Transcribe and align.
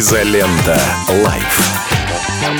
Изолента. 0.00 0.80
Live. 1.26 1.60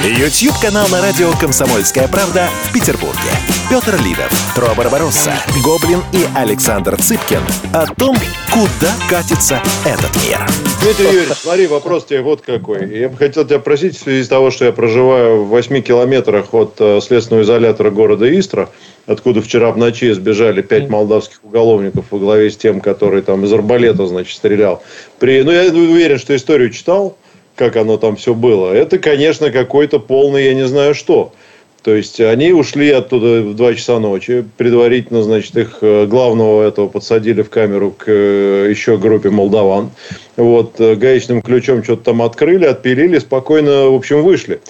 YouTube-канал 0.05 0.87
на 0.89 1.01
радио 1.01 1.31
«Комсомольская 1.41 2.07
правда» 2.07 2.51
в 2.65 2.73
Петербурге. 2.75 3.31
Петр 3.71 3.99
Лидов, 4.05 4.31
Тро 4.55 4.75
Барбаросса, 4.77 5.33
Гоблин 5.65 6.03
и 6.13 6.27
Александр 6.37 7.01
Цыпкин 7.01 7.41
о 7.73 7.87
том, 7.95 8.15
куда 8.53 8.93
катится 9.09 9.63
этот 9.87 10.15
мир. 10.23 10.39
Дмитрий 10.83 11.07
Юрьевич, 11.07 11.39
смотри, 11.39 11.67
вопрос 11.67 12.05
тебе 12.05 12.21
вот 12.21 12.43
какой. 12.43 12.87
Я 12.91 13.09
бы 13.09 13.17
хотел 13.17 13.47
тебя 13.47 13.59
просить 13.59 13.97
в 13.97 14.03
связи 14.03 14.23
с 14.23 14.29
того, 14.29 14.51
что 14.51 14.67
я 14.67 14.73
проживаю 14.73 15.45
в 15.45 15.49
8 15.49 15.81
километрах 15.81 16.53
от 16.53 16.75
э, 16.79 17.01
следственного 17.01 17.45
изолятора 17.45 17.91
города 17.91 18.39
Истра, 18.39 18.69
откуда 19.07 19.41
вчера 19.41 19.71
в 19.71 19.79
ночи 19.79 20.13
сбежали 20.13 20.61
пять 20.61 20.91
молдавских 20.91 21.43
уголовников 21.43 22.05
во 22.11 22.19
главе 22.19 22.51
с 22.51 22.57
тем, 22.59 22.83
который 22.83 23.23
там 23.23 23.47
из 23.47 23.53
арбалета, 23.53 24.07
значит, 24.07 24.37
стрелял. 24.37 24.83
При... 25.19 25.43
Ну, 25.43 25.53
я 25.53 25.73
уверен, 25.73 26.19
что 26.19 26.37
историю 26.37 26.69
читал, 26.69 27.17
как 27.57 27.77
оно 27.77 27.97
там 27.97 28.17
все 28.17 28.35
было. 28.35 28.73
Это, 28.73 28.99
конечно, 28.99 29.51
какой-то 29.51 29.99
полный, 29.99 30.47
я 30.47 30.55
не 30.55 30.67
знаю 30.67 30.95
что. 30.95 31.33
То 31.83 31.95
есть 31.95 32.21
они 32.21 32.53
ушли 32.53 32.91
оттуда 32.91 33.43
в 33.43 33.55
2 33.55 33.75
часа 33.75 33.99
ночи. 33.99 34.45
Предварительно, 34.59 35.23
значит, 35.23 35.57
их 35.57 35.79
э, 35.81 36.07
главного 36.07 36.67
этого 36.67 36.89
подсадили 36.89 37.43
в 37.43 37.49
камеру 37.49 37.95
к 37.97 38.05
э, 38.07 38.67
еще 38.69 38.99
группе 38.99 39.31
молдаван. 39.31 39.91
Вот, 40.37 40.79
э, 40.79 40.95
гаечным 40.95 41.41
ключом 41.41 41.83
что-то 41.83 42.05
там 42.05 42.21
открыли, 42.23 42.67
отпилили, 42.67 43.19
спокойно, 43.19 43.89
в 43.89 43.95
общем, 43.95 44.23
вышли. 44.23 44.61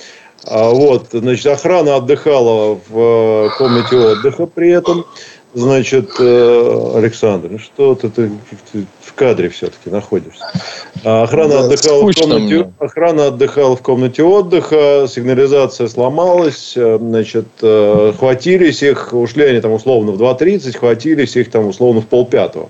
А 0.44 0.70
вот, 0.70 1.08
значит, 1.10 1.46
охрана 1.46 1.96
отдыхала 1.96 2.78
в 2.88 3.52
комнате 3.58 3.96
отдыха 3.96 4.46
при 4.46 4.70
этом. 4.70 5.04
Значит, 5.52 6.10
Александр, 6.20 7.48
ну 7.50 7.58
что 7.58 7.94
ты, 7.96 8.08
ты, 8.08 8.30
ты 8.72 8.86
в 9.00 9.14
кадре 9.14 9.48
все-таки 9.48 9.90
находишься. 9.90 10.44
А 11.04 11.22
охрана, 11.22 11.54
да, 11.54 11.60
отдыхала 11.64 12.12
в 12.12 12.14
комнате, 12.14 12.72
охрана 12.78 13.26
отдыхала 13.26 13.76
в 13.76 13.82
комнате 13.82 14.22
отдыха, 14.22 15.06
сигнализация 15.08 15.88
сломалась, 15.88 16.74
э, 16.76 16.98
значит, 17.00 17.46
э, 17.62 18.12
хватились 18.18 18.82
их, 18.82 19.12
ушли 19.12 19.44
они 19.44 19.60
там 19.60 19.72
условно 19.72 20.12
в 20.12 20.22
2.30, 20.22 20.78
хватились 20.78 21.36
их 21.36 21.50
там 21.50 21.66
условно 21.66 22.00
в 22.02 22.06
полпятого. 22.06 22.68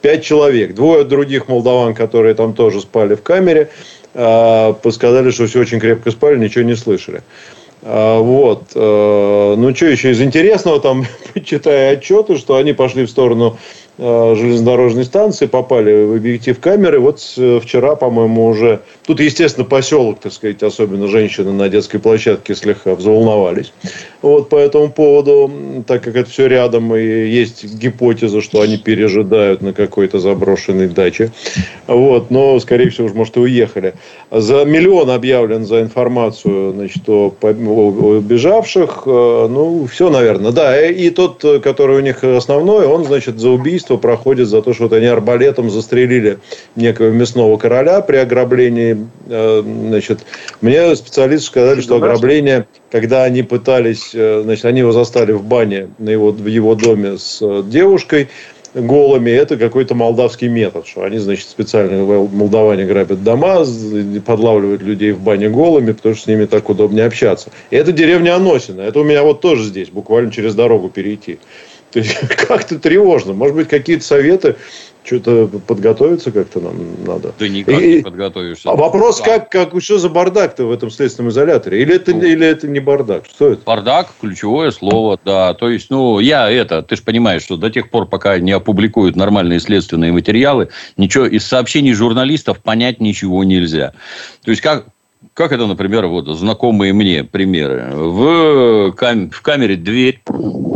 Пять 0.00 0.24
человек. 0.24 0.74
Двое 0.74 1.04
других 1.04 1.46
молдаван, 1.48 1.94
которые 1.94 2.34
там 2.34 2.54
тоже 2.54 2.80
спали 2.80 3.14
в 3.14 3.22
камере, 3.22 3.70
э, 4.14 4.74
сказали, 4.90 5.30
что 5.30 5.46
все 5.46 5.60
очень 5.60 5.78
крепко 5.78 6.10
спали, 6.10 6.38
ничего 6.38 6.64
не 6.64 6.74
слышали. 6.74 7.22
Вот. 7.82 8.62
Ну, 8.74 9.74
что 9.74 9.86
еще 9.86 10.12
из 10.12 10.22
интересного, 10.22 10.80
там, 10.80 11.04
читая 11.44 11.94
отчеты, 11.94 12.36
что 12.38 12.56
они 12.56 12.72
пошли 12.72 13.04
в 13.04 13.10
сторону 13.10 13.58
Э, 13.98 14.34
железнодорожной 14.34 15.04
станции, 15.04 15.44
попали 15.44 16.06
в 16.06 16.16
объектив 16.16 16.58
камеры. 16.58 16.98
Вот 16.98 17.22
э, 17.36 17.60
вчера, 17.62 17.94
по-моему, 17.94 18.46
уже... 18.46 18.80
Тут, 19.06 19.20
естественно, 19.20 19.66
поселок, 19.66 20.18
так 20.20 20.32
сказать, 20.32 20.62
особенно 20.62 21.08
женщины 21.08 21.52
на 21.52 21.68
детской 21.68 21.98
площадке 21.98 22.54
слегка 22.54 22.94
взволновались. 22.94 23.74
Вот 24.22 24.48
по 24.48 24.56
этому 24.56 24.90
поводу, 24.90 25.50
так 25.86 26.02
как 26.02 26.16
это 26.16 26.30
все 26.30 26.46
рядом, 26.46 26.94
и 26.94 27.02
есть 27.02 27.64
гипотеза, 27.64 28.40
что 28.40 28.60
они 28.60 28.78
пережидают 28.78 29.62
на 29.62 29.72
какой-то 29.72 30.18
заброшенной 30.18 30.88
даче. 30.88 31.32
Вот, 31.86 32.30
но, 32.30 32.58
скорее 32.60 32.90
всего, 32.90 33.08
уж, 33.08 33.12
может, 33.12 33.36
и 33.36 33.40
уехали. 33.40 33.94
За 34.30 34.64
миллион 34.64 35.10
объявлен 35.10 35.66
за 35.66 35.80
информацию 35.80 36.72
значит, 36.72 37.08
о, 37.08 37.34
о 37.42 38.20
бежавших. 38.20 39.02
Э, 39.06 39.48
ну, 39.50 39.86
все, 39.86 40.08
наверное. 40.08 40.52
Да, 40.52 40.80
и 40.88 41.10
тот, 41.10 41.44
который 41.62 41.96
у 41.96 42.00
них 42.00 42.22
основной, 42.24 42.86
он, 42.86 43.04
значит, 43.04 43.38
за 43.38 43.50
убийство 43.50 43.72
убийство 43.72 43.96
проходит 43.96 44.48
за 44.48 44.62
то, 44.62 44.72
что 44.74 44.84
вот 44.84 44.92
они 44.92 45.06
арбалетом 45.06 45.70
застрелили 45.70 46.38
некого 46.76 47.10
мясного 47.10 47.56
короля 47.56 48.00
при 48.00 48.16
ограблении. 48.16 49.06
Э, 49.28 49.62
значит, 49.62 50.20
мне 50.60 50.94
специалисты 50.96 51.46
сказали, 51.46 51.80
что 51.80 51.96
ограбление, 51.96 52.66
когда 52.92 53.24
они 53.24 53.42
пытались, 53.42 54.10
э, 54.12 54.42
значит, 54.44 54.66
они 54.66 54.80
его 54.80 54.92
застали 54.92 55.32
в 55.32 55.42
бане 55.42 55.88
на 55.98 56.10
его, 56.10 56.30
в 56.30 56.46
его 56.46 56.74
доме 56.74 57.16
с 57.16 57.38
э, 57.40 57.62
девушкой, 57.66 58.28
голыми, 58.74 59.30
это 59.30 59.56
какой-то 59.56 59.94
молдавский 59.94 60.48
метод, 60.48 60.86
что 60.86 61.02
они, 61.02 61.16
значит, 61.16 61.48
специально 61.48 62.04
молдаване 62.04 62.84
грабят 62.84 63.24
дома, 63.24 63.64
подлавливают 64.26 64.82
людей 64.82 65.12
в 65.12 65.20
бане 65.20 65.48
голыми, 65.48 65.92
потому 65.92 66.14
что 66.14 66.24
с 66.24 66.26
ними 66.26 66.44
так 66.44 66.68
удобнее 66.68 67.06
общаться. 67.06 67.50
И 67.70 67.76
это 67.76 67.92
деревня 67.92 68.36
Аносина. 68.36 68.82
Это 68.82 69.00
у 69.00 69.04
меня 69.04 69.22
вот 69.22 69.40
тоже 69.40 69.64
здесь, 69.64 69.88
буквально 69.88 70.30
через 70.30 70.54
дорогу 70.54 70.90
перейти. 70.90 71.38
То 71.92 71.98
есть 71.98 72.14
как-то 72.46 72.78
тревожно. 72.78 73.32
Может 73.32 73.56
быть, 73.56 73.68
какие-то 73.68 74.04
советы, 74.04 74.56
что-то 75.04 75.48
подготовиться 75.66 76.30
как-то 76.30 76.60
нам 76.60 76.76
надо. 77.04 77.32
Да 77.38 77.48
никак 77.48 77.80
и, 77.80 77.96
не 77.96 78.02
подготовишься. 78.02 78.70
А 78.70 78.76
вопрос, 78.76 79.20
как, 79.20 79.50
как, 79.50 79.70
что 79.82 79.98
за 79.98 80.08
бардак-то 80.08 80.64
в 80.64 80.72
этом 80.72 80.90
следственном 80.90 81.30
изоляторе? 81.30 81.82
Или 81.82 81.96
это, 81.96 82.12
ну, 82.12 82.22
или 82.22 82.46
это 82.46 82.68
не 82.68 82.80
бардак? 82.80 83.26
Что 83.26 83.48
это? 83.48 83.62
Бардак– 83.64 84.08
ключевое 84.20 84.70
слово, 84.70 85.18
да. 85.24 85.54
То 85.54 85.68
есть, 85.68 85.90
ну, 85.90 86.18
я 86.20 86.50
это, 86.50 86.82
ты 86.82 86.96
же 86.96 87.02
понимаешь, 87.02 87.42
что 87.42 87.56
до 87.56 87.70
тех 87.70 87.90
пор, 87.90 88.06
пока 88.06 88.38
не 88.38 88.52
опубликуют 88.52 89.16
нормальные 89.16 89.60
следственные 89.60 90.12
материалы, 90.12 90.68
ничего 90.96 91.26
из 91.26 91.46
сообщений 91.46 91.92
журналистов 91.92 92.60
понять 92.60 93.00
ничего 93.00 93.44
нельзя. 93.44 93.92
То 94.44 94.50
есть, 94.50 94.62
как, 94.62 94.86
как 95.34 95.52
это, 95.52 95.66
например, 95.66 96.06
вот 96.06 96.28
знакомые 96.28 96.92
мне 96.92 97.24
примеры. 97.24 97.90
В, 97.94 98.92
кам- 98.92 99.30
в 99.30 99.40
камере 99.40 99.76
дверь, 99.76 100.20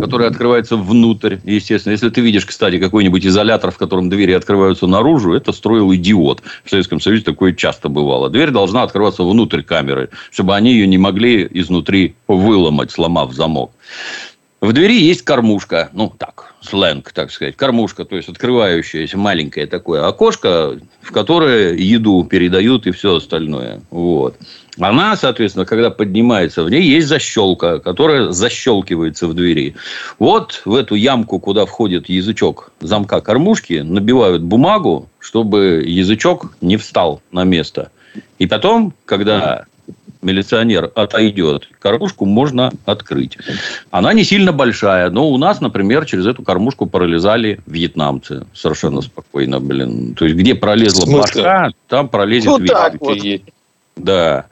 которая 0.00 0.31
открывается 0.31 0.77
внутрь, 0.77 1.37
естественно. 1.44 1.93
Если 1.93 2.09
ты 2.09 2.21
видишь, 2.21 2.47
кстати, 2.47 2.78
какой-нибудь 2.78 3.27
изолятор, 3.27 3.71
в 3.71 3.78
котором 3.78 4.09
двери 4.09 4.33
открываются 4.33 4.87
наружу, 4.87 5.34
это 5.34 5.53
строил 5.53 5.93
идиот. 5.94 6.43
В 6.65 6.71
Советском 6.71 7.00
Союзе 7.00 7.25
такое 7.25 7.53
часто 7.53 7.89
бывало. 7.89 8.31
Дверь 8.31 8.50
должна 8.50 8.83
открываться 8.83 9.25
внутрь 9.25 9.62
камеры, 9.62 10.09
чтобы 10.31 10.55
они 10.55 10.73
ее 10.73 10.87
не 10.87 10.99
могли 10.99 11.47
изнутри 11.50 12.15
выломать, 12.27 12.91
сломав 12.91 13.33
замок. 13.34 13.73
В 14.66 14.72
двери 14.72 15.00
есть 15.00 15.22
кормушка, 15.22 15.91
ну 15.93 16.12
так, 16.19 16.53
сленг, 16.60 17.12
так 17.12 17.31
сказать, 17.31 17.54
кормушка, 17.54 18.04
то 18.04 18.16
есть 18.16 18.28
открывающееся 18.28 19.16
маленькое 19.16 19.69
такое 19.69 20.04
окошко, 20.04 20.81
в 21.03 21.12
которое 21.12 21.75
еду 21.75 22.25
передают 22.25 22.88
и 22.88 22.91
все 22.91 23.15
остальное. 23.15 23.81
Вот. 23.93 24.34
Она, 24.81 25.15
соответственно, 25.15 25.66
когда 25.66 25.91
поднимается, 25.91 26.65
в 26.65 26.69
ней 26.69 26.82
есть 26.82 27.06
защелка, 27.06 27.78
которая 27.78 28.32
защелкивается 28.32 29.28
в 29.28 29.34
двери. 29.34 29.76
Вот 30.19 30.62
в 30.65 30.75
эту 30.75 30.97
ямку, 30.97 31.38
куда 31.38 31.65
входит 31.65 32.09
язычок 32.09 32.72
замка 32.81 33.21
кормушки, 33.21 33.82
набивают 33.84 34.43
бумагу, 34.43 35.09
чтобы 35.21 35.84
язычок 35.87 36.56
не 36.60 36.76
встал 36.76 37.22
на 37.31 37.44
место. 37.44 37.93
И 38.41 38.49
потом, 38.49 38.94
когда 39.05 39.66
милиционер 40.27 40.91
отойдет, 40.95 41.69
кормушку 41.79 42.27
можно 42.27 42.73
открыть. 42.85 43.39
Она 43.91 44.13
не 44.13 44.25
сильно 44.25 44.53
большая, 44.53 45.09
но 45.11 45.29
у 45.29 45.39
нас, 45.39 45.61
например, 45.61 46.05
через 46.05 46.27
эту 46.27 46.43
кормушку 46.43 46.87
пролезали 46.87 47.61
вьетнамцы 47.67 48.45
совершенно 48.53 49.01
спокойно, 49.03 49.61
блин. 49.61 50.15
То 50.15 50.25
есть, 50.25 50.37
где 50.37 50.55
пролезла 50.55 51.07
башка, 51.11 51.71
там 51.89 52.09
пролезет 52.09 52.59
ну, 52.59 52.67
так 52.67 53.01
вот. 53.01 53.19
Да. 53.97 54.47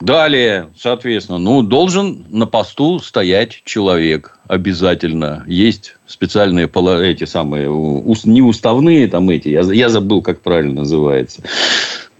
Далее, 0.00 0.68
соответственно, 0.78 1.38
ну, 1.38 1.62
должен 1.62 2.24
на 2.30 2.46
посту 2.46 3.00
стоять 3.00 3.62
человек 3.64 4.38
обязательно. 4.46 5.42
Есть 5.48 5.96
специальные 6.06 6.70
эти 7.02 7.24
самые, 7.24 7.68
не 8.24 8.40
уставные 8.40 9.08
там 9.08 9.28
эти, 9.28 9.48
я, 9.48 9.62
я 9.62 9.88
забыл, 9.88 10.22
как 10.22 10.40
правильно 10.40 10.82
называется 10.82 11.42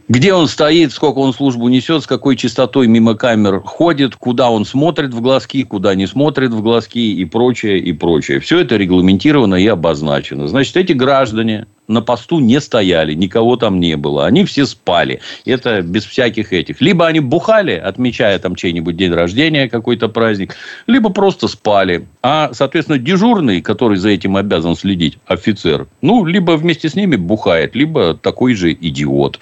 где 0.08 0.32
он 0.32 0.48
стоит, 0.48 0.92
сколько 0.92 1.18
он 1.18 1.32
службу 1.32 1.68
несет, 1.68 2.02
с 2.02 2.06
какой 2.06 2.36
частотой 2.36 2.86
мимо 2.86 3.14
камер 3.14 3.60
ходит, 3.60 4.16
куда 4.16 4.50
он 4.50 4.64
смотрит 4.64 5.12
в 5.12 5.20
глазки, 5.20 5.62
куда 5.64 5.94
не 5.94 6.06
смотрит 6.06 6.50
в 6.50 6.62
глазки 6.62 6.98
и 6.98 7.24
прочее, 7.24 7.78
и 7.78 7.92
прочее. 7.92 8.40
Все 8.40 8.60
это 8.60 8.76
регламентировано 8.76 9.56
и 9.56 9.66
обозначено. 9.66 10.48
Значит, 10.48 10.76
эти 10.76 10.92
граждане 10.92 11.66
на 11.88 12.02
посту 12.02 12.38
не 12.38 12.60
стояли, 12.60 13.14
никого 13.14 13.56
там 13.56 13.80
не 13.80 13.96
было. 13.96 14.26
Они 14.26 14.44
все 14.44 14.66
спали. 14.66 15.20
Это 15.44 15.80
без 15.80 16.04
всяких 16.04 16.52
этих. 16.52 16.80
Либо 16.80 17.06
они 17.06 17.20
бухали, 17.20 17.72
отмечая 17.72 18.38
там 18.38 18.54
чей-нибудь 18.54 18.96
день 18.96 19.12
рождения, 19.12 19.68
какой-то 19.68 20.08
праздник, 20.08 20.54
либо 20.86 21.08
просто 21.08 21.48
спали. 21.48 22.06
А, 22.22 22.50
соответственно, 22.52 22.98
дежурный, 22.98 23.62
который 23.62 23.96
за 23.96 24.10
этим 24.10 24.36
обязан 24.36 24.76
следить, 24.76 25.18
офицер, 25.26 25.86
ну, 26.02 26.24
либо 26.24 26.52
вместе 26.52 26.88
с 26.88 26.94
ними 26.94 27.16
бухает, 27.16 27.74
либо 27.74 28.14
такой 28.14 28.54
же 28.54 28.72
идиот. 28.72 29.40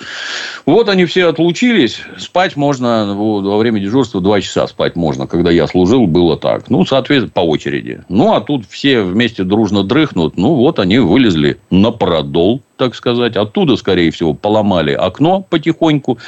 Вот 0.65 0.89
они 0.89 1.05
все 1.05 1.29
отлучились. 1.29 2.01
Спать 2.17 2.57
можно 2.57 3.15
во 3.15 3.59
время 3.59 3.81
дежурства 3.81 4.21
два 4.21 4.41
часа 4.41 4.69
спать 4.69 4.95
можно. 4.95 5.27
Когда 5.27 5.51
я 5.51 5.67
служил, 5.67 6.07
было 6.07 6.37
так. 6.37 6.71
Ну, 6.71 6.85
соответственно, 6.85 7.33
по 7.33 7.41
очереди. 7.41 8.03
Ну, 8.09 8.35
а 8.35 8.41
тут 8.41 8.67
все 8.69 9.03
вместе 9.03 9.43
дружно 9.43 9.83
дрыхнут. 9.83 10.37
Ну, 10.37 10.55
вот 10.55 10.79
они 10.79 10.99
вылезли 10.99 11.59
на 11.71 11.91
продукт 11.91 12.36
дол, 12.37 12.61
так 12.77 12.95
сказать. 12.95 13.35
Оттуда, 13.35 13.77
скорее 13.77 14.11
всего, 14.11 14.35
поломали 14.35 14.93
окно 14.93 15.41
потихоньку. 15.41 16.19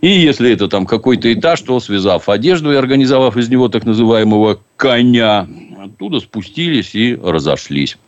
И 0.00 0.08
если 0.08 0.52
это 0.52 0.68
там 0.68 0.86
какой-то 0.86 1.32
этаж, 1.32 1.60
то 1.62 1.80
связав 1.80 2.28
одежду 2.28 2.72
и 2.72 2.76
организовав 2.76 3.36
из 3.36 3.48
него 3.48 3.68
так 3.68 3.84
называемого 3.84 4.60
коня, 4.76 5.48
оттуда 5.84 6.20
спустились 6.20 6.94
и 6.94 7.18
разошлись. 7.20 7.98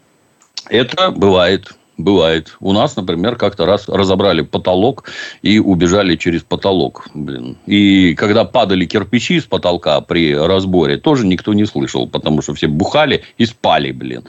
Это 0.68 1.10
бывает 1.10 1.74
бывает. 2.00 2.56
У 2.60 2.72
нас, 2.72 2.96
например, 2.96 3.36
как-то 3.36 3.66
раз 3.66 3.86
разобрали 3.86 4.40
потолок 4.40 5.04
и 5.42 5.58
убежали 5.58 6.16
через 6.16 6.42
потолок. 6.42 7.08
Блин. 7.12 7.58
И 7.66 8.14
когда 8.14 8.46
падали 8.46 8.86
кирпичи 8.86 9.38
с 9.38 9.44
потолка 9.44 10.00
при 10.00 10.34
разборе, 10.34 10.96
тоже 10.96 11.26
никто 11.26 11.52
не 11.52 11.66
слышал, 11.66 12.08
потому 12.08 12.40
что 12.40 12.54
все 12.54 12.68
бухали 12.68 13.22
и 13.36 13.44
спали, 13.44 13.92
блин. 13.92 14.24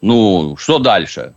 Ну, 0.00 0.56
что 0.56 0.78
дальше? 0.78 1.34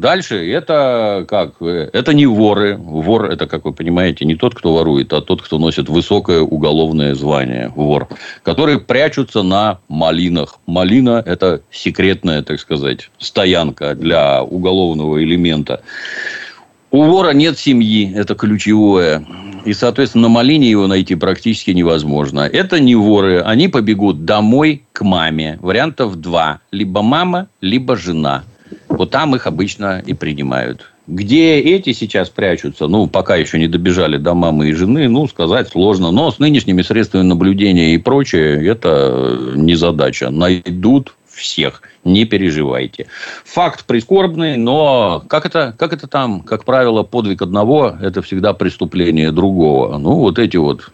Дальше 0.00 0.50
это 0.50 1.26
как? 1.28 1.60
Это 1.60 2.14
не 2.14 2.24
воры. 2.24 2.76
Вор 2.78 3.26
это, 3.26 3.46
как 3.46 3.66
вы 3.66 3.74
понимаете, 3.74 4.24
не 4.24 4.34
тот, 4.34 4.54
кто 4.54 4.72
ворует, 4.72 5.12
а 5.12 5.20
тот, 5.20 5.42
кто 5.42 5.58
носит 5.58 5.90
высокое 5.90 6.40
уголовное 6.40 7.14
звание. 7.14 7.70
Вор. 7.76 8.08
Которые 8.42 8.80
прячутся 8.80 9.42
на 9.42 9.80
малинах. 9.88 10.58
Малина– 10.64 11.22
это 11.26 11.60
секретная, 11.70 12.42
так 12.42 12.60
сказать, 12.60 13.10
стоянка 13.18 13.94
для 13.94 14.42
уголовного 14.42 15.22
элемента. 15.22 15.82
У 16.90 17.02
вора 17.02 17.34
нет 17.34 17.58
семьи, 17.58 18.10
это 18.16 18.34
ключевое. 18.34 19.26
И, 19.66 19.74
соответственно, 19.74 20.28
на 20.28 20.28
малине 20.30 20.70
его 20.70 20.86
найти 20.86 21.14
практически 21.14 21.72
невозможно. 21.72 22.40
Это 22.40 22.80
не 22.80 22.94
воры. 22.94 23.42
Они 23.42 23.68
побегут 23.68 24.24
домой 24.24 24.82
к 24.94 25.02
маме. 25.02 25.58
Вариантов 25.60 26.16
два. 26.16 26.60
Либо 26.72 27.02
мама, 27.02 27.48
либо 27.60 27.96
жена. 27.96 28.44
Вот 29.00 29.08
там 29.12 29.34
их 29.34 29.46
обычно 29.46 30.02
и 30.06 30.12
принимают. 30.12 30.84
Где 31.06 31.58
эти 31.58 31.94
сейчас 31.94 32.28
прячутся, 32.28 32.86
ну, 32.86 33.06
пока 33.06 33.36
еще 33.36 33.58
не 33.58 33.66
добежали 33.66 34.18
до 34.18 34.34
мамы 34.34 34.68
и 34.68 34.74
жены, 34.74 35.08
ну, 35.08 35.26
сказать 35.26 35.70
сложно. 35.70 36.10
Но 36.10 36.30
с 36.30 36.38
нынешними 36.38 36.82
средствами 36.82 37.22
наблюдения 37.22 37.94
и 37.94 37.96
прочее, 37.96 38.62
это 38.68 39.54
не 39.54 39.74
задача. 39.74 40.28
Найдут 40.28 41.14
всех. 41.40 41.82
Не 42.04 42.24
переживайте. 42.24 43.06
Факт 43.44 43.84
прискорбный, 43.84 44.56
но 44.56 45.22
как 45.28 45.44
это, 45.44 45.74
как 45.78 45.92
это 45.92 46.06
там, 46.06 46.40
как 46.40 46.64
правило, 46.64 47.02
подвиг 47.02 47.42
одного– 47.42 47.94
это 48.00 48.22
всегда 48.22 48.52
преступление 48.54 49.32
другого. 49.32 49.98
Ну, 49.98 50.14
вот 50.14 50.38
эти 50.38 50.56
вот 50.56 50.90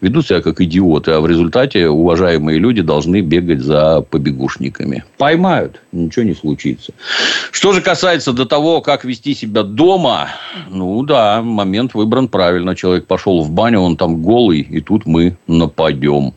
ведут 0.00 0.26
себя 0.26 0.42
как 0.42 0.60
идиоты, 0.60 1.12
а 1.12 1.20
в 1.20 1.26
результате 1.26 1.88
уважаемые 1.88 2.58
люди 2.58 2.82
должны 2.82 3.20
бегать 3.20 3.60
за 3.60 4.02
побегушниками. 4.02 5.04
Поймают, 5.16 5.80
ничего 5.92 6.24
не 6.24 6.34
случится. 6.34 6.92
Что 7.52 7.72
же 7.72 7.80
касается 7.80 8.32
до 8.32 8.44
того, 8.44 8.80
как 8.80 9.04
вести 9.04 9.34
себя 9.34 9.62
дома, 9.62 10.28
ну 10.68 11.02
да, 11.04 11.40
момент 11.42 11.94
выбран 11.94 12.28
правильно. 12.28 12.74
Человек 12.76 13.06
пошел 13.06 13.42
в 13.42 13.50
баню, 13.50 13.80
он 13.80 13.96
там 13.96 14.22
голый, 14.22 14.60
и 14.60 14.80
тут 14.80 15.06
мы 15.06 15.36
нападем. 15.46 16.34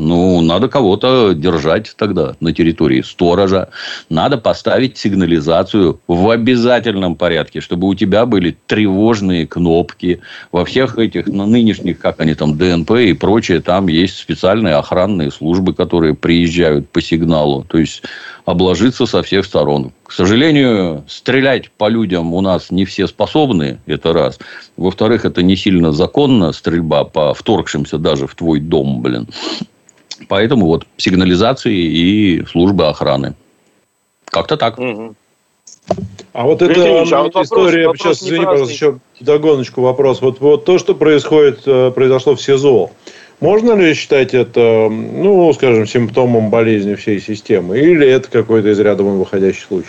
Ну, 0.00 0.40
надо 0.42 0.68
кого-то 0.68 1.32
держать 1.34 1.92
тогда 1.96 2.36
на 2.38 2.52
территории 2.52 3.02
сторожа. 3.02 3.70
Надо 4.08 4.38
поставить 4.38 4.96
сигнализацию 4.96 5.98
в 6.06 6.30
обязательном 6.30 7.16
порядке, 7.16 7.60
чтобы 7.60 7.88
у 7.88 7.96
тебя 7.96 8.24
были 8.24 8.56
тревожные 8.68 9.44
кнопки. 9.48 10.20
Во 10.52 10.64
всех 10.64 10.98
этих 10.98 11.26
на 11.26 11.46
нынешних, 11.46 11.98
как 11.98 12.20
они 12.20 12.34
там, 12.34 12.56
ДНП 12.56 12.92
и 12.92 13.12
прочее, 13.12 13.60
там 13.60 13.88
есть 13.88 14.18
специальные 14.18 14.76
охранные 14.76 15.32
службы, 15.32 15.74
которые 15.74 16.14
приезжают 16.14 16.88
по 16.90 17.02
сигналу. 17.02 17.66
То 17.68 17.78
есть, 17.78 18.04
обложиться 18.44 19.04
со 19.04 19.24
всех 19.24 19.44
сторон. 19.46 19.90
К 20.04 20.12
сожалению, 20.12 21.04
стрелять 21.08 21.72
по 21.72 21.88
людям 21.88 22.34
у 22.34 22.40
нас 22.40 22.70
не 22.70 22.84
все 22.84 23.08
способны, 23.08 23.80
это 23.86 24.12
раз. 24.12 24.38
Во-вторых, 24.76 25.24
это 25.24 25.42
не 25.42 25.56
сильно 25.56 25.90
законно, 25.90 26.52
стрельба 26.52 27.02
по 27.02 27.34
вторгшимся 27.34 27.98
даже 27.98 28.28
в 28.28 28.36
твой 28.36 28.60
дом, 28.60 29.02
блин. 29.02 29.26
Поэтому 30.26 30.66
вот 30.66 30.86
сигнализации 30.96 31.74
и 31.74 32.44
службы 32.46 32.88
охраны. 32.88 33.34
Как-то 34.24 34.56
так. 34.56 34.78
А 36.32 36.44
вот 36.44 36.62
эта 36.62 37.00
а 37.00 37.22
вот 37.22 37.36
история, 37.36 37.86
вопрос, 37.86 38.18
сейчас, 38.18 38.22
извини, 38.22 38.44
пожалуйста, 38.44 38.74
еще 38.74 38.98
догоночку 39.20 39.80
вопрос. 39.80 40.20
Вот, 40.20 40.40
вот 40.40 40.64
то, 40.64 40.78
что 40.78 40.94
происходит, 40.94 41.62
э, 41.66 41.90
произошло 41.94 42.36
в 42.36 42.42
СИЗО, 42.42 42.90
можно 43.40 43.72
ли 43.72 43.94
считать 43.94 44.34
это, 44.34 44.88
ну, 44.90 45.52
скажем, 45.54 45.86
симптомом 45.86 46.50
болезни 46.50 46.94
всей 46.94 47.20
системы? 47.20 47.78
Или 47.78 48.06
это 48.06 48.30
какой-то 48.30 48.68
из 48.68 48.78
ряда 48.78 49.02
вон 49.02 49.18
выходящий 49.18 49.62
случай? 49.62 49.88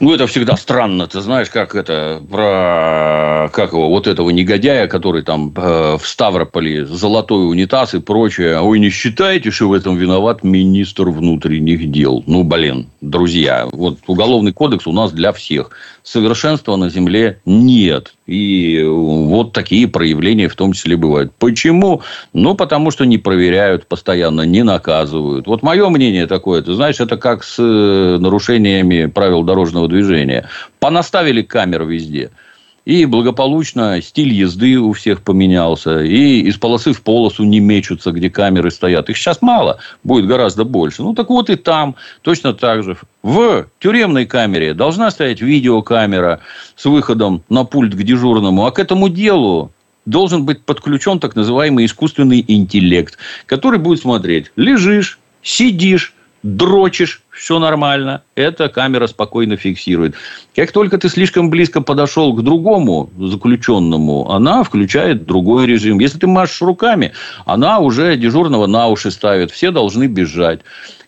Ну, 0.00 0.12
это 0.12 0.26
всегда 0.26 0.56
странно. 0.56 1.06
Ты 1.06 1.20
знаешь, 1.20 1.48
как 1.50 1.74
это 1.74 2.20
про 2.28 3.48
как 3.52 3.72
его, 3.72 3.88
вот 3.88 4.06
этого 4.06 4.30
негодяя, 4.30 4.86
который 4.88 5.22
там 5.22 5.52
э, 5.56 5.96
в 6.00 6.06
Ставрополе 6.06 6.86
золотой 6.86 7.48
унитаз 7.48 7.94
и 7.94 8.00
прочее. 8.00 8.60
Ой, 8.60 8.78
не 8.78 8.90
считаете, 8.90 9.50
что 9.50 9.68
в 9.68 9.72
этом 9.72 9.96
виноват 9.96 10.42
министр 10.42 11.10
внутренних 11.10 11.90
дел? 11.90 12.24
Ну, 12.26 12.42
блин, 12.42 12.88
друзья, 13.00 13.68
вот 13.70 13.98
уголовный 14.06 14.52
кодекс 14.52 14.86
у 14.86 14.92
нас 14.92 15.12
для 15.12 15.32
всех. 15.32 15.70
Совершенства 16.04 16.76
на 16.76 16.90
земле 16.90 17.40
нет. 17.46 18.14
И 18.26 18.84
вот 18.86 19.54
такие 19.54 19.88
проявления 19.88 20.48
в 20.48 20.54
том 20.54 20.74
числе 20.74 20.98
бывают. 20.98 21.32
Почему? 21.38 22.02
Ну, 22.34 22.54
потому 22.54 22.90
что 22.90 23.06
не 23.06 23.16
проверяют 23.16 23.86
постоянно, 23.86 24.42
не 24.42 24.62
наказывают. 24.64 25.46
Вот 25.46 25.62
мое 25.62 25.88
мнение 25.88 26.26
такое, 26.26 26.60
ты 26.60 26.74
знаешь, 26.74 27.00
это 27.00 27.16
как 27.16 27.42
с 27.42 27.56
э, 27.58 28.18
нарушениями 28.20 29.06
правил 29.06 29.44
дорожного 29.44 29.88
движения. 29.88 30.46
Понаставили 30.78 31.40
камеры 31.40 31.86
везде. 31.86 32.30
И 32.84 33.06
благополучно 33.06 34.02
стиль 34.02 34.32
езды 34.32 34.76
у 34.78 34.92
всех 34.92 35.22
поменялся. 35.22 36.02
И 36.02 36.40
из 36.40 36.58
полосы 36.58 36.92
в 36.92 37.00
полосу 37.00 37.44
не 37.44 37.58
мечутся, 37.58 38.12
где 38.12 38.28
камеры 38.28 38.70
стоят. 38.70 39.08
Их 39.08 39.16
сейчас 39.16 39.40
мало, 39.40 39.78
будет 40.02 40.26
гораздо 40.26 40.64
больше. 40.64 41.02
Ну, 41.02 41.14
так 41.14 41.30
вот 41.30 41.48
и 41.48 41.56
там 41.56 41.96
точно 42.20 42.52
так 42.52 42.82
же. 42.82 42.98
В 43.22 43.66
тюремной 43.78 44.26
камере 44.26 44.74
должна 44.74 45.10
стоять 45.10 45.40
видеокамера 45.40 46.40
с 46.76 46.84
выходом 46.84 47.42
на 47.48 47.64
пульт 47.64 47.94
к 47.94 48.02
дежурному. 48.02 48.66
А 48.66 48.70
к 48.70 48.78
этому 48.78 49.08
делу 49.08 49.72
должен 50.04 50.44
быть 50.44 50.62
подключен 50.62 51.18
так 51.18 51.34
называемый 51.34 51.86
искусственный 51.86 52.44
интеллект, 52.46 53.16
который 53.46 53.78
будет 53.78 54.00
смотреть, 54.00 54.52
лежишь, 54.56 55.18
сидишь, 55.42 56.12
дрочишь, 56.42 57.22
все 57.34 57.58
нормально. 57.58 58.22
Эта 58.36 58.68
камера 58.68 59.06
спокойно 59.06 59.56
фиксирует. 59.56 60.14
Как 60.54 60.72
только 60.72 60.98
ты 60.98 61.08
слишком 61.08 61.50
близко 61.50 61.80
подошел 61.80 62.32
к 62.32 62.42
другому 62.42 63.10
заключенному, 63.18 64.30
она 64.30 64.62
включает 64.62 65.26
другой 65.26 65.66
режим. 65.66 65.98
Если 65.98 66.18
ты 66.18 66.26
машешь 66.26 66.62
руками, 66.62 67.12
она 67.44 67.80
уже 67.80 68.16
дежурного 68.16 68.66
на 68.66 68.88
уши 68.88 69.10
ставит. 69.10 69.50
Все 69.50 69.70
должны 69.70 70.06
бежать. 70.06 70.60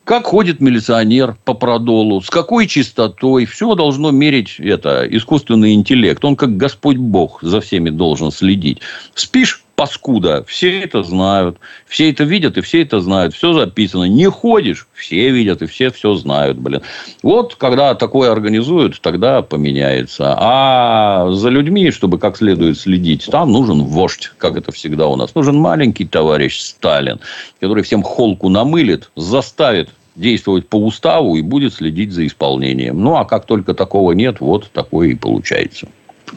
Как 0.04 0.26
ходит 0.26 0.60
милиционер 0.60 1.36
по 1.44 1.52
продолу, 1.52 2.20
с 2.20 2.30
какой 2.30 2.68
частотой, 2.68 3.44
все 3.44 3.74
должно 3.74 4.12
мерить 4.12 4.60
это, 4.60 5.04
искусственный 5.08 5.74
интеллект. 5.74 6.24
Он 6.24 6.36
как 6.36 6.56
Господь 6.56 6.96
Бог 6.96 7.40
за 7.42 7.60
всеми 7.60 7.90
должен 7.90 8.30
следить. 8.30 8.80
Спишь, 9.14 9.64
паскуда. 9.76 10.42
Все 10.48 10.80
это 10.80 11.02
знают. 11.02 11.58
Все 11.86 12.10
это 12.10 12.24
видят 12.24 12.58
и 12.58 12.62
все 12.62 12.82
это 12.82 13.00
знают. 13.00 13.34
Все 13.34 13.52
записано. 13.52 14.04
Не 14.04 14.28
ходишь, 14.28 14.88
все 14.94 15.30
видят 15.30 15.62
и 15.62 15.66
все 15.66 15.90
все 15.90 16.14
знают, 16.14 16.58
блин. 16.58 16.82
Вот 17.22 17.54
когда 17.54 17.94
такое 17.94 18.32
организуют, 18.32 19.00
тогда 19.00 19.42
поменяется. 19.42 20.34
А 20.38 21.30
за 21.30 21.50
людьми, 21.50 21.90
чтобы 21.90 22.18
как 22.18 22.38
следует 22.38 22.78
следить, 22.78 23.28
там 23.30 23.52
нужен 23.52 23.84
вождь, 23.84 24.32
как 24.38 24.56
это 24.56 24.72
всегда 24.72 25.06
у 25.06 25.16
нас. 25.16 25.34
Нужен 25.34 25.56
маленький 25.56 26.06
товарищ 26.06 26.58
Сталин, 26.58 27.20
который 27.60 27.84
всем 27.84 28.02
холку 28.02 28.48
намылит, 28.48 29.10
заставит 29.14 29.90
действовать 30.16 30.66
по 30.66 30.76
уставу 30.76 31.36
и 31.36 31.42
будет 31.42 31.74
следить 31.74 32.12
за 32.12 32.26
исполнением. 32.26 33.02
Ну, 33.02 33.16
а 33.16 33.26
как 33.26 33.44
только 33.44 33.74
такого 33.74 34.12
нет, 34.12 34.40
вот 34.40 34.70
такое 34.72 35.08
и 35.08 35.14
получается. 35.14 35.88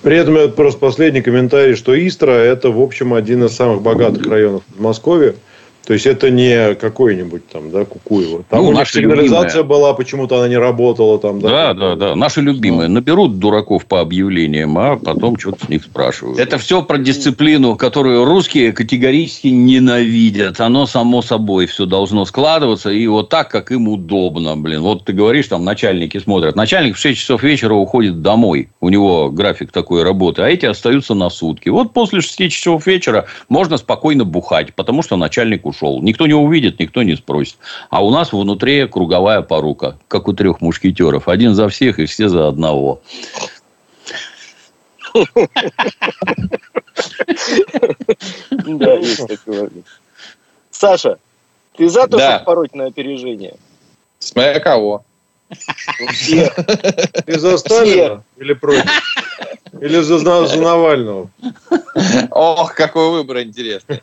При 0.01 0.17
этом 0.17 0.37
это 0.37 0.53
просто 0.53 0.79
последний 0.79 1.21
комментарий, 1.21 1.75
что 1.75 1.95
Истра– 1.95 2.31
это, 2.31 2.69
в 2.69 2.79
общем, 2.79 3.13
один 3.13 3.43
из 3.43 3.55
самых 3.55 3.81
богатых 3.81 4.25
районов 4.27 4.63
Подмосковья. 4.65 5.35
То 5.89 5.93
есть 5.93 6.05
это 6.05 6.29
не 6.29 6.75
какой-нибудь 6.75 7.47
там, 7.47 7.71
да, 7.71 7.83
Кукуево. 7.83 8.43
Там 8.47 8.61
ну, 8.61 8.69
у 8.69 8.73
них 8.73 8.87
сигнализация 8.87 9.61
любимая. 9.61 9.63
была, 9.63 9.93
почему-то 9.95 10.37
она 10.37 10.47
не 10.47 10.57
работала 10.57 11.17
там. 11.17 11.39
Да, 11.39 11.73
да, 11.73 11.73
да. 11.73 11.95
да. 11.95 12.15
Наши 12.15 12.41
любимые. 12.41 12.89
Наберут 12.89 13.39
дураков 13.39 13.87
по 13.87 13.99
объявлениям, 13.99 14.77
а 14.77 14.97
потом 14.97 15.39
что-то 15.39 15.65
с 15.65 15.69
них 15.69 15.83
спрашивают. 15.83 16.37
Это 16.37 16.59
все 16.59 16.83
про 16.83 16.99
дисциплину, 16.99 17.75
которую 17.75 18.25
русские 18.25 18.71
категорически 18.71 19.47
ненавидят. 19.47 20.59
Оно 20.59 20.85
само 20.85 21.23
собой 21.23 21.65
все 21.65 21.87
должно 21.87 22.25
складываться. 22.25 22.91
И 22.91 23.07
вот 23.07 23.29
так, 23.29 23.49
как 23.49 23.71
им 23.71 23.87
удобно, 23.87 24.55
блин. 24.57 24.81
Вот 24.81 25.05
ты 25.05 25.13
говоришь, 25.13 25.47
там 25.47 25.65
начальники 25.65 26.19
смотрят. 26.19 26.55
Начальник 26.55 26.97
в 26.97 26.99
6 26.99 27.19
часов 27.19 27.41
вечера 27.41 27.73
уходит 27.73 28.21
домой. 28.21 28.69
У 28.79 28.89
него 28.89 29.31
график 29.31 29.71
такой 29.71 30.03
работы. 30.03 30.43
А 30.43 30.49
эти 30.49 30.67
остаются 30.67 31.15
на 31.15 31.31
сутки. 31.31 31.69
Вот 31.69 31.93
после 31.93 32.21
6 32.21 32.51
часов 32.51 32.85
вечера 32.85 33.25
можно 33.49 33.77
спокойно 33.77 34.23
бухать, 34.23 34.75
потому 34.75 35.01
что 35.01 35.17
начальник 35.17 35.65
ушел. 35.65 35.78
Никто 35.81 36.27
не 36.27 36.33
увидит, 36.33 36.79
никто 36.79 37.03
не 37.03 37.15
спросит. 37.15 37.57
А 37.89 38.03
у 38.03 38.11
нас 38.11 38.33
внутри 38.33 38.87
круговая 38.87 39.41
порука, 39.41 39.97
как 40.07 40.27
у 40.27 40.33
трех 40.33 40.61
мушкетеров. 40.61 41.27
Один 41.27 41.55
за 41.55 41.69
всех 41.69 41.99
и 41.99 42.05
все 42.05 42.29
за 42.29 42.47
одного. 42.47 43.01
Да, 48.51 48.93
есть 48.93 49.27
такое. 49.27 49.69
Саша, 50.71 51.17
ты 51.75 51.89
за 51.89 52.07
то, 52.07 52.19
чтобы 52.19 52.43
пороть 52.45 52.75
на 52.75 52.85
опережение? 52.85 53.55
Смотря 54.19 54.59
кого. 54.59 55.03
Всех. 56.11 56.55
Ты 57.25 57.39
за 57.39 57.57
Сталина 57.57 58.23
или 58.37 58.53
против? 58.53 58.85
Или 59.81 59.99
за, 60.01 60.19
за 60.19 60.61
Навального? 60.61 61.29
Ох, 62.31 62.75
какой 62.75 63.11
выбор 63.11 63.41
интересный. 63.41 64.01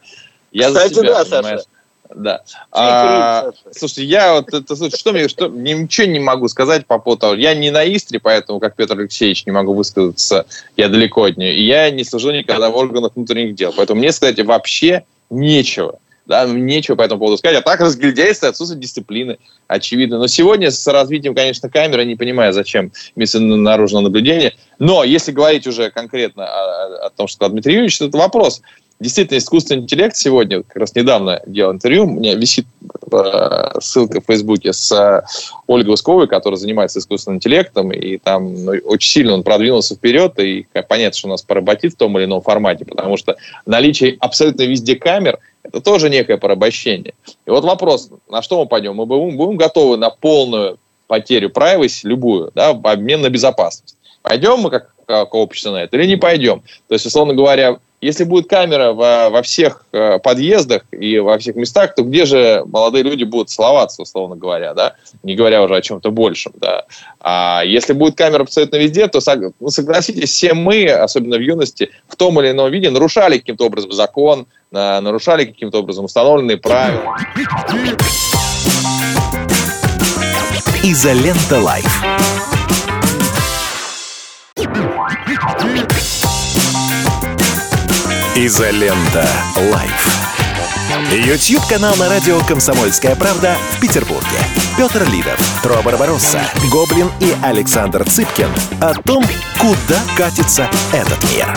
Я 0.56 0.68
Кстати, 0.68 0.94
за 0.94 1.00
себя, 1.02 1.12
да, 1.12 1.24
понимаешь? 1.24 1.60
Саша. 1.60 1.70
Да. 2.14 2.42
А, 2.72 3.50
слушайте, 3.72 4.04
я 4.04 4.34
вот 4.34 4.54
это, 4.54 4.96
что 4.96 5.12
мне, 5.12 5.28
что 5.28 5.48
ничего 5.48 6.06
не 6.06 6.18
могу 6.18 6.48
сказать 6.48 6.86
по 6.86 6.98
поводу 6.98 7.20
того. 7.20 7.34
Я 7.34 7.54
не 7.54 7.70
на 7.70 7.84
Истре, 7.84 8.20
поэтому, 8.20 8.58
как 8.58 8.74
Петр 8.74 8.98
Алексеевич, 8.98 9.44
не 9.44 9.52
могу 9.52 9.74
высказаться. 9.74 10.46
Я 10.78 10.88
далеко 10.88 11.24
от 11.24 11.36
нее. 11.36 11.54
И 11.54 11.66
я 11.66 11.90
не 11.90 12.04
служу 12.04 12.30
никогда 12.30 12.70
в 12.70 12.76
органах 12.76 13.12
внутренних 13.16 13.54
дел. 13.54 13.74
Поэтому 13.76 13.98
мне 14.00 14.12
сказать 14.12 14.42
вообще 14.46 15.04
нечего. 15.28 15.98
Да, 16.24 16.46
нечего 16.46 16.96
по 16.96 17.02
этому 17.02 17.18
поводу 17.18 17.36
сказать. 17.36 17.58
А 17.58 17.62
так 17.62 17.80
разглядяйся, 17.80 18.48
отсутствие 18.48 18.80
дисциплины, 18.80 19.36
очевидно. 19.68 20.18
Но 20.18 20.26
сегодня 20.26 20.70
с 20.70 20.86
развитием, 20.86 21.34
конечно, 21.34 21.68
камеры, 21.68 22.06
не 22.06 22.16
понимаю, 22.16 22.54
зачем 22.54 22.92
наружное 23.14 24.00
наблюдение. 24.00 24.54
Но 24.78 25.04
если 25.04 25.32
говорить 25.32 25.66
уже 25.66 25.90
конкретно 25.90 26.46
о, 26.46 27.06
о 27.06 27.10
том, 27.10 27.28
что 27.28 27.36
сказал 27.36 27.52
Дмитрий 27.52 27.74
Юрьевич, 27.74 28.00
это 28.00 28.16
вопрос– 28.16 28.62
Действительно, 28.98 29.38
искусственный 29.38 29.82
интеллект 29.82 30.16
сегодня, 30.16 30.62
как 30.62 30.76
раз 30.76 30.94
недавно 30.94 31.42
делал 31.46 31.72
интервью, 31.72 32.04
у 32.04 32.10
меня 32.10 32.34
висит 32.34 32.66
э, 33.12 33.80
ссылка 33.80 34.22
в 34.22 34.24
Фейсбуке 34.24 34.72
с 34.72 34.90
э, 34.90 35.22
Ольгой 35.66 35.94
Усковой, 35.94 36.26
которая 36.28 36.56
занимается 36.56 36.98
искусственным 36.98 37.36
интеллектом, 37.36 37.92
и 37.92 38.16
там 38.16 38.64
ну, 38.64 38.72
очень 38.84 39.10
сильно 39.10 39.34
он 39.34 39.42
продвинулся 39.42 39.96
вперед, 39.96 40.38
и 40.38 40.66
понятно, 40.88 41.18
что 41.18 41.28
у 41.28 41.30
нас 41.30 41.42
поработит 41.42 41.92
в 41.92 41.96
том 41.96 42.16
или 42.16 42.24
ином 42.24 42.40
формате, 42.40 42.86
потому 42.86 43.18
что 43.18 43.36
наличие 43.66 44.16
абсолютно 44.18 44.62
везде 44.62 44.96
камер– 44.96 45.40
это 45.62 45.82
тоже 45.82 46.08
некое 46.08 46.38
порабощение. 46.38 47.12
И 47.44 47.50
вот 47.50 47.64
вопрос, 47.64 48.08
на 48.30 48.40
что 48.40 48.58
мы 48.62 48.66
пойдем? 48.66 48.94
Мы 48.94 49.04
будем, 49.04 49.36
будем 49.36 49.58
готовы 49.58 49.98
на 49.98 50.08
полную 50.08 50.78
потерю 51.06 51.50
privacy, 51.50 52.00
любую, 52.04 52.50
да, 52.54 52.70
обмен 52.70 53.20
на 53.20 53.28
безопасность. 53.28 53.96
Пойдем 54.22 54.60
мы 54.60 54.70
как, 54.70 54.94
как 55.06 55.34
общество 55.34 55.72
на 55.72 55.82
это 55.82 55.96
или 55.96 56.06
не 56.06 56.16
пойдем? 56.16 56.62
То 56.88 56.94
есть, 56.94 57.04
условно 57.06 57.34
говоря, 57.34 57.78
если 58.00 58.24
будет 58.24 58.48
камера 58.48 58.92
во, 58.92 59.30
во 59.30 59.42
всех 59.42 59.84
э, 59.92 60.18
подъездах 60.18 60.82
и 60.92 61.18
во 61.18 61.38
всех 61.38 61.56
местах, 61.56 61.94
то 61.94 62.02
где 62.02 62.24
же 62.26 62.62
молодые 62.66 63.02
люди 63.02 63.24
будут 63.24 63.50
целоваться, 63.50 64.02
условно 64.02 64.36
говоря, 64.36 64.74
да? 64.74 64.94
Не 65.22 65.34
говоря 65.34 65.62
уже 65.62 65.76
о 65.76 65.80
чем-то 65.80 66.10
большем, 66.10 66.52
да? 66.60 66.84
А 67.20 67.62
если 67.64 67.92
будет 67.92 68.16
камера 68.16 68.42
абсолютно 68.42 68.76
везде, 68.76 69.08
то, 69.08 69.20
ну, 69.60 69.70
согласитесь, 69.70 70.30
все 70.30 70.54
мы, 70.54 70.86
особенно 70.88 71.36
в 71.36 71.40
юности, 71.40 71.90
в 72.08 72.16
том 72.16 72.40
или 72.40 72.50
ином 72.50 72.70
виде 72.70 72.90
нарушали 72.90 73.38
каким-то 73.38 73.66
образом 73.66 73.92
закон, 73.92 74.46
нарушали 74.70 75.44
каким-то 75.44 75.78
образом 75.78 76.04
установленные 76.04 76.58
правила. 76.58 77.16
Изолента 80.82 81.60
Live. 81.60 82.15
Изолента. 88.38 89.26
Live. 89.72 90.06
YouTube 91.10 91.64
канал 91.70 91.96
на 91.96 92.10
радио 92.10 92.38
«Комсомольская 92.40 93.16
правда» 93.16 93.56
в 93.70 93.80
Петербурге. 93.80 94.26
Петр 94.76 95.08
Лидов, 95.10 95.40
Тро 95.62 95.80
Барбаросса, 95.82 96.42
Гоблин 96.70 97.10
и 97.18 97.32
Александр 97.42 98.04
Цыпкин 98.04 98.50
о 98.82 98.92
том, 98.92 99.24
куда 99.58 99.98
катится 100.18 100.68
этот 100.92 101.18
мир. 101.32 101.48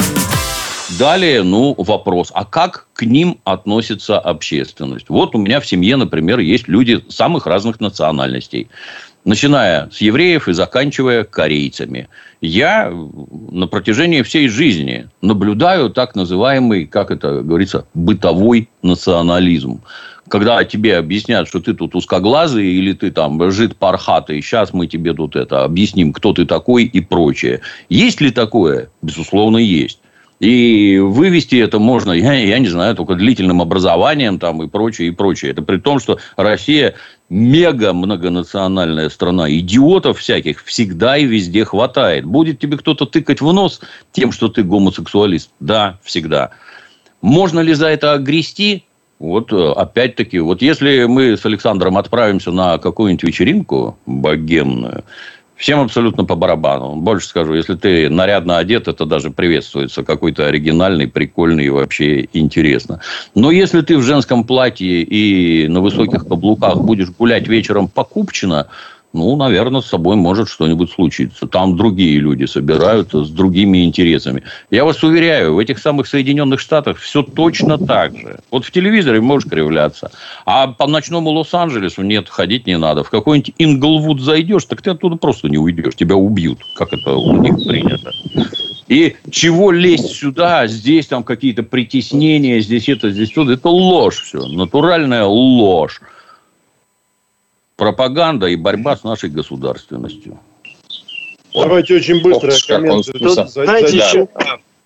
Далее, 0.98 1.44
ну, 1.44 1.76
вопрос. 1.78 2.32
А 2.34 2.46
как 2.46 2.88
к 2.94 3.02
ним 3.04 3.40
относится 3.44 4.18
общественность? 4.18 5.10
Вот 5.10 5.36
у 5.36 5.38
меня 5.38 5.60
в 5.60 5.68
семье, 5.68 5.98
например, 5.98 6.40
есть 6.40 6.70
люди 6.70 7.04
самых 7.10 7.46
разных 7.46 7.82
национальностей 7.82 8.70
начиная 9.26 9.90
с 9.92 10.02
евреев 10.02 10.48
и 10.48 10.54
заканчивая 10.54 11.24
корейцами. 11.24 12.08
Я 12.42 12.92
на 13.52 13.68
протяжении 13.68 14.22
всей 14.22 14.48
жизни 14.48 15.10
наблюдаю 15.22 15.90
так 15.90 16.16
называемый, 16.16 16.86
как 16.86 17.12
это 17.12 17.42
говорится, 17.42 17.86
бытовой 17.94 18.70
национализм. 18.82 19.82
Когда 20.30 20.64
тебе 20.64 20.98
объяснят, 20.98 21.48
что 21.48 21.60
ты 21.60 21.74
тут 21.74 21.96
узкоглазый 21.96 22.68
или 22.68 22.94
ты 22.94 23.12
там 23.12 23.52
жид 23.52 23.76
пархатый, 23.76 24.42
сейчас 24.42 24.74
мы 24.74 24.88
тебе 24.88 25.14
тут 25.14 25.36
это 25.36 25.64
объясним, 25.64 26.14
кто 26.14 26.34
ты 26.34 26.46
такой 26.46 26.86
и 26.86 27.02
прочее. 27.02 27.62
Есть 27.90 28.22
ли 28.22 28.32
такое? 28.32 28.90
Безусловно, 29.02 29.58
есть. 29.58 30.00
И 30.40 31.00
вывести 31.00 31.58
это 31.58 31.80
можно, 31.80 32.14
я, 32.14 32.34
я 32.34 32.60
не 32.60 32.70
знаю, 32.70 32.96
только 32.96 33.16
длительным 33.16 33.62
образованием 33.62 34.40
там 34.40 34.64
и 34.64 34.68
прочее, 34.68 35.10
и 35.10 35.12
прочее. 35.12 35.52
Это 35.52 35.62
при 35.62 35.78
том, 35.78 36.00
что 36.00 36.18
Россия 36.38 36.96
мега 37.30 37.94
многонациональная 37.94 39.10
страна. 39.10 39.50
Идиотов 39.50 40.20
всяких 40.20 40.64
всегда 40.64 41.18
и 41.18 41.26
везде 41.26 41.66
хватает. 41.66 42.26
Будет 42.26 42.60
тебе 42.60 42.78
кто-то 42.78 43.06
тыкать 43.06 43.42
в 43.42 43.52
нос 43.54 43.82
тем, 44.12 44.32
что 44.32 44.50
ты 44.50 44.64
гомосексуалист? 44.64 45.52
Да, 45.60 46.00
всегда. 46.04 46.52
Можно 47.22 47.60
ли 47.60 47.74
за 47.74 47.88
это 47.88 48.14
огрести? 48.14 48.86
Вот 49.20 49.52
э, 49.52 49.72
опять-таки, 49.74 50.40
вот 50.40 50.62
если 50.62 51.04
мы 51.04 51.36
с 51.36 51.46
Александром 51.46 51.98
отправимся 51.98 52.52
на 52.52 52.78
какую-нибудь 52.78 53.24
вечеринку 53.24 53.98
богемную, 54.06 55.04
Всем 55.60 55.82
абсолютно 55.82 56.24
по 56.24 56.36
барабану. 56.36 56.96
Больше 56.96 57.28
скажу, 57.28 57.54
если 57.54 57.76
ты 57.76 58.10
нарядно 58.10 58.60
одет, 58.60 58.88
это 58.88 59.06
даже 59.06 59.30
приветствуется. 59.30 60.04
Какой-то 60.04 60.48
оригинальный, 60.48 61.06
прикольный 61.06 61.66
и 61.66 61.70
вообще 61.70 62.30
интересно. 62.32 63.02
Но 63.36 63.52
если 63.52 63.82
ты 63.82 63.98
в 63.98 64.02
женском 64.02 64.46
платье 64.46 65.04
и 65.04 65.68
на 65.68 65.82
высоких 65.82 66.26
каблуках 66.26 66.78
будешь 66.78 67.10
гулять 67.10 67.50
вечером 67.50 67.90
по 67.90 68.06
Купчино, 68.06 68.68
ну, 69.12 69.36
наверное, 69.36 69.82
с 69.82 69.88
собой 69.88 70.16
может 70.16 70.50
что-нибудь 70.50 70.92
случиться. 70.92 71.48
Там 71.48 71.76
другие 71.76 72.20
люди 72.20 72.46
собираются 72.46 73.24
с 73.24 73.30
другими 73.30 73.84
интересами. 73.84 74.44
Я 74.70 74.86
вас 74.86 75.04
уверяю, 75.04 75.56
в 75.56 75.60
этих 75.60 75.80
самых 75.80 76.08
Соединенных 76.08 76.60
Штатах 76.60 76.98
все 76.98 77.24
точно 77.24 77.80
так 77.80 78.16
же. 78.16 78.40
Вот 78.52 78.66
в 78.66 78.72
телевизоре 78.72 79.20
можешь 79.20 79.50
кривляться, 79.50 80.12
а 80.46 80.68
по 80.68 80.86
ночному 80.86 81.32
Лос-Анджелесу 81.32 82.04
нет, 82.04 82.30
ходить 82.30 82.68
не 82.68 82.78
надо. 82.78 83.04
В 83.04 83.10
какой-нибудь 83.10 83.56
Инглвуд 83.58 84.22
зайдешь, 84.22 84.66
так 84.66 84.82
ты 84.82 84.92
оттуда 84.92 85.16
просто 85.16 85.50
не 85.50 85.58
уйдешь. 85.58 85.96
Тебя 85.96 86.16
убьют, 86.16 86.60
как 86.76 86.94
это 86.94 87.16
у 87.16 87.36
них 87.42 87.56
принято. 87.68 88.12
И 88.88 89.16
чего 89.32 89.72
лезть 89.72 90.16
сюда, 90.16 90.68
здесь 90.68 91.08
там 91.08 91.24
какие-то 91.24 91.64
притеснения, 91.64 92.60
здесь 92.60 92.90
это, 92.90 93.12
здесь 93.12 93.32
то, 93.32 93.50
это 93.50 93.70
ложь 93.70 94.22
все, 94.22 94.46
натуральная 94.48 95.26
ложь 95.26 96.00
пропаганда 97.80 98.48
и 98.48 98.58
борьба 98.58 98.98
с 98.98 99.04
нашей 99.04 99.30
государственностью. 99.30 100.38
Давайте 101.54 101.96
очень 101.96 102.22
быстро 102.22 102.54
комменты. 102.68 103.18
Знаете, 103.48 103.98
да. 103.98 104.10
еще... 104.10 104.28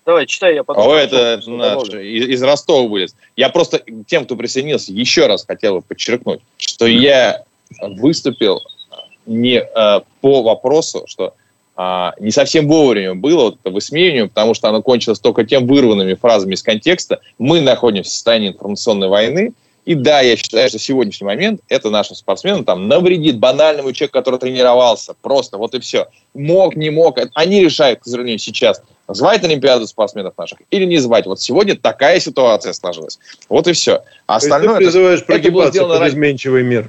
Давай, 0.06 0.26
читай, 0.26 0.54
я 0.54 0.64
потом... 0.64 0.86
О, 0.86 0.94
это 0.94 1.40
наш, 1.46 1.88
из, 1.88 2.28
из 2.28 2.42
Ростова 2.42 2.86
вылез. 2.86 3.16
Я 3.36 3.48
просто 3.48 3.82
тем, 4.06 4.26
кто 4.26 4.36
присоединился, 4.36 4.92
еще 4.92 5.26
раз 5.26 5.46
хотел 5.46 5.76
бы 5.76 5.82
подчеркнуть, 5.82 6.40
что 6.58 6.86
я 6.86 7.44
выступил 7.80 8.60
не 9.24 9.60
э, 9.60 10.00
по 10.20 10.42
вопросу, 10.42 11.04
что 11.06 11.32
э, 11.78 12.10
не 12.20 12.30
совсем 12.30 12.68
вовремя 12.68 13.14
было 13.14 13.44
вот 13.44 13.58
это 13.62 13.70
высмеивание, 13.70 14.28
потому 14.28 14.52
что 14.52 14.68
оно 14.68 14.82
кончилось 14.82 15.20
только 15.20 15.44
тем 15.44 15.66
вырванными 15.66 16.14
фразами 16.14 16.52
из 16.52 16.62
контекста. 16.62 17.20
Мы 17.38 17.62
находимся 17.62 18.10
в 18.10 18.12
состоянии 18.12 18.50
информационной 18.50 19.08
войны, 19.08 19.54
и 19.84 19.94
да, 19.94 20.20
я 20.22 20.36
считаю, 20.36 20.68
что 20.70 20.78
сегодняшний 20.78 21.26
момент 21.26 21.60
это 21.68 21.90
нашим 21.90 22.16
спортсменам 22.16 22.64
там 22.64 22.88
навредит 22.88 23.38
банальному 23.38 23.92
человеку, 23.92 24.14
который 24.14 24.38
тренировался. 24.38 25.14
Просто 25.20 25.58
вот 25.58 25.74
и 25.74 25.80
все. 25.80 26.08
Мог, 26.32 26.74
не 26.74 26.88
мог. 26.88 27.18
Они 27.34 27.60
решают, 27.60 28.00
к 28.00 28.04
сожалению, 28.04 28.38
сейчас, 28.38 28.82
звать 29.08 29.44
Олимпиаду 29.44 29.86
спортсменов 29.86 30.38
наших 30.38 30.58
или 30.70 30.86
не 30.86 30.98
звать. 30.98 31.26
Вот 31.26 31.40
сегодня 31.40 31.76
такая 31.76 32.18
ситуация 32.18 32.72
сложилась. 32.72 33.18
Вот 33.50 33.68
и 33.68 33.72
все. 33.74 34.02
А 34.26 34.36
остальное... 34.36 34.78
ты 34.78 34.84
призываешь 34.84 35.18
это, 35.18 35.26
прогибаться 35.26 35.78
это 35.78 35.98
под 35.98 36.08
изменчивый 36.08 36.62
мир. 36.62 36.88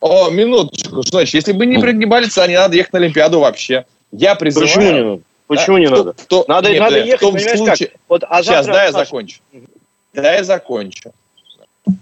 О, 0.00 0.28
минуточку. 0.30 1.02
Что 1.02 1.18
значит? 1.18 1.34
Если 1.34 1.52
бы 1.52 1.66
не 1.66 1.78
прогибались, 1.78 2.34
то 2.34 2.44
не 2.46 2.56
надо 2.56 2.76
ехать 2.76 2.92
на 2.94 2.98
Олимпиаду 2.98 3.38
вообще. 3.38 3.86
Я 4.10 4.34
призываю... 4.34 4.68
Почему 4.68 4.92
не 4.92 5.02
надо? 5.02 5.22
Почему 5.46 5.76
да? 5.76 5.80
не 5.80 5.88
надо? 5.88 6.12
Кто, 6.14 6.44
надо, 6.48 6.70
нет, 6.70 6.80
надо 6.80 6.98
ехать, 6.98 7.18
в 7.18 7.20
том 7.20 7.38
случае... 7.38 7.88
Как? 7.88 8.00
Вот, 8.08 8.24
а 8.28 8.42
Сейчас, 8.42 8.66
да, 8.66 8.84
я 8.84 8.92
закончу. 8.92 9.38
Да, 10.12 10.34
я 10.34 10.42
закончу 10.42 11.12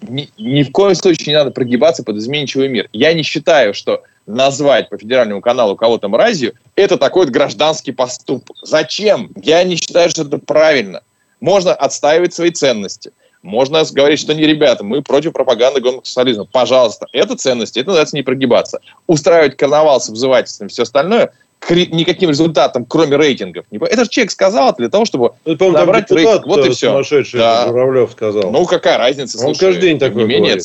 ни, 0.09 0.31
ни 0.39 0.63
в 0.63 0.73
коем 0.73 0.95
случае 0.95 1.29
не 1.29 1.39
надо 1.39 1.51
прогибаться 1.51 2.03
под 2.03 2.17
изменчивый 2.17 2.69
мир. 2.69 2.89
Я 2.93 3.13
не 3.13 3.23
считаю, 3.23 3.75
что 3.75 4.03
назвать 4.27 4.89
по 4.89 4.97
федеральному 4.97 5.41
каналу 5.41 5.77
кого-то 5.77 6.09
мразью, 6.09 6.55
это 6.77 6.97
такой 6.97 7.27
вот 7.27 7.33
гражданский 7.33 7.93
поступок. 7.93 8.57
Зачем? 8.63 9.31
Я 9.37 9.63
не 9.65 9.77
считаю, 9.77 10.09
что 10.11 10.23
это 10.23 10.39
правильно. 10.39 11.03
Можно 11.41 11.75
отстаивать 11.75 12.33
свои 12.33 12.51
ценности. 12.51 13.13
Можно 13.43 13.85
говорить, 13.93 14.21
что 14.21 14.35
не, 14.35 14.47
ребята, 14.47 14.83
мы 14.83 15.03
против 15.03 15.35
пропаганды 15.35 15.83
гомосексуализма. 15.83 16.47
Пожалуйста, 16.47 17.07
это 17.13 17.37
ценности, 17.37 17.79
это 17.79 17.89
называется 17.89 18.17
не 18.17 18.23
прогибаться. 18.23 18.81
Устраивать 19.07 19.59
карнавал 19.59 20.01
с 20.01 20.09
обзывательством 20.09 20.69
и 20.69 20.71
все 20.71 20.85
остальное– 20.85 21.33
никаким 21.71 22.31
результатам, 22.31 22.85
кроме 22.85 23.17
рейтингов. 23.17 23.65
Это 23.71 24.05
же 24.05 24.11
человек 24.11 24.31
сказал 24.31 24.75
для 24.77 24.89
того, 24.89 25.05
чтобы 25.05 25.33
ну, 25.45 25.71
набрать 25.71 26.11
рейтинг. 26.11 26.47
Вот 26.47 26.67
и 26.67 26.71
все. 26.71 26.91
Сумасшедший 26.91 27.41
да. 27.41 27.67
Журавлев 27.67 28.13
сказал. 28.13 28.51
Ну, 28.51 28.65
какая 28.67 28.99
разница? 28.99 29.45
Он 29.47 29.55
каждый 29.55 29.83
день 29.83 29.99
такой 29.99 30.23
не 30.23 30.29
менее, 30.29 30.59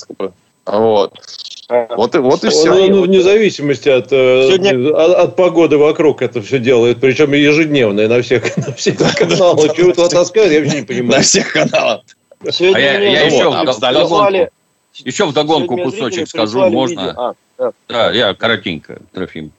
Вот. 0.65 1.13
Вот, 1.69 2.15
и, 2.15 2.17
вот 2.17 2.43
и 2.43 2.49
все. 2.49 2.73
Ну, 2.73 2.87
ну, 2.87 3.01
вне 3.03 3.21
зависимости 3.21 3.89
от, 3.89 4.07
э, 4.11 4.47
Сегодня... 4.47 4.91
от, 4.91 5.15
от 5.15 5.35
погоды 5.35 5.77
вокруг 5.77 6.23
это 6.23 6.41
все 6.41 6.57
делает. 6.57 6.99
Причем 6.99 7.31
ежедневно 7.33 8.07
на 8.07 8.23
всех, 8.23 8.57
на 8.57 8.73
всех 8.73 8.97
каналах. 8.97 9.75
Чего 9.75 9.91
это 9.91 10.09
таскают, 10.09 10.51
я 10.51 10.61
вообще 10.61 10.77
не 10.77 10.85
понимаю. 10.85 11.17
На 11.17 11.21
всех 11.21 11.53
каналах. 11.53 12.01
Сегодня 12.51 12.77
а 12.77 12.79
я, 12.79 12.99
я 12.99 13.21
еще, 13.21 13.49
вот, 13.49 13.75
вдогонку, 13.75 14.51
еще 14.93 15.25
вдогонку 15.25 15.77
кусочек 15.77 16.27
скажу, 16.27 16.69
можно? 16.69 17.13
А, 17.15 17.33
да. 17.57 17.71
да, 17.87 18.11
я 18.11 18.33
коротенько, 18.33 18.99
Трофим. 19.13 19.51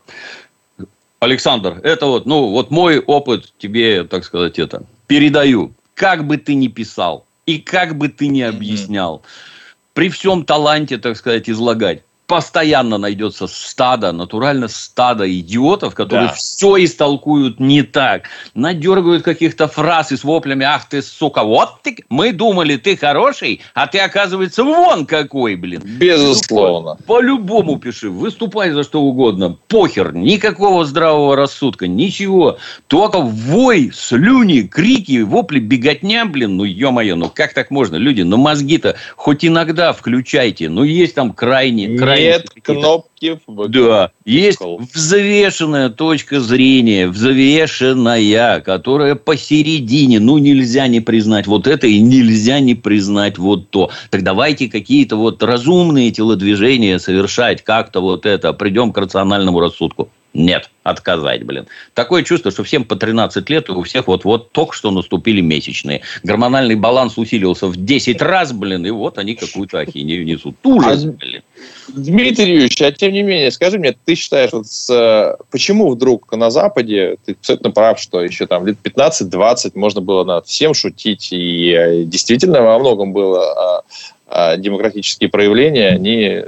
Александр, 1.21 1.81
это 1.83 2.07
вот, 2.07 2.25
ну, 2.25 2.49
вот 2.49 2.71
мой 2.71 2.99
опыт 2.99 3.53
тебе, 3.59 4.05
так 4.05 4.25
сказать, 4.25 4.59
это 4.59 4.85
передаю. 5.07 5.73
Как 5.95 6.27
бы 6.27 6.39
ты 6.39 6.55
ни 6.55 6.69
писал 6.69 7.27
и 7.45 7.59
как 7.59 7.97
бы 7.97 8.09
ты 8.09 8.29
ни 8.29 8.41
объяснял, 8.41 9.17
mm-hmm. 9.17 9.81
при 9.93 10.09
всем 10.09 10.45
таланте, 10.45 10.97
так 10.97 11.17
сказать, 11.17 11.51
излагать, 11.51 12.03
постоянно 12.31 12.97
найдется 12.97 13.49
стадо, 13.49 14.13
натурально 14.13 14.69
стадо 14.69 15.29
идиотов, 15.29 15.97
которые 15.97 16.29
да. 16.29 16.35
все 16.35 16.77
истолкуют 16.85 17.59
не 17.59 17.83
так. 17.83 18.29
Надергают 18.55 19.25
каких-то 19.25 19.67
фраз 19.67 20.13
и 20.13 20.17
с 20.17 20.23
воплями, 20.23 20.65
ах 20.65 20.89
ты, 20.89 21.03
сука, 21.03 21.43
вот 21.43 21.83
ты, 21.83 21.97
мы 22.09 22.33
думали, 22.33 22.77
ты 22.77 22.97
хороший, 22.97 23.63
а 23.75 23.89
ты, 23.89 23.99
оказывается, 23.99 24.63
вон 24.63 25.07
какой, 25.07 25.57
блин. 25.57 25.83
Безусловно. 25.85 26.99
По-любому 27.05 27.81
пиши, 27.81 28.09
выступай 28.09 28.71
за 28.71 28.85
что 28.85 29.03
угодно, 29.03 29.57
похер, 29.67 30.15
никакого 30.15 30.85
здравого 30.85 31.35
рассудка, 31.35 31.89
ничего. 31.89 32.59
Только 32.87 33.19
вой, 33.19 33.91
слюни, 33.93 34.61
крики, 34.61 35.23
вопли, 35.23 35.59
беготня, 35.59 36.27
блин, 36.27 36.59
ну, 36.59 36.63
ё-моё, 36.63 37.17
ну 37.17 37.29
как 37.29 37.55
так 37.55 37.73
можно? 37.73 37.97
Люди, 37.97 38.23
ну 38.23 38.37
мозги-то 38.37 38.95
хоть 39.17 39.45
иногда 39.45 39.93
включайте, 39.93 40.69
ну 40.69 40.85
есть 40.85 41.17
там 41.17 41.33
крайне, 41.33 41.99
крайне 41.99 42.20
нет 42.23 42.51
кнопки 42.63 43.39
в 43.47 43.69
Да, 43.69 44.13
есть 44.25 44.61
взвешенная 44.61 45.89
точка 45.91 46.41
зрения, 46.41 47.09
взвешенная, 47.09 48.61
которая 48.61 49.15
посередине. 49.15 50.21
Ну, 50.21 50.39
нельзя 50.39 50.87
не 50.89 51.01
признать 51.01 51.47
вот 51.47 51.67
это 51.67 51.87
и 51.87 52.01
нельзя 52.01 52.61
не 52.61 52.75
признать 52.75 53.39
вот 53.39 53.71
то. 53.71 53.91
Так 54.11 54.23
давайте 54.23 54.69
какие-то 54.69 55.17
вот 55.17 55.43
разумные 55.43 56.11
телодвижения 56.11 56.99
совершать, 56.99 57.63
как-то 57.63 58.01
вот 58.01 58.27
это, 58.27 58.53
придем 58.53 58.93
к 58.93 58.99
рациональному 58.99 59.61
рассудку. 59.61 60.11
Нет, 60.33 60.71
отказать, 60.85 61.43
блин. 61.45 61.67
Такое 61.93 62.23
чувство, 62.23 62.53
что 62.53 62.63
всем 62.63 62.85
по 62.85 62.95
13 62.95 63.51
лет, 63.51 63.69
и 63.69 63.73
у 63.73 63.83
всех 63.83 64.07
вот-вот 64.07 64.53
только 64.53 64.75
что 64.75 64.93
наступили 64.93 65.41
месячные. 65.41 66.03
Гормональный 66.23 66.77
баланс 66.77 67.19
усилился 67.19 67.67
в 67.67 67.77
10 67.77 68.23
раз, 68.23 68.53
блин, 68.53 68.87
и 68.87 68.91
вот 68.91 69.19
они 69.19 69.35
какую-то 69.35 69.81
ахинею 69.81 70.25
несут. 70.25 70.55
Ужас, 70.63 71.05
а, 71.05 71.09
блин. 71.09 71.43
Дмитрий 71.89 72.53
Юрьевич, 72.53 72.81
а 72.81 72.93
тем 72.93 73.13
не 73.13 73.23
менее, 73.23 73.51
скажи 73.51 73.79
мне, 73.79 73.97
ты 74.05 74.15
считаешь, 74.15 74.53
вот 74.53 74.69
с, 74.69 75.37
почему 75.51 75.91
вдруг 75.91 76.33
на 76.33 76.51
Западе, 76.51 77.17
ты 77.25 77.33
абсолютно 77.33 77.73
прав, 77.73 77.99
что 77.99 78.23
еще 78.23 78.47
там 78.47 78.67
лет 78.67 78.79
15-20 78.85 79.73
можно 79.75 80.01
было 80.01 80.23
над 80.23 80.47
всем 80.47 80.75
шутить, 80.75 81.33
и 81.33 81.73
э, 81.73 82.05
действительно 82.05 82.63
во 82.63 82.79
многом 82.79 83.13
было 83.13 83.53
а, 83.53 83.83
а, 84.29 84.57
демократические 84.57 85.29
проявления, 85.29 85.89
они 85.89 86.45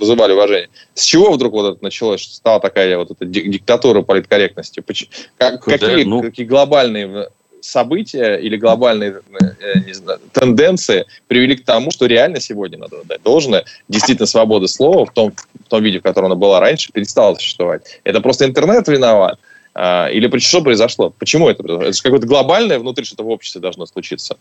вызывали 0.00 0.32
уважение. 0.32 0.68
С 0.94 1.04
чего 1.04 1.30
вдруг 1.30 1.52
вот 1.52 1.74
это 1.74 1.84
началось, 1.84 2.20
что 2.20 2.34
стала 2.34 2.60
такая 2.60 2.96
вот 2.98 3.10
эта 3.10 3.24
диктатура 3.24 4.02
политкорректности? 4.02 4.82
Как, 5.36 5.62
какие, 5.62 6.04
ну... 6.04 6.22
какие 6.22 6.46
глобальные 6.46 7.28
события 7.60 8.36
или 8.36 8.56
глобальные 8.56 9.20
э, 9.40 9.92
знаю, 9.92 10.18
тенденции 10.32 11.04
привели 11.28 11.56
к 11.56 11.64
тому, 11.64 11.90
что 11.90 12.06
реально 12.06 12.40
сегодня 12.40 12.78
надо 12.78 13.04
дать 13.04 13.22
должное. 13.22 13.64
Действительно, 13.88 14.26
свобода 14.26 14.66
слова 14.66 15.04
в 15.06 15.12
том, 15.12 15.32
в 15.32 15.68
том 15.68 15.82
виде, 15.82 16.00
в 16.00 16.02
котором 16.02 16.26
она 16.26 16.36
была 16.36 16.60
раньше, 16.60 16.92
перестала 16.92 17.34
существовать. 17.34 18.00
Это 18.04 18.20
просто 18.20 18.46
интернет 18.46 18.88
виноват. 18.88 19.38
А, 19.72 20.08
или 20.08 20.30
что 20.38 20.62
произошло? 20.62 21.10
Почему 21.16 21.48
это 21.48 21.62
произошло? 21.62 21.88
Это 21.88 22.02
какое-то 22.02 22.26
глобальное 22.26 22.78
внутри 22.78 23.04
что-то 23.04 23.22
в 23.22 23.28
обществе 23.28 23.60
должно 23.60 23.86
случиться. 23.86 24.36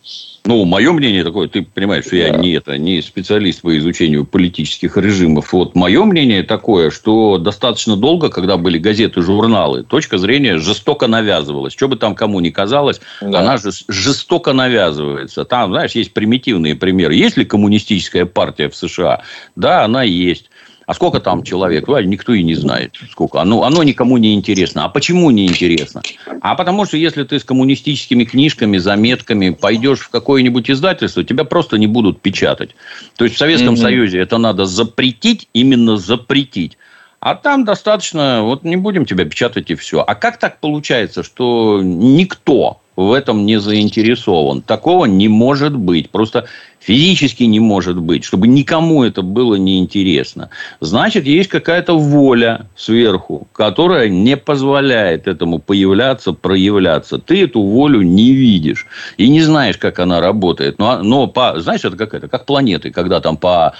Ну, 0.46 0.66
мое 0.66 0.92
мнение 0.92 1.24
такое, 1.24 1.48
ты 1.48 1.62
понимаешь, 1.62 2.06
что 2.06 2.16
я 2.16 2.30
не, 2.30 2.54
это, 2.54 2.78
не 2.78 3.02
специалист 3.02 3.62
по 3.62 3.78
изучению 3.78 4.26
политических 4.26 4.98
режимов. 4.98 5.54
Вот 5.54 5.76
мое 5.76 6.04
мнение 6.04 6.42
такое, 6.42 6.90
что 6.90 7.38
достаточно 7.38 7.96
долго, 7.96 8.30
когда 8.30 8.58
были 8.58 8.80
газеты, 8.80 9.22
журналы, 9.22 9.84
точка 9.84 10.18
зрения 10.18 10.58
жестоко 10.58 11.08
навязывалась. 11.08 11.74
Что 11.74 11.88
бы 11.88 11.96
там 11.96 12.16
кому 12.16 12.40
ни 12.40 12.50
казалось, 12.50 13.00
да. 13.22 13.40
она 13.40 13.58
же 13.58 13.70
жестоко 13.88 14.54
навязывается. 14.54 15.46
Там, 15.46 15.72
знаешь, 15.72 15.92
есть 15.92 16.12
примитивные 16.14 16.76
примеры. 16.76 17.14
Есть 17.14 17.38
ли 17.38 17.46
коммунистическая 17.46 18.26
партия 18.26 18.70
в 18.70 18.76
США? 18.76 19.22
Да, 19.56 19.86
она 19.86 20.02
есть. 20.02 20.49
А 20.90 20.96
сколько 20.96 21.20
там 21.20 21.44
человек? 21.44 21.88
Никто 21.88 22.34
и 22.34 22.42
не 22.42 22.56
знает. 22.56 22.96
Сколько. 23.12 23.42
Оно, 23.42 23.62
оно 23.64 23.84
никому 23.84 24.18
не 24.18 24.34
интересно. 24.34 24.86
А 24.86 24.90
почему 24.90 25.30
не 25.30 25.46
интересно? 25.46 26.02
А 26.42 26.56
потому 26.56 26.88
что 26.88 26.98
если 26.98 27.24
ты 27.26 27.38
с 27.38 27.44
коммунистическими 27.44 28.24
книжками, 28.24 28.80
заметками 28.80 29.52
пойдешь 29.52 30.00
в 30.00 30.10
какое-нибудь 30.10 30.72
издательство, 30.72 31.24
тебя 31.24 31.44
просто 31.44 31.78
не 31.78 31.86
будут 31.86 32.22
печатать. 32.22 32.72
То 33.18 33.26
есть 33.26 33.36
в 33.36 33.38
Советском 33.38 33.76
mm-hmm. 33.76 33.82
Союзе 33.82 34.18
это 34.18 34.40
надо 34.40 34.66
запретить, 34.66 35.48
именно 35.54 35.98
запретить. 35.98 36.80
А 37.20 37.36
там 37.36 37.66
достаточно, 37.66 38.42
вот 38.42 38.64
не 38.64 38.76
будем 38.76 39.06
тебя 39.06 39.26
печатать 39.26 39.70
и 39.70 39.76
все. 39.76 40.02
А 40.02 40.16
как 40.16 40.40
так 40.40 40.60
получается, 40.60 41.22
что 41.22 41.82
никто 41.84 42.82
в 42.96 43.12
этом 43.12 43.46
не 43.46 43.60
заинтересован? 43.60 44.64
Такого 44.64 45.06
не 45.06 45.28
может 45.28 45.76
быть. 45.76 46.10
Просто 46.10 46.48
Физически 46.90 47.44
не 47.44 47.60
может 47.60 48.00
быть, 48.00 48.24
чтобы 48.24 48.48
никому 48.48 49.04
это 49.04 49.22
было 49.22 49.54
неинтересно. 49.54 50.50
Значит, 50.80 51.28
есть 51.28 51.48
какая-то 51.48 51.96
воля 52.00 52.66
сверху, 52.76 53.48
которая 53.54 54.10
не 54.10 54.36
позволяет 54.36 55.28
этому 55.28 55.60
появляться, 55.60 56.34
проявляться. 56.34 57.20
Ты 57.20 57.44
эту 57.44 57.62
волю 57.62 58.02
не 58.02 58.32
видишь 58.32 58.88
и 59.18 59.30
не 59.30 59.44
знаешь, 59.44 59.78
как 59.78 60.00
она 60.00 60.20
работает. 60.20 60.80
Но, 60.80 61.04
но 61.04 61.28
по, 61.28 61.60
знаешь, 61.60 61.86
это 61.86 61.96
как 61.96 62.16
это, 62.16 62.28
как 62.28 62.48
планеты, 62.48 62.90
когда 62.90 63.20
там 63.20 63.38
по 63.38 63.76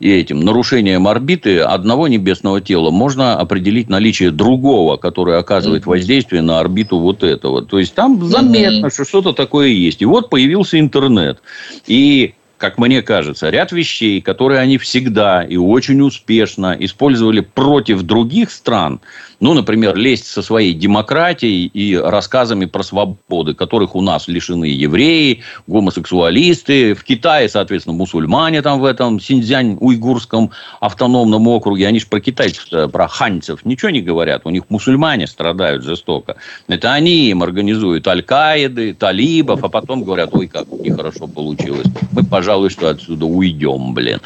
этим 0.00 0.40
нарушениям 0.40 1.06
орбиты 1.06 1.60
одного 1.60 2.08
небесного 2.08 2.60
тела 2.60 2.90
можно 2.90 3.38
определить 3.38 3.88
наличие 3.88 4.32
другого, 4.32 4.96
которое 4.96 5.38
оказывает 5.38 5.86
воздействие 5.86 6.42
на 6.42 6.58
орбиту 6.58 6.98
вот 6.98 7.22
этого. 7.22 7.62
То 7.62 7.78
есть 7.78 7.94
там 7.94 8.26
заметно, 8.26 8.90
что 8.90 9.04
что-то 9.04 9.34
такое 9.34 9.68
есть. 9.68 10.02
И 10.02 10.04
вот 10.04 10.30
появился 10.30 10.80
интернет. 10.80 11.40
И 11.86 12.34
как 12.60 12.76
мне 12.76 13.00
кажется, 13.00 13.48
ряд 13.48 13.72
вещей, 13.72 14.20
которые 14.20 14.60
они 14.60 14.76
всегда 14.76 15.42
и 15.42 15.56
очень 15.56 16.02
успешно 16.02 16.76
использовали 16.78 17.40
против 17.40 18.02
других 18.02 18.50
стран, 18.50 19.00
ну, 19.40 19.54
например, 19.54 19.96
лезть 19.96 20.26
со 20.26 20.42
своей 20.42 20.74
демократией 20.74 21.66
и 21.66 21.96
рассказами 21.96 22.66
про 22.66 22.82
свободы, 22.82 23.54
которых 23.54 23.96
у 23.96 24.02
нас 24.02 24.28
лишены 24.28 24.66
евреи, 24.66 25.42
гомосексуалисты, 25.66 26.94
в 26.94 27.02
Китае, 27.04 27.48
соответственно, 27.48 27.96
мусульмане 27.96 28.60
там 28.60 28.80
в 28.80 28.84
этом 28.84 29.18
Синьцзянь-Уйгурском 29.18 30.50
автономном 30.80 31.48
округе, 31.48 31.86
они 31.86 32.00
же 32.00 32.06
про 32.06 32.20
китайцев, 32.20 32.66
э, 32.72 32.88
про 32.88 33.08
ханьцев 33.08 33.64
ничего 33.64 33.90
не 33.90 34.02
говорят, 34.02 34.42
у 34.44 34.50
них 34.50 34.64
мусульмане 34.68 35.26
страдают 35.26 35.84
жестоко. 35.84 36.36
Это 36.68 36.92
они 36.92 37.30
им 37.30 37.42
организуют 37.42 38.06
Аль-Каиды, 38.06 38.94
талибов, 38.94 39.64
а 39.64 39.68
потом 39.68 40.04
говорят, 40.04 40.30
ой, 40.32 40.48
как 40.48 40.68
нехорошо 40.68 41.26
получилось. 41.26 41.86
Мы, 42.12 42.24
пожалуй, 42.24 42.68
что 42.68 42.90
отсюда 42.90 43.24
уйдем, 43.24 43.94
блин 43.94 44.20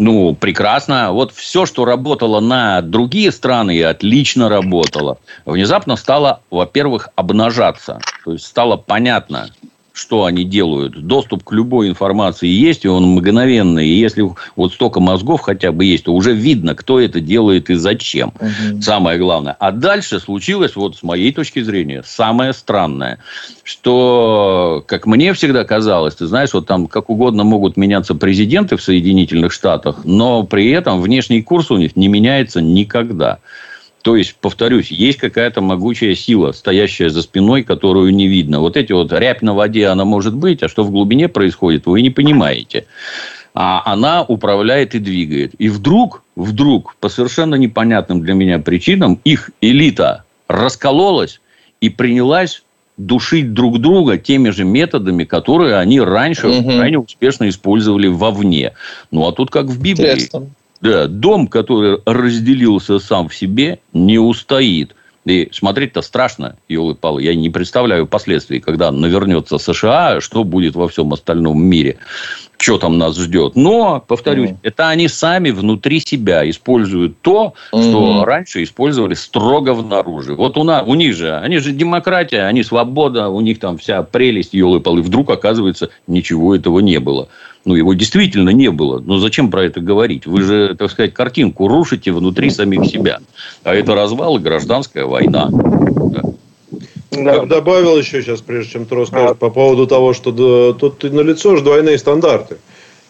ну, 0.00 0.34
прекрасно. 0.34 1.12
Вот 1.12 1.32
все, 1.32 1.66
что 1.66 1.84
работало 1.84 2.40
на 2.40 2.80
другие 2.80 3.30
страны, 3.30 3.82
отлично 3.82 4.48
работало, 4.48 5.18
внезапно 5.44 5.96
стало, 5.96 6.40
во-первых, 6.50 7.10
обнажаться. 7.16 8.00
То 8.24 8.32
есть, 8.32 8.46
стало 8.46 8.76
понятно, 8.76 9.50
что 10.00 10.24
они 10.24 10.44
делают. 10.44 10.98
Доступ 11.06 11.44
к 11.44 11.52
любой 11.52 11.90
информации 11.90 12.48
есть, 12.48 12.86
и 12.86 12.88
он 12.88 13.04
мгновенный. 13.04 13.86
И 13.86 13.92
если 13.92 14.26
вот 14.56 14.72
столько 14.72 14.98
мозгов 14.98 15.42
хотя 15.42 15.72
бы 15.72 15.84
есть, 15.84 16.04
то 16.04 16.14
уже 16.14 16.32
видно, 16.32 16.74
кто 16.74 16.98
это 16.98 17.20
делает 17.20 17.68
и 17.68 17.74
зачем. 17.74 18.32
Угу. 18.40 18.80
Самое 18.80 19.18
главное. 19.18 19.54
А 19.60 19.72
дальше 19.72 20.18
случилось, 20.18 20.74
вот 20.74 20.96
с 20.96 21.02
моей 21.02 21.32
точки 21.32 21.62
зрения, 21.62 22.02
самое 22.02 22.54
странное, 22.54 23.18
что, 23.62 24.82
как 24.86 25.04
мне 25.06 25.34
всегда 25.34 25.64
казалось, 25.64 26.14
ты 26.14 26.26
знаешь, 26.26 26.54
вот 26.54 26.66
там 26.66 26.86
как 26.86 27.10
угодно 27.10 27.44
могут 27.44 27.76
меняться 27.76 28.14
президенты 28.14 28.76
в 28.76 28.82
Соединительных 28.82 29.52
Штатах, 29.52 30.00
но 30.04 30.44
при 30.44 30.70
этом 30.70 31.02
внешний 31.02 31.42
курс 31.42 31.70
у 31.70 31.76
них 31.76 31.94
не 31.94 32.08
меняется 32.08 32.62
никогда. 32.62 33.38
То 34.02 34.16
есть, 34.16 34.36
повторюсь, 34.40 34.90
есть 34.90 35.18
какая-то 35.18 35.60
могучая 35.60 36.14
сила, 36.14 36.52
стоящая 36.52 37.10
за 37.10 37.22
спиной, 37.22 37.62
которую 37.62 38.14
не 38.14 38.28
видно. 38.28 38.60
Вот 38.60 38.76
эти 38.76 38.92
вот 38.92 39.12
рябь 39.12 39.42
на 39.42 39.54
воде, 39.54 39.88
она 39.88 40.04
может 40.04 40.34
быть, 40.34 40.62
а 40.62 40.68
что 40.68 40.84
в 40.84 40.90
глубине 40.90 41.28
происходит, 41.28 41.86
вы 41.86 42.00
не 42.00 42.10
понимаете. 42.10 42.86
А 43.52 43.82
она 43.84 44.22
управляет 44.22 44.94
и 44.94 45.00
двигает. 45.00 45.52
И 45.58 45.68
вдруг, 45.68 46.22
вдруг, 46.34 46.96
по 47.00 47.08
совершенно 47.08 47.56
непонятным 47.56 48.22
для 48.22 48.34
меня 48.34 48.58
причинам, 48.58 49.20
их 49.24 49.50
элита 49.60 50.24
раскололась 50.48 51.40
и 51.80 51.90
принялась 51.90 52.62
душить 52.96 53.52
друг 53.52 53.80
друга 53.80 54.18
теми 54.18 54.50
же 54.50 54.64
методами, 54.64 55.24
которые 55.24 55.76
они 55.76 56.00
раньше 56.00 56.48
угу. 56.48 56.70
крайне 56.70 56.98
успешно 56.98 57.48
использовали 57.48 58.06
вовне. 58.06 58.72
Ну, 59.10 59.26
а 59.26 59.32
тут 59.32 59.50
как 59.50 59.66
в 59.66 59.80
Библии. 59.80 60.04
Интересно. 60.04 60.46
Да, 60.80 61.06
дом, 61.06 61.46
который 61.46 61.98
разделился 62.06 62.98
сам 62.98 63.28
в 63.28 63.34
себе, 63.34 63.80
не 63.92 64.18
устоит. 64.18 64.94
И 65.26 65.50
смотреть-то 65.52 66.00
страшно, 66.00 66.56
елы-палы. 66.68 67.22
Я 67.22 67.34
не 67.34 67.50
представляю 67.50 68.06
последствий, 68.06 68.58
когда 68.58 68.90
навернется 68.90 69.58
США, 69.58 70.20
что 70.20 70.44
будет 70.44 70.74
во 70.74 70.88
всем 70.88 71.12
остальном 71.12 71.62
мире 71.62 71.98
что 72.60 72.76
там 72.76 72.98
нас 72.98 73.16
ждет. 73.16 73.56
Но, 73.56 74.04
повторюсь, 74.06 74.50
mm. 74.50 74.56
это 74.62 74.90
они 74.90 75.08
сами 75.08 75.50
внутри 75.50 76.00
себя 76.00 76.48
используют 76.48 77.18
то, 77.22 77.54
mm-hmm. 77.72 77.82
что 77.82 78.24
раньше 78.24 78.62
использовали 78.62 79.14
строго 79.14 79.72
внаружи. 79.72 80.34
Вот 80.34 80.58
у, 80.58 80.62
нас, 80.62 80.84
у 80.86 80.94
них 80.94 81.16
же, 81.16 81.34
они 81.38 81.58
же 81.58 81.72
демократия, 81.72 82.42
они 82.42 82.62
свобода, 82.62 83.28
у 83.28 83.40
них 83.40 83.60
там 83.60 83.78
вся 83.78 84.02
прелесть, 84.02 84.52
елы-палы. 84.52 85.00
Вдруг, 85.00 85.30
оказывается, 85.30 85.88
ничего 86.06 86.54
этого 86.54 86.80
не 86.80 87.00
было. 87.00 87.28
Ну, 87.64 87.74
его 87.74 87.92
действительно 87.92 88.50
не 88.50 88.70
было. 88.70 89.00
Но 89.00 89.18
зачем 89.18 89.50
про 89.50 89.64
это 89.64 89.80
говорить? 89.80 90.26
Вы 90.26 90.42
же, 90.42 90.74
так 90.78 90.90
сказать, 90.90 91.12
картинку 91.12 91.68
рушите 91.68 92.10
внутри 92.10 92.50
самих 92.50 92.86
себя. 92.86 93.20
А 93.64 93.74
это 93.74 93.94
развал 93.94 94.38
и 94.38 94.40
гражданская 94.40 95.04
война. 95.04 95.48
Да. 95.50 96.22
Я 97.10 97.40
бы 97.40 97.46
добавил 97.46 97.98
еще 97.98 98.22
сейчас, 98.22 98.40
прежде 98.40 98.72
чем 98.72 98.86
ты 98.86 98.94
расскажешь, 98.94 99.32
а. 99.32 99.34
по 99.34 99.50
поводу 99.50 99.86
того, 99.86 100.14
что 100.14 100.32
да, 100.32 100.78
тут 100.78 101.02
на 101.02 101.20
лицо 101.20 101.56
же 101.56 101.62
двойные 101.62 101.98
стандарты. 101.98 102.56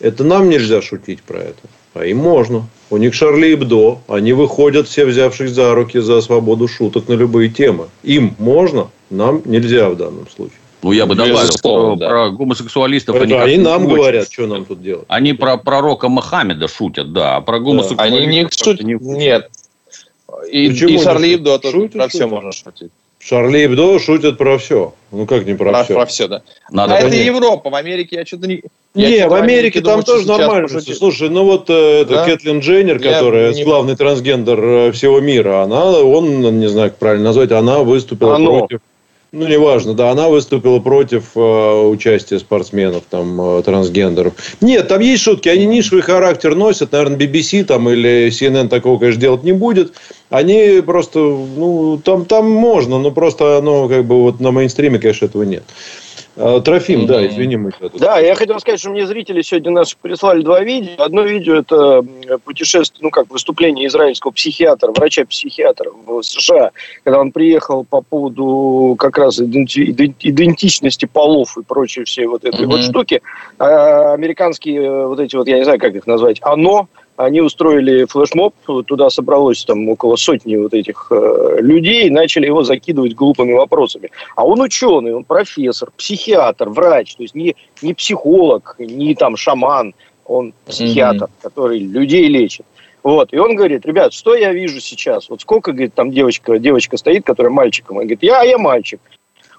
Это 0.00 0.24
нам 0.24 0.48
нельзя 0.48 0.82
шутить 0.82 1.22
про 1.22 1.38
это. 1.38 1.60
А 1.94 2.04
им 2.04 2.18
можно. 2.18 2.66
У 2.88 2.96
них 2.96 3.14
Шарли 3.14 3.48
и 3.48 3.54
Бдо. 3.54 4.00
Они 4.08 4.32
выходят, 4.32 4.88
все 4.88 5.04
взявшись 5.04 5.50
за 5.50 5.74
руки 5.74 6.00
за 6.00 6.20
свободу 6.22 6.66
шуток 6.66 7.08
на 7.08 7.12
любые 7.12 7.50
темы. 7.50 7.86
Им 8.02 8.34
можно, 8.38 8.88
нам 9.10 9.42
нельзя 9.44 9.90
в 9.90 9.96
данном 9.96 10.28
случае. 10.28 10.59
Ну, 10.82 10.92
я 10.92 11.06
бы 11.06 11.14
добавил, 11.14 11.52
что 11.52 11.96
да. 11.96 12.08
про 12.08 12.30
гомосексуалистов 12.30 13.16
это, 13.16 13.24
они, 13.24 13.34
они 13.34 13.58
нам 13.58 13.86
очень... 13.86 13.96
говорят, 13.96 14.32
что 14.32 14.46
нам 14.46 14.64
тут 14.64 14.82
делать. 14.82 15.04
Они 15.08 15.32
про 15.34 15.56
пророка 15.56 16.08
Мохаммеда 16.08 16.68
шутят, 16.68 17.12
да, 17.12 17.36
а 17.36 17.40
про 17.40 17.60
гомосексуалистов... 17.60 18.22
Они 18.22 18.26
не 18.26 18.48
шутят, 18.50 18.82
нет. 18.82 19.50
И, 20.50 20.66
и 20.68 20.98
Шарли 20.98 21.34
Ибдо 21.34 21.58
тоже 21.58 21.88
про 21.88 22.08
все 22.08 22.26
можно 22.26 22.52
шутить. 22.52 22.90
Шарли 23.22 23.66
Эбдо 23.66 23.98
шутят 23.98 24.38
про 24.38 24.56
все. 24.56 24.94
Ну 25.12 25.26
как 25.26 25.44
не 25.44 25.54
про, 25.54 25.70
про 25.70 25.84
все? 25.84 25.94
Про 25.94 26.06
все, 26.06 26.26
да. 26.26 26.42
Надо 26.70 26.94
а 26.94 26.98
это 27.00 27.14
Европа. 27.14 27.68
В 27.68 27.74
Америке 27.74 28.16
я 28.16 28.24
что-то 28.24 28.48
не... 28.48 28.62
Я 28.94 29.10
не, 29.10 29.28
в 29.28 29.34
Америке 29.34 29.82
там 29.82 30.02
тоже 30.02 30.26
нормально. 30.26 30.68
Пошутить. 30.68 30.96
Слушай, 30.96 31.28
ну 31.28 31.44
вот 31.44 31.68
э, 31.68 32.06
да? 32.06 32.24
Кэтлин 32.24 32.60
Дженнер, 32.60 32.98
которая 32.98 33.52
не... 33.52 33.62
главный 33.62 33.94
трансгендер 33.94 34.58
э, 34.58 34.92
всего 34.92 35.20
мира, 35.20 35.62
она, 35.62 35.90
он, 35.90 36.60
не 36.60 36.68
знаю, 36.68 36.90
как 36.90 36.98
правильно 36.98 37.26
назвать, 37.26 37.52
она 37.52 37.80
выступила 37.80 38.36
Оно. 38.36 38.60
против 38.60 38.80
ну, 39.32 39.46
неважно, 39.46 39.94
да, 39.94 40.10
она 40.10 40.28
выступила 40.28 40.80
против 40.80 41.36
э, 41.36 41.88
участия 41.88 42.40
спортсменов, 42.40 43.04
там, 43.08 43.40
э, 43.40 43.62
трансгендеров. 43.62 44.32
Нет, 44.60 44.88
там 44.88 45.00
есть 45.00 45.22
шутки, 45.22 45.48
они 45.48 45.66
нишевый 45.66 46.02
характер 46.02 46.56
носят, 46.56 46.90
наверное, 46.90 47.16
BBC 47.16 47.62
там 47.64 47.88
или 47.88 48.28
CNN 48.28 48.68
такого, 48.68 48.98
конечно, 48.98 49.20
делать 49.20 49.44
не 49.44 49.52
будет. 49.52 49.92
Они 50.30 50.82
просто, 50.84 51.20
ну, 51.20 52.00
там, 52.04 52.24
там 52.24 52.50
можно, 52.50 52.98
но 52.98 53.12
просто 53.12 53.58
оно, 53.58 53.88
как 53.88 54.04
бы, 54.04 54.20
вот 54.20 54.40
на 54.40 54.50
мейнстриме, 54.50 54.98
конечно, 54.98 55.26
этого 55.26 55.44
нет. 55.44 55.62
А, 55.62 56.09
Трофим, 56.36 57.02
mm-hmm. 57.02 57.06
да, 57.06 57.26
извини, 57.26 57.56
мы 57.56 57.72
тут... 57.72 57.92
Да, 57.98 58.18
я 58.18 58.34
хотел 58.34 58.58
сказать, 58.60 58.80
что 58.80 58.90
мне 58.90 59.06
зрители 59.06 59.42
сегодня 59.42 59.72
нас 59.72 59.94
прислали 59.94 60.42
два 60.42 60.60
видео. 60.60 60.92
Одно 60.98 61.22
видео– 61.22 61.56
это 61.56 62.02
путешествие, 62.44 63.00
ну, 63.02 63.10
как 63.10 63.30
выступление 63.30 63.86
израильского 63.88 64.30
психиатра, 64.30 64.92
врача-психиатра 64.92 65.90
в 65.90 66.22
США, 66.22 66.70
когда 67.04 67.20
он 67.20 67.32
приехал 67.32 67.84
по 67.84 68.00
поводу 68.00 68.94
как 68.98 69.18
раз 69.18 69.40
иденти- 69.40 70.14
идентичности 70.20 71.06
полов 71.06 71.58
и 71.58 71.62
прочей 71.62 72.04
всей 72.04 72.26
вот 72.26 72.44
этой 72.44 72.64
mm-hmm. 72.64 72.66
вот 72.66 72.82
штуки. 72.82 73.22
А 73.58 74.14
американские 74.14 74.82
э, 74.82 75.06
вот 75.06 75.20
эти 75.20 75.36
вот, 75.36 75.48
я 75.48 75.58
не 75.58 75.64
знаю, 75.64 75.78
как 75.78 75.94
их 75.94 76.06
назвать, 76.06 76.38
«Оно», 76.42 76.88
они 77.24 77.40
устроили 77.40 78.04
флешмоб, 78.04 78.54
туда 78.86 79.10
собралось 79.10 79.64
там 79.64 79.88
около 79.88 80.16
сотни 80.16 80.56
вот 80.56 80.72
этих 80.72 81.08
э, 81.10 81.56
людей, 81.60 82.08
начали 82.08 82.46
его 82.46 82.62
закидывать 82.62 83.14
глупыми 83.14 83.52
вопросами. 83.52 84.10
А 84.36 84.46
он 84.46 84.60
ученый, 84.60 85.14
он 85.14 85.24
профессор, 85.24 85.90
психиатр, 85.96 86.70
врач, 86.70 87.16
то 87.16 87.22
есть 87.22 87.34
не, 87.34 87.56
не 87.82 87.92
психолог, 87.92 88.76
не 88.78 89.14
там 89.14 89.36
шаман, 89.36 89.94
он 90.24 90.54
психиатр, 90.66 91.24
mm-hmm. 91.24 91.42
который 91.42 91.78
людей 91.80 92.26
лечит. 92.28 92.64
Вот. 93.02 93.32
И 93.32 93.38
он 93.38 93.54
говорит, 93.54 93.84
ребят, 93.84 94.12
что 94.12 94.34
я 94.34 94.52
вижу 94.52 94.80
сейчас? 94.80 95.28
Вот 95.28 95.40
сколько, 95.42 95.72
говорит, 95.72 95.94
там 95.94 96.10
девочка, 96.10 96.58
девочка 96.58 96.96
стоит, 96.96 97.24
которая 97.24 97.52
мальчиком. 97.52 97.96
Он 97.96 98.02
говорит, 98.02 98.22
я, 98.22 98.42
я 98.42 98.58
мальчик. 98.58 99.00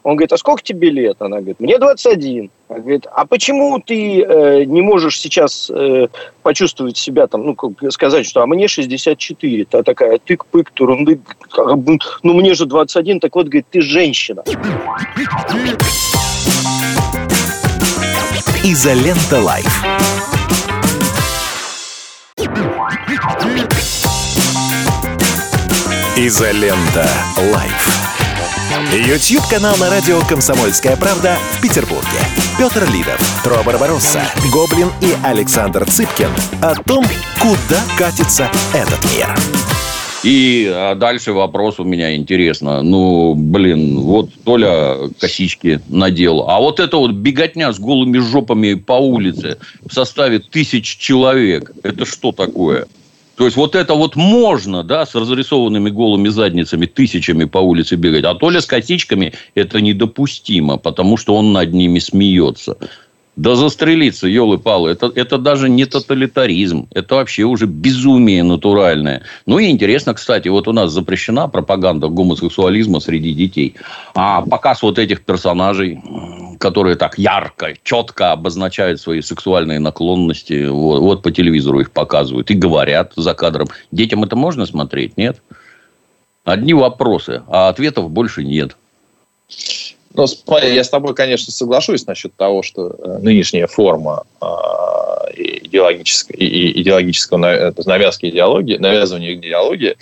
Он 0.04 0.16
говорит, 0.16 0.34
а 0.34 0.38
сколько 0.38 0.64
тебе 0.64 0.90
лет? 0.90 1.18
Она 1.20 1.38
говорит, 1.38 1.60
мне 1.60 1.78
21. 1.78 2.50
Она 2.70 2.80
говорит, 2.80 3.06
а 3.14 3.26
почему 3.26 3.80
ты 3.80 4.22
э, 4.22 4.64
не 4.64 4.82
можешь 4.82 5.20
сейчас 5.20 5.70
э, 5.70 6.08
почувствовать 6.42 6.98
себя, 6.98 7.28
там, 7.28 7.46
ну, 7.46 7.56
как 7.56 7.92
сказать, 7.92 8.26
что 8.26 8.42
а 8.42 8.48
мне 8.48 8.68
64. 8.68 9.66
Та 9.66 9.84
такая 9.84 10.18
тык-пык, 10.18 10.72
турунды. 10.74 11.22
Ну, 12.24 12.34
мне 12.34 12.54
же 12.56 12.66
21. 12.66 13.20
Так 13.20 13.36
вот, 13.36 13.48
говорит, 13.48 13.68
ты 13.70 13.82
женщина. 13.82 14.44
Изолента 18.64 19.40
Live. 19.42 19.86
Изолента 26.18 27.10
Live. 27.52 28.11
YouTube-канал 28.72 29.76
на 29.78 29.90
радио 29.90 30.20
«Комсомольская 30.22 30.96
правда» 30.96 31.38
в 31.54 31.62
Петербурге. 31.62 32.20
Петр 32.58 32.88
Лидов, 32.92 33.42
Тро 33.44 33.64
Барбаросса, 33.64 34.22
Гоблин 34.52 34.90
и 35.02 35.14
Александр 35.24 35.86
Цыпкин 35.86 36.30
о 36.62 36.76
том, 36.76 37.04
куда 37.40 37.82
катится 37.98 38.50
этот 38.74 39.04
мир. 39.14 39.28
И 40.24 40.72
а 40.72 40.96
дальше 40.96 41.34
вопрос 41.34 41.80
у 41.80 41.84
меня 41.84 42.16
интересно. 42.16 42.82
Ну, 42.82 43.34
блин, 43.36 44.00
вот 44.00 44.30
Толя 44.44 45.10
косички 45.20 45.82
надел. 45.90 46.46
А 46.48 46.60
вот 46.60 46.80
это 46.80 46.98
вот 46.98 47.12
беготня 47.12 47.74
с 47.74 47.80
голыми 47.80 48.20
жопами 48.20 48.76
по 48.76 48.94
улице 48.94 49.58
в 49.84 49.94
составе 49.94 50.40
тысяч 50.40 50.98
человек, 50.98 51.72
это 51.84 52.06
что 52.06 52.32
такое? 52.32 52.86
То 53.36 53.46
есть, 53.46 53.58
вот 53.58 53.76
это 53.76 53.94
вот 53.94 54.16
можно, 54.16 54.84
да, 54.84 55.06
с 55.06 55.16
разрисованными 55.16 55.90
голыми 55.90 56.30
задницами 56.30 56.86
тысячами 56.86 57.46
по 57.46 57.58
улице 57.60 57.96
бегать. 57.96 58.24
А 58.26 58.36
Толя 58.36 58.62
с 58.62 58.66
косичками 58.66 59.34
это 59.56 59.82
недопустимо, 59.82 60.78
потому 60.78 61.18
что 61.18 61.36
он 61.36 61.54
над 61.54 61.74
ними 61.74 62.00
смеется. 62.00 62.78
Да 63.38 63.56
застрелиться, 63.56 64.28
елы-палы, 64.28 64.92
это, 64.92 65.10
это 65.16 65.38
даже 65.38 65.70
не 65.70 65.86
тоталитаризм, 65.86 66.88
это 66.94 67.16
вообще 67.16 67.44
уже 67.44 67.66
безумие 67.66 68.44
натуральное. 68.44 69.22
Ну 69.46 69.58
и 69.58 69.70
интересно, 69.70 70.14
кстати, 70.14 70.50
вот 70.50 70.68
у 70.68 70.74
нас 70.74 70.92
запрещена 70.92 71.48
пропаганда 71.48 72.10
гомосексуализма 72.10 73.00
среди 73.00 73.34
детей. 73.34 73.76
А 74.16 74.42
показ 74.42 74.82
вот 74.82 75.00
этих 75.00 75.22
персонажей, 75.22 76.02
которые 76.60 76.98
так 76.98 77.18
ярко, 77.18 77.74
четко 77.84 78.34
обозначают 78.34 79.00
свои 79.00 79.22
сексуальные 79.22 79.80
наклонности, 79.80 80.68
вот, 80.68 81.00
вот 81.00 81.22
по 81.22 81.32
телевизору 81.32 81.80
их 81.80 81.92
показывают 81.92 82.52
и 82.52 82.54
говорят 82.54 83.14
за 83.16 83.34
кадром. 83.34 83.70
Детям 83.94 84.26
это 84.26 84.36
можно 84.36 84.66
смотреть, 84.66 85.16
нет? 85.16 85.42
Одни 86.44 86.74
вопросы, 86.74 87.44
а 87.48 87.70
ответов 87.70 88.12
больше 88.12 88.44
нет. 88.44 88.76
Ну, 90.14 90.26
я 90.58 90.84
с 90.84 90.90
тобой, 90.90 91.16
конечно, 91.16 91.52
соглашусь 91.52 92.06
насчет 92.06 92.36
того, 92.36 92.64
что 92.64 92.90
э, 92.90 93.18
нынешняя 93.22 93.68
форма 93.68 94.24
а, 94.40 95.26
идеологического, 95.36 96.36
идеологического 96.38 97.74
навязки 97.86 98.26
идеологии, 98.28 98.78
навязывания 98.78 99.36
идеологии 99.36 99.96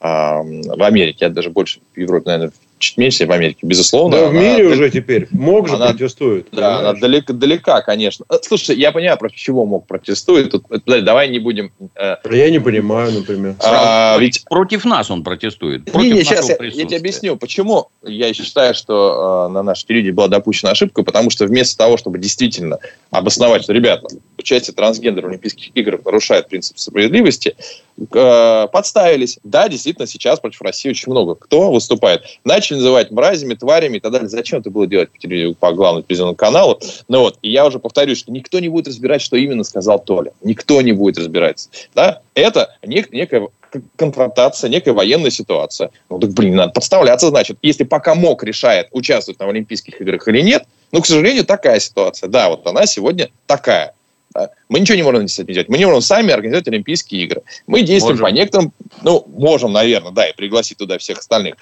в 0.00 0.82
Америке, 0.84 1.18
я 1.22 1.28
даже 1.28 1.50
больше 1.50 1.80
в 1.92 1.98
Европе, 1.98 2.26
наверное, 2.26 2.52
чуть 2.78 2.96
меньше, 2.96 3.26
в 3.26 3.32
Америке, 3.32 3.60
безусловно. 3.62 4.16
Да, 4.16 4.26
в 4.28 4.34
мире 4.34 4.66
она, 4.66 4.74
уже 4.74 4.90
теперь. 4.90 5.28
Мог 5.30 5.68
же 5.68 5.74
она, 5.74 5.88
протестует. 5.88 6.48
Да, 6.52 6.78
она 6.78 6.92
далека, 6.94 7.32
далека, 7.32 7.80
конечно. 7.82 8.24
Э, 8.30 8.36
слушай, 8.42 8.76
я 8.76 8.92
понимаю, 8.92 9.18
против 9.18 9.38
чего 9.38 9.64
мог 9.64 9.86
протестует. 9.86 10.50
Тут, 10.50 10.64
давай 10.86 11.28
не 11.28 11.38
будем... 11.38 11.72
Э, 11.94 12.16
я 12.30 12.50
не 12.50 12.60
понимаю, 12.60 13.12
например. 13.12 13.54
А, 13.64 14.16
ведь 14.18 14.44
против 14.44 14.84
нас 14.84 15.10
он 15.10 15.22
протестует. 15.22 15.84
Против 15.84 16.12
не, 16.12 16.12
не, 16.12 16.24
сейчас 16.24 16.48
я, 16.48 16.56
я 16.60 16.84
тебе 16.86 16.96
объясню, 16.96 17.36
почему 17.36 17.88
я 18.02 18.32
считаю, 18.32 18.74
что 18.74 19.46
э, 19.48 19.52
на 19.52 19.62
нашей 19.62 19.86
телевидении 19.86 20.12
была 20.12 20.28
допущена 20.28 20.72
ошибка, 20.72 21.02
потому 21.02 21.30
что 21.30 21.46
вместо 21.46 21.76
того, 21.76 21.96
чтобы 21.96 22.18
действительно 22.18 22.78
обосновать, 23.10 23.62
что, 23.62 23.72
ребята, 23.72 24.08
участие 24.48 24.74
трансгендера 24.74 25.26
в 25.26 25.28
Олимпийских 25.28 25.70
играх 25.74 26.04
нарушает 26.04 26.48
принцип 26.48 26.78
справедливости, 26.78 27.54
э, 27.98 28.68
подставились. 28.72 29.38
Да, 29.44 29.68
действительно, 29.68 30.06
сейчас 30.06 30.40
против 30.40 30.62
России 30.62 30.88
очень 30.88 31.10
много 31.10 31.34
кто 31.34 31.70
выступает. 31.70 32.22
Начали 32.44 32.78
называть 32.78 33.10
мразями, 33.10 33.54
тварями 33.54 33.98
и 33.98 34.00
так 34.00 34.12
далее. 34.12 34.28
Зачем 34.28 34.60
это 34.60 34.70
было 34.70 34.86
делать 34.86 35.10
по, 35.10 35.18
телевизору, 35.18 35.54
по 35.54 35.72
главному 35.72 36.02
телевизионному 36.02 36.36
каналу? 36.36 36.80
Ну 37.08 37.20
вот, 37.20 37.38
и 37.42 37.50
я 37.50 37.66
уже 37.66 37.78
повторюсь, 37.78 38.18
что 38.18 38.32
никто 38.32 38.58
не 38.58 38.68
будет 38.68 38.88
разбирать, 38.88 39.20
что 39.20 39.36
именно 39.36 39.64
сказал 39.64 39.98
Толя. 39.98 40.32
Никто 40.42 40.80
не 40.80 40.92
будет 40.92 41.18
разбираться. 41.18 41.68
Да? 41.94 42.22
Это 42.34 42.74
нек- 42.82 43.10
некая 43.12 43.48
конфронтация, 43.96 44.70
некая 44.70 44.92
военная 44.92 45.30
ситуация. 45.30 45.90
Ну 46.08 46.18
так, 46.18 46.30
блин, 46.30 46.56
надо 46.56 46.72
подставляться, 46.72 47.28
значит. 47.28 47.58
Если 47.60 47.84
пока 47.84 48.14
МОК 48.14 48.44
решает, 48.44 48.88
участвовать 48.92 49.38
на 49.40 49.46
Олимпийских 49.46 50.00
играх 50.00 50.26
или 50.28 50.40
нет, 50.40 50.64
ну, 50.90 51.02
к 51.02 51.06
сожалению, 51.06 51.44
такая 51.44 51.80
ситуация. 51.80 52.28
Да, 52.30 52.48
вот 52.48 52.66
она 52.66 52.86
сегодня 52.86 53.28
такая. 53.46 53.92
Да? 54.34 54.50
Мы 54.68 54.80
ничего 54.80 54.96
не 54.96 55.02
можем 55.02 55.26
с 55.26 55.38
этим 55.38 55.54
делать. 55.54 55.68
Мы 55.68 55.78
не 55.78 55.86
можем 55.86 56.00
сами 56.00 56.32
организовать 56.32 56.68
Олимпийские 56.68 57.24
игры. 57.24 57.42
Мы 57.66 57.82
действуем 57.82 58.18
можем. 58.18 58.26
по 58.26 58.38
некоторым, 58.38 58.72
ну, 59.02 59.24
можем, 59.28 59.72
наверное, 59.72 60.12
да, 60.12 60.26
и 60.26 60.34
пригласить 60.34 60.78
туда 60.78 60.98
всех 60.98 61.18
остальных. 61.18 61.54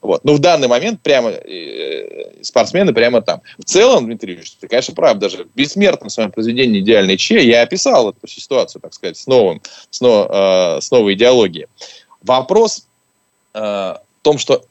Вот. 0.00 0.24
Но 0.24 0.34
в 0.34 0.38
данный 0.38 0.68
момент 0.68 1.00
прямо 1.02 1.30
э, 1.30 2.42
спортсмены 2.42 2.94
прямо 2.94 3.20
там. 3.20 3.42
В 3.58 3.64
целом, 3.64 4.06
Дмитрий 4.06 4.34
Ильич, 4.34 4.52
ты, 4.52 4.68
конечно, 4.68 4.94
прав, 4.94 5.18
даже 5.18 5.44
в 5.44 5.54
бессмертном 5.54 6.10
своем 6.10 6.30
произведении 6.30 6.80
«Идеальный 6.80 7.16
Че» 7.16 7.46
я 7.46 7.62
описал 7.62 8.10
эту 8.10 8.26
ситуацию, 8.26 8.80
так 8.80 8.94
сказать, 8.94 9.16
с, 9.16 9.26
новым, 9.26 9.60
с, 9.90 10.00
но, 10.00 10.76
э, 10.78 10.80
с 10.80 10.90
новой 10.90 11.14
идеологией. 11.14 11.66
Вопрос 12.22 12.86
э, 13.52 13.58
в 13.60 14.00
том, 14.22 14.38
что 14.38 14.64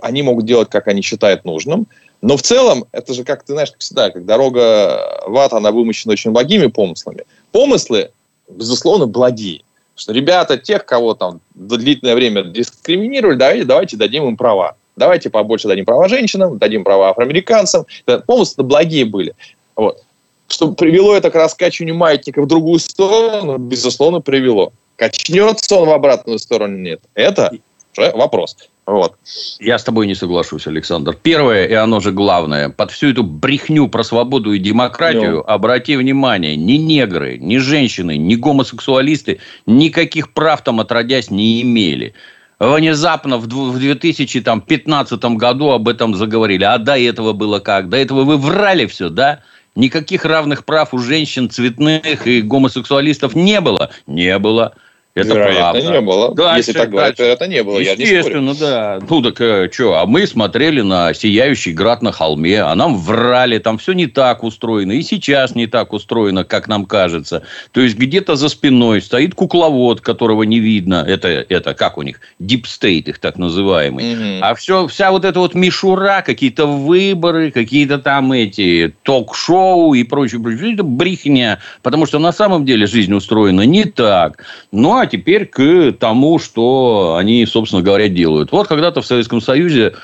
они 0.00 0.22
могут 0.22 0.46
делать, 0.46 0.70
как 0.70 0.86
они 0.88 1.02
считают 1.02 1.44
нужным, 1.44 1.86
но 2.22 2.36
в 2.36 2.42
целом, 2.42 2.84
это 2.92 3.14
же, 3.14 3.24
как 3.24 3.44
ты 3.44 3.52
знаешь, 3.54 3.70
как 3.70 3.80
всегда, 3.80 4.10
как 4.10 4.26
дорога 4.26 5.22
в 5.26 5.36
ад, 5.38 5.52
она 5.52 5.72
вымощена 5.72 6.12
очень 6.12 6.32
благими 6.32 6.66
помыслами. 6.66 7.24
Помыслы, 7.50 8.10
безусловно, 8.48 9.06
благие. 9.06 9.62
Что 9.96 10.12
ребята, 10.12 10.58
тех, 10.58 10.84
кого 10.84 11.14
там 11.14 11.40
длительное 11.54 12.14
время 12.14 12.42
дискриминировали, 12.42 13.36
давайте, 13.36 13.64
давайте 13.64 13.96
дадим 13.96 14.28
им 14.28 14.36
права. 14.36 14.76
Давайте 14.96 15.30
побольше 15.30 15.68
дадим 15.68 15.86
права 15.86 16.08
женщинам, 16.08 16.58
дадим 16.58 16.84
права 16.84 17.10
афроамериканцам. 17.10 17.86
Помыслы 18.26 18.64
благие 18.64 19.06
были. 19.06 19.34
Вот. 19.76 20.02
Что 20.48 20.72
привело 20.72 21.14
это 21.14 21.30
к 21.30 21.34
раскачиванию 21.34 21.94
маятника 21.94 22.42
в 22.42 22.46
другую 22.46 22.80
сторону, 22.80 23.56
безусловно, 23.56 24.20
привело. 24.20 24.72
Качнется 24.96 25.76
он 25.76 25.88
в 25.88 25.92
обратную 25.92 26.38
сторону, 26.38 26.76
нет. 26.76 27.00
Это 27.14 27.52
уже 27.96 28.10
вопрос. 28.12 28.56
Вот. 28.90 29.14
Я 29.60 29.78
с 29.78 29.84
тобой 29.84 30.08
не 30.08 30.16
соглашусь, 30.16 30.66
Александр. 30.66 31.16
Первое, 31.22 31.66
и 31.66 31.74
оно 31.74 32.00
же 32.00 32.10
главное, 32.10 32.70
под 32.70 32.90
всю 32.90 33.10
эту 33.10 33.22
брехню 33.22 33.86
про 33.86 34.02
свободу 34.02 34.52
и 34.52 34.58
демократию, 34.58 35.36
ну. 35.36 35.44
обрати 35.46 35.96
внимание, 35.96 36.56
ни 36.56 36.72
негры, 36.72 37.38
ни 37.38 37.58
женщины, 37.58 38.16
ни 38.16 38.34
гомосексуалисты 38.34 39.38
никаких 39.64 40.32
прав 40.32 40.64
там 40.64 40.80
отродясь 40.80 41.30
не 41.30 41.62
имели. 41.62 42.14
Внезапно 42.58 43.38
в 43.38 43.46
2015 43.46 45.24
году 45.36 45.70
об 45.70 45.88
этом 45.88 46.16
заговорили. 46.16 46.64
А 46.64 46.76
до 46.78 46.98
этого 46.98 47.32
было 47.32 47.60
как? 47.60 47.88
До 47.88 47.96
этого 47.96 48.24
вы 48.24 48.38
врали 48.38 48.86
все, 48.86 49.08
да? 49.08 49.42
Никаких 49.76 50.24
равных 50.24 50.64
прав 50.64 50.92
у 50.92 50.98
женщин, 50.98 51.48
цветных 51.48 52.26
и 52.26 52.42
гомосексуалистов 52.42 53.36
не 53.36 53.60
было? 53.60 53.90
Не 54.08 54.36
было. 54.40 54.74
Это 55.12 55.34
Вероятно, 55.34 55.80
правда. 55.80 55.90
не 55.90 56.00
было. 56.00 56.34
Дальше, 56.36 56.58
Если 56.58 56.72
так 56.72 56.90
говорить, 56.90 57.16
то 57.16 57.24
это 57.24 57.48
не 57.48 57.64
было. 57.64 57.80
Естественно, 57.80 58.54
да. 58.54 59.00
Ну, 59.08 59.22
так 59.22 59.40
э, 59.40 59.68
что? 59.72 59.98
А 59.98 60.06
мы 60.06 60.24
смотрели 60.24 60.82
на 60.82 61.12
сияющий 61.14 61.72
град 61.72 62.00
на 62.00 62.12
холме, 62.12 62.62
а 62.62 62.72
нам 62.76 62.96
врали, 62.96 63.58
там 63.58 63.78
все 63.78 63.92
не 63.92 64.06
так 64.06 64.44
устроено. 64.44 64.92
И 64.92 65.02
сейчас 65.02 65.56
не 65.56 65.66
так 65.66 65.92
устроено, 65.92 66.44
как 66.44 66.68
нам 66.68 66.86
кажется. 66.86 67.42
То 67.72 67.80
есть, 67.80 67.96
где-то 67.96 68.36
за 68.36 68.48
спиной 68.48 69.02
стоит 69.02 69.34
кукловод, 69.34 70.00
которого 70.00 70.44
не 70.44 70.60
видно. 70.60 71.04
Это, 71.06 71.28
это 71.28 71.74
как 71.74 71.98
у 71.98 72.02
них? 72.02 72.20
Deep 72.38 72.69
state 72.69 73.08
их 73.08 73.18
так 73.18 73.36
называемый. 73.36 74.14
Угу. 74.14 74.44
А 74.44 74.54
все, 74.54 74.86
вся 74.86 75.10
вот 75.10 75.24
эта 75.24 75.40
вот 75.40 75.54
мишура, 75.56 76.22
какие-то 76.24 76.66
выборы, 76.66 77.50
какие-то 77.50 77.98
там 77.98 78.30
эти 78.30 78.94
ток-шоу 79.02 79.94
и 79.94 80.04
прочее, 80.04 80.40
прочее. 80.40 80.74
Это 80.74 80.84
брехня. 80.84 81.58
Потому 81.82 82.06
что 82.06 82.20
на 82.20 82.30
самом 82.30 82.64
деле 82.64 82.86
жизнь 82.86 83.12
устроена 83.12 83.62
не 83.62 83.84
так. 83.84 84.44
Ну, 84.70 84.99
а 85.00 85.06
теперь 85.06 85.46
к 85.46 85.92
тому, 85.98 86.38
что 86.38 87.16
они, 87.18 87.44
собственно 87.46 87.82
говоря, 87.82 88.08
делают. 88.08 88.52
Вот 88.52 88.68
когда-то 88.68 89.02
в 89.02 89.06
Советском 89.06 89.40
Союзе 89.40 89.94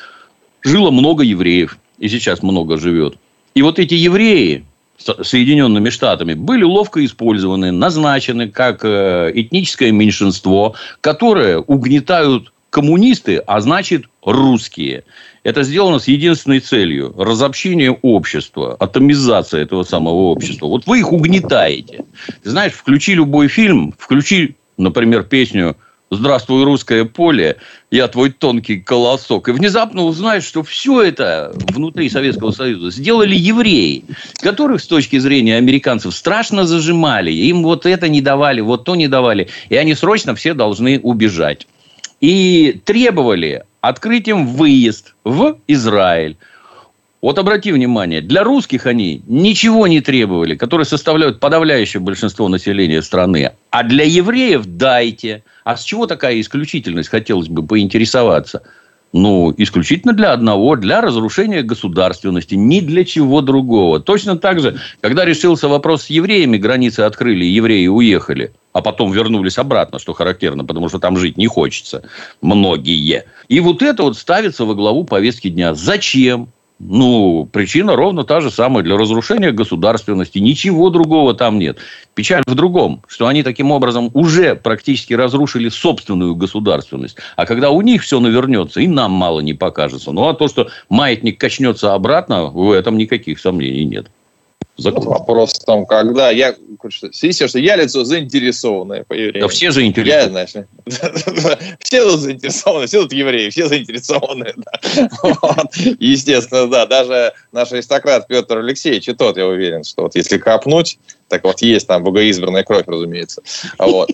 жило 0.63 0.91
много 0.91 1.23
евреев, 1.23 1.79
и 1.99 2.09
сейчас 2.09 2.43
много 2.43 2.79
живет. 2.79 3.17
И 3.55 3.63
вот 3.63 3.79
эти 3.79 3.95
евреи, 3.95 4.65
Соединенными 4.99 5.91
Штатами 5.91 6.35
были 6.35 6.65
ловко 6.65 7.05
использованы, 7.05 7.71
назначены 7.71 8.49
как 8.49 8.85
э, 8.85 9.31
этническое 9.35 9.93
меньшинство, 9.93 10.75
которое 11.01 11.59
угнетают 11.59 12.53
коммунисты, 12.71 13.37
а 13.39 13.61
значит 13.61 14.05
русские. 14.23 15.05
Это 15.45 15.63
сделано 15.63 15.99
с 15.99 16.09
единственной 16.09 16.61
целью– 16.61 17.15
разобщение 17.17 17.93
общества, 17.93 18.75
атомизация 18.79 19.63
этого 19.63 19.85
самого 19.85 20.31
общества. 20.31 20.67
Вот 20.67 20.87
вы 20.87 20.99
их 20.99 21.13
угнетаете. 21.13 22.05
Ты 22.43 22.51
знаешь, 22.51 22.73
включи 22.73 23.15
любой 23.15 23.49
фильм, 23.49 23.95
включи 23.97 24.57
например, 24.77 25.23
песню 25.23 25.77
«Здравствуй, 26.09 26.63
русское 26.63 27.05
поле, 27.05 27.57
я 27.91 28.07
твой 28.07 28.31
тонкий 28.31 28.79
колосок». 28.79 29.49
И 29.49 29.53
внезапно 29.53 30.05
узнаешь, 30.05 30.45
что 30.45 30.63
все 30.63 31.03
это 31.03 31.53
внутри 31.75 32.09
Советского 32.09 32.53
Союза 32.53 32.93
сделали 32.93 33.35
евреи, 33.35 34.05
которых 34.37 34.81
с 34.81 34.87
точки 34.87 35.19
зрения 35.19 35.57
американцев 35.57 36.15
страшно 36.15 36.65
зажимали. 36.65 37.33
Им 37.33 37.65
вот 37.65 37.87
это 37.87 38.09
не 38.09 38.21
давали, 38.21 38.61
вот 38.61 38.85
то 38.85 38.95
не 38.95 39.09
давали. 39.09 39.49
И 39.69 39.77
они 39.77 39.95
срочно 39.95 40.37
все 40.37 40.55
должны 40.55 41.01
убежать. 41.01 41.67
И 42.21 42.81
требовали 42.85 43.65
открыть 43.81 44.29
им 44.29 44.47
выезд 44.47 45.15
в 45.25 45.59
Израиль. 45.67 46.37
Вот 47.23 47.39
обрати 47.39 47.73
внимание, 47.73 48.21
для 48.21 48.45
русских 48.45 48.87
они 48.87 49.23
ничего 49.27 49.87
не 49.87 50.01
требовали, 50.01 50.55
которые 50.55 50.85
составляют 50.85 51.41
подавляющее 51.41 52.01
большинство 52.01 52.49
населения 52.49 53.01
страны. 53.03 53.53
А 53.71 53.83
для 53.83 54.05
евреев 54.05 54.65
дайте. 54.67 55.43
А 55.65 55.77
с 55.77 55.83
чего 55.83 56.07
такая 56.07 56.39
исключительность, 56.41 57.09
хотелось 57.09 57.49
бы 57.49 57.67
поинтересоваться? 57.67 58.63
Ну, 59.13 59.55
исключительно 59.57 60.13
для 60.13 60.33
одного, 60.33 60.77
для 60.77 61.01
разрушения 61.01 61.63
государственности, 61.63 62.55
ни 62.55 62.81
для 62.81 63.03
чего 63.05 63.41
другого. 63.41 63.99
Точно 63.99 64.37
так 64.37 64.61
же, 64.61 64.77
когда 65.01 65.25
решился 65.25 65.69
вопрос 65.69 66.03
с 66.05 66.11
евреями, 66.11 66.59
границы 66.59 67.01
открыли, 67.01 67.45
евреи 67.47 67.87
уехали, 67.87 68.53
а 68.75 68.83
потом 68.83 69.13
вернулись 69.13 69.57
обратно, 69.57 69.99
что 69.99 70.13
характерно, 70.13 70.67
потому 70.67 70.91
что 70.91 70.99
там 70.99 71.17
жить 71.17 71.39
не 71.39 71.47
хочется, 71.47 72.03
многие. 72.43 73.25
И 73.49 73.61
вот 73.61 73.81
это 73.81 74.03
вот 74.03 74.19
ставится 74.19 74.67
во 74.67 74.75
главу 74.75 75.05
повестки 75.05 75.49
дня. 75.49 75.75
Зачем? 75.75 76.51
Ну, 76.79 77.49
причина 77.51 77.97
ровно 77.97 78.25
та 78.25 78.43
же 78.43 78.51
самая 78.51 78.85
для 78.85 78.99
разрушения 78.99 79.51
государственности. 79.51 80.39
Ничего 80.39 80.91
другого 80.91 81.33
там 81.33 81.59
нет. 81.59 81.79
Печаль 82.15 82.43
в 82.47 82.55
другом, 82.55 83.03
что 83.09 83.27
они 83.29 83.43
таким 83.43 83.71
образом 83.71 84.11
уже 84.13 84.55
практически 84.55 85.15
разрушили 85.15 85.71
собственную 85.71 86.35
государственность. 86.35 87.17
А 87.37 87.47
когда 87.47 87.71
у 87.71 87.81
них 87.81 88.03
все 88.03 88.21
навернется, 88.21 88.81
и 88.81 88.89
нам 88.89 89.13
мало 89.13 89.41
не 89.41 89.55
покажется. 89.55 90.13
Ну, 90.13 90.29
а 90.29 90.35
то, 90.35 90.49
что 90.49 90.69
маятник 90.91 91.41
качнется 91.41 91.95
обратно, 91.95 92.47
в 92.47 92.71
этом 92.71 92.99
никаких 92.99 93.41
сомнений 93.41 93.85
нет 93.87 94.09
закон. 94.77 95.05
Вопрос 95.05 95.55
в 95.55 95.65
том, 95.65 95.87
когда 95.87 96.31
я... 96.31 96.55
Естественно, 96.85 97.49
что 97.49 97.59
я 97.59 97.77
лицо 97.77 98.05
заинтересованное 98.05 99.05
по 99.05 99.13
евреям. 99.13 99.47
Да 99.47 99.49
все 99.49 99.71
заинтересованы. 99.71 100.39
Я, 100.39 100.47
знаешь, 100.47 100.69
все 101.81 102.05
тут 102.05 102.21
заинтересованы, 102.21 102.87
все 102.87 103.03
тут 103.03 103.13
евреи, 103.13 103.51
все 103.51 103.69
заинтересованы. 103.69 104.55
Да. 104.57 105.09
Вот. 105.23 105.77
Естественно, 105.99 106.69
да. 106.69 106.87
Даже 106.87 107.33
наш 107.53 107.73
аристократ 107.73 108.29
Петр 108.29 108.59
Алексеевич, 108.59 109.09
и 109.09 109.15
тот, 109.15 109.37
я 109.37 109.47
уверен, 109.47 109.85
что 109.85 110.03
вот 110.03 110.17
если 110.17 110.39
копнуть, 110.39 110.99
так 111.29 111.43
вот 111.45 111.61
есть 111.63 111.87
там 111.89 112.05
богоизбранная 112.05 112.63
кровь, 112.63 112.85
разумеется. 112.87 113.43
Вот. 113.79 114.11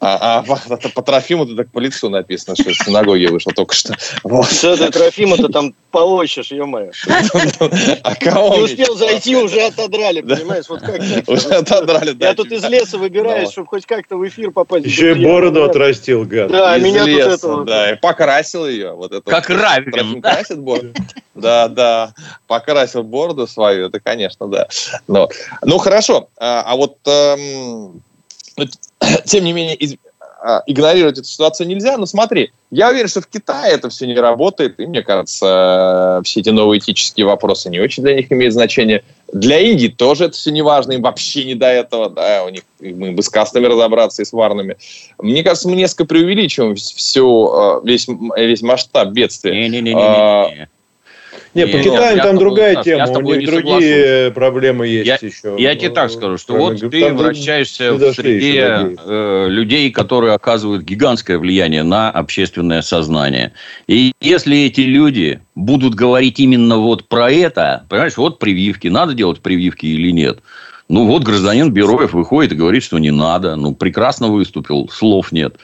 А, 0.00 0.44
а 0.46 0.88
по 0.94 1.02
Трофиму-то 1.02 1.56
так 1.56 1.70
по 1.70 1.78
лицу 1.78 2.08
написано, 2.08 2.56
что 2.56 2.70
из 2.70 2.78
синагоги 2.78 3.26
вышел 3.26 3.52
только 3.52 3.74
что. 3.74 3.94
Вот. 4.24 4.50
Что 4.50 4.76
ты 4.76 4.90
Трофима-то 4.90 5.48
там 5.48 5.74
получишь, 5.90 6.50
ё-моё. 6.50 6.92
А 8.02 8.14
кого 8.14 8.56
Не 8.56 8.62
успел 8.62 8.96
зайти, 8.96 9.36
уже 9.36 9.60
отодрали, 9.60 10.20
понимаешь? 10.20 10.64
Вот 10.68 10.80
как 10.80 11.00
Уже 11.26 11.48
отодрали, 11.48 12.12
да. 12.12 12.28
Я 12.28 12.34
тут 12.34 12.52
из 12.52 12.64
леса 12.64 12.98
выбираюсь, 12.98 13.50
чтобы 13.50 13.68
хоть 13.68 13.86
как-то 13.86 14.16
в 14.16 14.26
эфир 14.26 14.50
попасть. 14.50 14.86
Еще 14.86 15.12
и 15.12 15.24
бороду 15.24 15.64
отрастил, 15.64 16.24
гад. 16.24 16.50
Да, 16.50 16.76
меня 16.78 17.04
тут 17.04 17.44
это... 17.44 17.64
Да, 17.64 17.92
и 17.92 17.96
покрасил 17.96 18.66
ее. 18.66 18.92
Вот 18.92 19.12
это 19.12 19.28
как 19.28 19.48
Равин. 19.50 20.22
красит 20.22 20.58
бороду. 20.58 20.92
Да, 21.34 21.68
да. 21.68 22.14
Покрасил 22.46 23.02
бороду 23.02 23.46
свою, 23.46 23.86
это, 23.86 24.00
конечно, 24.00 24.48
да. 24.48 24.68
Но, 25.06 25.28
ну, 25.62 25.78
хорошо. 25.78 26.28
А, 26.48 26.62
а 26.62 26.76
вот, 26.76 26.96
эм, 27.06 28.02
тем 29.24 29.44
не 29.44 29.52
менее, 29.52 29.76
а, 30.40 30.62
игнорировать 30.66 31.18
эту 31.18 31.26
ситуацию 31.26 31.66
нельзя. 31.66 31.96
Но 31.96 32.06
смотри, 32.06 32.52
я 32.70 32.90
уверен, 32.90 33.08
что 33.08 33.20
в 33.20 33.26
Китае 33.26 33.74
это 33.74 33.90
все 33.90 34.06
не 34.06 34.14
работает. 34.14 34.78
И 34.80 34.86
мне 34.86 35.02
кажется, 35.02 36.20
все 36.24 36.40
эти 36.40 36.50
новые 36.50 36.78
этические 36.78 37.26
вопросы 37.26 37.68
не 37.70 37.80
очень 37.80 38.02
для 38.02 38.14
них 38.14 38.32
имеют 38.32 38.54
значение. 38.54 39.04
Для 39.32 39.58
Индии 39.58 39.88
тоже 39.88 40.26
это 40.26 40.34
все 40.34 40.50
не 40.50 40.62
важно. 40.62 40.92
Им 40.92 41.02
вообще 41.02 41.44
не 41.44 41.54
до 41.54 41.66
этого. 41.66 42.08
Да, 42.08 42.44
у 42.44 42.48
них 42.48 42.62
мы 42.80 43.12
бы 43.12 43.22
с 43.22 43.28
кастами 43.28 43.66
разобраться 43.66 44.22
и 44.22 44.24
с 44.24 44.32
варными. 44.32 44.76
Мне 45.18 45.42
кажется, 45.42 45.68
мы 45.68 45.76
несколько 45.76 46.04
преувеличиваем 46.04 46.76
всю, 46.76 47.52
а, 47.52 47.80
весь, 47.84 48.06
весь 48.36 48.62
масштаб 48.62 49.08
бедствия. 49.08 49.68
Не-не-не. 49.68 50.68
Не, 51.58 51.66
по 51.66 51.78
Китаю 51.78 52.18
там 52.18 52.38
другая 52.38 52.72
Стас, 52.72 52.84
тема, 52.84 53.18
у 53.18 53.34
них 53.34 53.48
другие 53.48 54.30
проблемы 54.30 54.86
есть 54.86 55.06
я, 55.06 55.14
еще. 55.20 55.56
Я 55.58 55.74
тебе 55.74 55.90
так 55.90 56.10
скажу, 56.10 56.38
что 56.38 56.54
вот 56.54 56.78
ты 56.78 57.12
вращаешься 57.12 57.92
в 57.92 58.12
среде 58.12 58.96
э, 59.04 59.46
людей, 59.48 59.90
которые 59.90 60.34
оказывают 60.34 60.82
гигантское 60.84 61.38
влияние 61.38 61.82
на 61.82 62.10
общественное 62.10 62.82
сознание. 62.82 63.52
И 63.86 64.12
если 64.20 64.66
эти 64.66 64.82
люди 64.82 65.40
будут 65.54 65.94
говорить 65.94 66.38
именно 66.38 66.78
вот 66.78 67.08
про 67.08 67.30
это, 67.30 67.84
понимаешь, 67.88 68.16
вот 68.16 68.38
прививки, 68.38 68.88
надо 68.88 69.14
делать 69.14 69.40
прививки 69.40 69.86
или 69.86 70.10
нет, 70.10 70.38
Ну, 70.88 71.06
вот 71.06 71.24
гражданин 71.24 71.72
Бероев 71.72 72.12
выходит 72.12 72.52
и 72.52 72.56
говорит, 72.56 72.82
что 72.82 72.98
не 72.98 73.10
надо. 73.10 73.56
Ну, 73.56 73.74
прекрасно 73.74 74.28
выступил, 74.28 74.88
слов 74.88 75.32
нет 75.32 75.56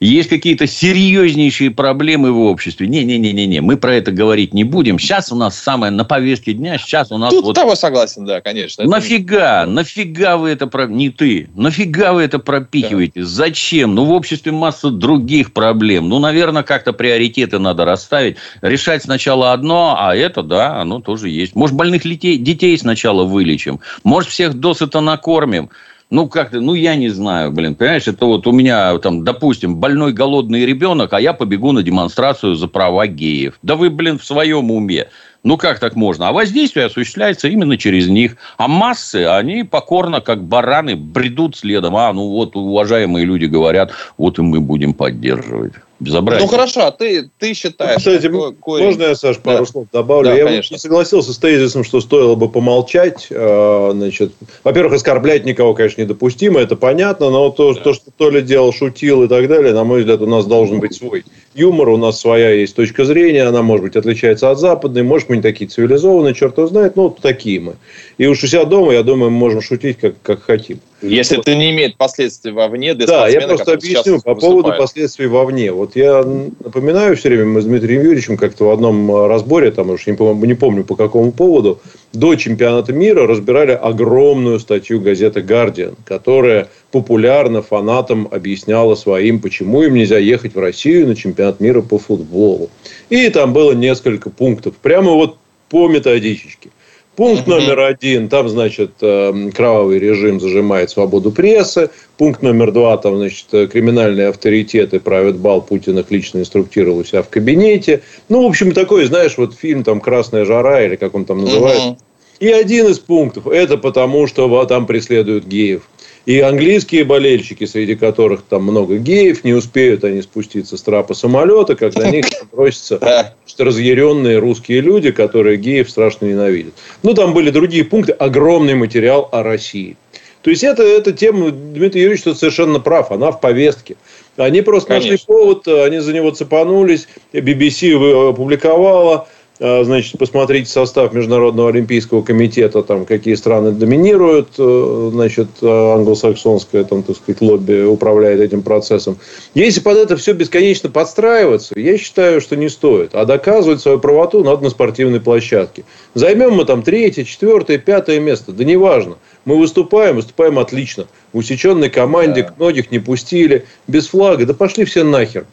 есть 0.00 0.28
какие-то 0.28 0.66
серьезнейшие 0.66 1.70
проблемы 1.70 2.32
в 2.32 2.40
обществе. 2.40 2.86
Не-не-не-не, 2.86 3.60
мы 3.60 3.76
про 3.76 3.94
это 3.94 4.12
говорить 4.12 4.54
не 4.54 4.64
будем. 4.64 4.98
Сейчас 4.98 5.32
у 5.32 5.36
нас 5.36 5.58
самое 5.58 5.90
на 5.90 6.04
повестке 6.04 6.52
дня, 6.52 6.78
сейчас 6.78 7.10
у 7.12 7.18
нас... 7.18 7.30
Тут 7.30 7.44
вот... 7.44 7.54
того 7.54 7.74
согласен, 7.74 8.24
да, 8.24 8.40
конечно. 8.40 8.84
Нафига? 8.84 9.62
Это... 9.62 9.70
Нафига 9.70 10.36
вы 10.36 10.50
это... 10.50 10.66
Про... 10.66 10.86
Не 10.86 11.10
ты. 11.10 11.48
Нафига 11.54 12.12
вы 12.12 12.22
это 12.22 12.38
пропихиваете? 12.38 13.20
Да. 13.20 13.26
Зачем? 13.26 13.94
Ну, 13.94 14.04
в 14.04 14.12
обществе 14.12 14.52
масса 14.52 14.90
других 14.90 15.52
проблем. 15.52 16.08
Ну, 16.08 16.18
наверное, 16.18 16.62
как-то 16.62 16.92
приоритеты 16.92 17.58
надо 17.58 17.84
расставить. 17.84 18.36
Решать 18.62 19.02
сначала 19.02 19.52
одно, 19.52 19.96
а 19.98 20.14
это, 20.14 20.42
да, 20.42 20.80
оно 20.80 21.00
тоже 21.00 21.28
есть. 21.28 21.54
Может, 21.54 21.76
больных 21.76 22.02
детей 22.02 22.78
сначала 22.78 23.24
вылечим. 23.24 23.80
Может, 24.04 24.30
всех 24.30 24.54
досыта 24.54 25.00
накормим. 25.00 25.70
Ну, 26.10 26.26
как-то, 26.26 26.60
ну, 26.60 26.72
я 26.72 26.96
не 26.96 27.10
знаю, 27.10 27.52
блин, 27.52 27.74
понимаешь, 27.74 28.08
это 28.08 28.24
вот 28.24 28.46
у 28.46 28.52
меня, 28.52 28.96
там, 28.98 29.24
допустим, 29.24 29.76
больной 29.76 30.14
голодный 30.14 30.64
ребенок, 30.64 31.12
а 31.12 31.20
я 31.20 31.34
побегу 31.34 31.72
на 31.72 31.82
демонстрацию 31.82 32.54
за 32.54 32.66
права 32.66 33.06
геев. 33.06 33.58
Да 33.62 33.76
вы, 33.76 33.90
блин, 33.90 34.18
в 34.18 34.24
своем 34.24 34.70
уме. 34.70 35.08
Ну, 35.44 35.58
как 35.58 35.78
так 35.80 35.96
можно? 35.96 36.28
А 36.28 36.32
воздействие 36.32 36.86
осуществляется 36.86 37.48
именно 37.48 37.76
через 37.76 38.08
них. 38.08 38.36
А 38.56 38.68
массы, 38.68 39.26
они 39.26 39.64
покорно, 39.64 40.22
как 40.22 40.42
бараны, 40.42 40.96
бредут 40.96 41.56
следом. 41.56 41.94
А, 41.94 42.10
ну, 42.14 42.30
вот 42.30 42.56
уважаемые 42.56 43.26
люди 43.26 43.44
говорят, 43.44 43.92
вот 44.16 44.38
и 44.38 44.42
мы 44.42 44.60
будем 44.60 44.94
поддерживать 44.94 45.74
безобразие. 46.00 46.46
Ну 46.46 46.50
хорошо, 46.50 46.86
а 46.86 46.90
ты, 46.90 47.30
ты 47.38 47.54
считаешь... 47.54 47.98
Кстати, 47.98 48.30
корень... 48.60 48.84
можно 48.84 49.02
я, 49.02 49.14
Саш, 49.14 49.38
пару 49.38 49.64
да. 49.64 49.70
слов 49.70 49.86
добавлю? 49.92 50.30
Да, 50.30 50.34
я 50.36 50.44
конечно. 50.44 50.74
не 50.74 50.78
согласился 50.78 51.32
с 51.32 51.38
тезисом, 51.38 51.84
что 51.84 52.00
стоило 52.00 52.34
бы 52.34 52.48
помолчать. 52.48 53.28
А, 53.30 53.90
значит, 53.92 54.32
во-первых, 54.64 54.94
оскорблять 54.94 55.44
никого, 55.44 55.74
конечно, 55.74 56.02
недопустимо, 56.02 56.60
это 56.60 56.76
понятно, 56.76 57.30
но 57.30 57.50
то, 57.50 57.74
да. 57.74 57.80
то, 57.80 57.94
что 57.94 58.10
то 58.16 58.30
ли 58.30 58.42
делал, 58.42 58.72
шутил 58.72 59.24
и 59.24 59.28
так 59.28 59.48
далее, 59.48 59.72
на 59.72 59.84
мой 59.84 60.00
взгляд, 60.00 60.20
у 60.20 60.26
нас 60.26 60.46
должен 60.46 60.80
быть 60.80 60.94
свой 60.94 61.24
юмор, 61.54 61.88
у 61.88 61.96
нас 61.96 62.20
своя 62.20 62.50
есть 62.50 62.76
точка 62.76 63.04
зрения, 63.04 63.44
она, 63.44 63.62
может 63.62 63.84
быть, 63.84 63.96
отличается 63.96 64.50
от 64.50 64.58
западной, 64.58 65.02
может, 65.02 65.28
мы 65.28 65.36
не 65.36 65.42
такие 65.42 65.68
цивилизованные, 65.68 66.34
черт 66.34 66.56
его 66.58 66.68
знает, 66.68 66.96
но 66.96 67.04
вот 67.04 67.20
такие 67.20 67.60
мы. 67.60 67.76
И 68.18 68.26
уж 68.26 68.42
у 68.42 68.48
себя 68.48 68.64
дома, 68.64 68.92
я 68.92 69.04
думаю, 69.04 69.30
мы 69.30 69.38
можем 69.38 69.62
шутить, 69.62 69.98
как, 69.98 70.20
как 70.22 70.42
хотим. 70.42 70.80
Если 71.02 71.36
вот. 71.36 71.46
это 71.46 71.56
не 71.56 71.70
имеет 71.70 71.96
последствий 71.96 72.50
вовне, 72.50 72.94
для 72.94 73.06
Да, 73.06 73.28
я 73.28 73.40
просто 73.42 73.74
объясню 73.74 74.20
по 74.20 74.34
поводу 74.34 74.72
последствий 74.76 75.28
вовне. 75.28 75.70
Вот 75.70 75.94
я 75.94 76.24
напоминаю 76.24 77.16
все 77.16 77.28
время, 77.28 77.44
мы 77.44 77.62
с 77.62 77.64
Дмитрием 77.64 78.02
Юрьевичем 78.02 78.36
как-то 78.36 78.64
в 78.64 78.70
одном 78.70 79.08
э, 79.08 79.28
разборе, 79.28 79.70
там 79.70 79.90
уж 79.90 80.04
не 80.08 80.14
помню, 80.14 80.44
не 80.46 80.54
помню 80.54 80.82
по 80.82 80.96
какому 80.96 81.30
поводу, 81.30 81.80
до 82.12 82.34
чемпионата 82.34 82.92
мира 82.92 83.24
разбирали 83.28 83.70
огромную 83.70 84.58
статью 84.58 85.00
газеты 85.00 85.40
«Гардиан», 85.40 85.94
которая 86.04 86.68
популярно 86.90 87.62
фанатам 87.62 88.26
объясняла 88.32 88.96
своим, 88.96 89.40
почему 89.40 89.82
им 89.82 89.94
нельзя 89.94 90.18
ехать 90.18 90.56
в 90.56 90.58
Россию 90.58 91.06
на 91.06 91.14
чемпионат 91.14 91.60
мира 91.60 91.82
по 91.82 91.98
футболу. 91.98 92.68
И 93.10 93.28
там 93.28 93.52
было 93.52 93.72
несколько 93.72 94.28
пунктов, 94.28 94.74
прямо 94.74 95.12
вот 95.12 95.36
по 95.68 95.86
методичечке. 95.86 96.70
Пункт 97.18 97.48
номер 97.48 97.80
один, 97.80 98.28
там, 98.28 98.48
значит, 98.48 98.92
э, 99.00 99.50
кровавый 99.52 99.98
режим 99.98 100.38
зажимает 100.38 100.90
свободу 100.90 101.32
прессы. 101.32 101.90
Пункт 102.16 102.42
номер 102.42 102.70
два, 102.70 102.96
там, 102.96 103.16
значит, 103.16 103.46
криминальные 103.50 104.28
авторитеты 104.28 105.00
правят 105.00 105.36
бал, 105.36 105.60
Путин 105.60 105.98
их 105.98 106.12
лично 106.12 106.38
инструктировал 106.38 106.98
у 106.98 107.04
себя 107.04 107.24
в 107.24 107.28
кабинете. 107.28 108.02
Ну, 108.28 108.44
в 108.44 108.46
общем, 108.46 108.70
такой, 108.70 109.04
знаешь, 109.06 109.36
вот 109.36 109.56
фильм 109.56 109.82
там 109.82 110.00
«Красная 110.00 110.44
жара» 110.44 110.84
или 110.84 110.94
как 110.94 111.16
он 111.16 111.24
там 111.24 111.40
называется. 111.40 111.98
И 112.38 112.52
один 112.52 112.86
из 112.86 113.00
пунктов, 113.00 113.48
это 113.48 113.78
потому, 113.78 114.28
что 114.28 114.64
там 114.66 114.86
преследуют 114.86 115.44
геев. 115.44 115.88
И 116.28 116.40
английские 116.40 117.04
болельщики, 117.04 117.64
среди 117.64 117.94
которых 117.94 118.42
там 118.42 118.64
много 118.64 118.98
геев, 118.98 119.44
не 119.44 119.54
успеют 119.54 120.04
они 120.04 120.20
спуститься 120.20 120.76
с 120.76 120.82
трапа 120.82 121.14
самолета, 121.14 121.74
когда 121.74 122.10
них 122.10 122.26
бросятся 122.52 123.32
разъяренные 123.58 124.38
русские 124.38 124.82
люди, 124.82 125.10
которые 125.10 125.56
геев 125.56 125.88
страшно 125.88 126.26
ненавидят. 126.26 126.74
Ну, 127.02 127.14
там 127.14 127.32
были 127.32 127.48
другие 127.48 127.82
пункты, 127.82 128.12
огромный 128.12 128.74
материал 128.74 129.30
о 129.32 129.42
России. 129.42 129.96
То 130.42 130.50
есть, 130.50 130.62
это, 130.64 130.82
эта 130.82 131.12
тема, 131.12 131.50
Дмитрий 131.50 132.02
Юрьевич 132.02 132.24
тут 132.24 132.38
совершенно 132.38 132.78
прав, 132.78 133.10
она 133.10 133.30
в 133.30 133.40
повестке. 133.40 133.96
Они 134.36 134.60
просто 134.60 134.88
Конечно. 134.88 135.12
нашли 135.12 135.26
повод, 135.26 135.66
они 135.66 135.98
за 136.00 136.12
него 136.12 136.30
цепанулись, 136.32 137.08
BBC 137.32 138.28
опубликовала, 138.28 139.14
а, 139.14 139.26
значит, 139.58 140.18
посмотрите 140.18 140.70
состав 140.70 141.12
Международного 141.12 141.70
олимпийского 141.70 142.22
комитета, 142.22 142.82
там, 142.82 143.04
какие 143.04 143.34
страны 143.34 143.72
доминируют, 143.72 144.50
э, 144.56 145.10
значит, 145.12 145.48
а, 145.62 145.94
англосаксонское, 145.96 146.84
там, 146.84 147.02
так 147.02 147.16
сказать, 147.16 147.40
лобби 147.40 147.82
управляет 147.82 148.40
этим 148.40 148.62
процессом. 148.62 149.18
Если 149.54 149.80
под 149.80 149.98
это 149.98 150.16
все 150.16 150.32
бесконечно 150.32 150.90
подстраиваться, 150.90 151.78
я 151.78 151.98
считаю, 151.98 152.40
что 152.40 152.56
не 152.56 152.68
стоит. 152.68 153.14
А 153.14 153.24
доказывать 153.24 153.80
свою 153.80 153.98
правоту 153.98 154.44
надо 154.44 154.62
на 154.62 154.70
спортивной 154.70 155.20
площадке. 155.20 155.84
Займем 156.14 156.52
мы 156.52 156.64
там 156.64 156.82
третье, 156.82 157.24
четвертое, 157.24 157.78
пятое 157.78 158.20
место, 158.20 158.52
да 158.52 158.62
неважно. 158.62 159.16
Мы 159.44 159.58
выступаем, 159.58 160.16
выступаем 160.16 160.58
отлично. 160.58 161.06
В 161.32 161.38
усеченной 161.38 161.90
команде 161.90 162.44
да. 162.44 162.54
многих 162.56 162.92
не 162.92 163.00
пустили, 163.00 163.66
без 163.88 164.06
флага, 164.08 164.46
да 164.46 164.54
пошли 164.54 164.84
все 164.84 165.02
нахер. 165.02 165.46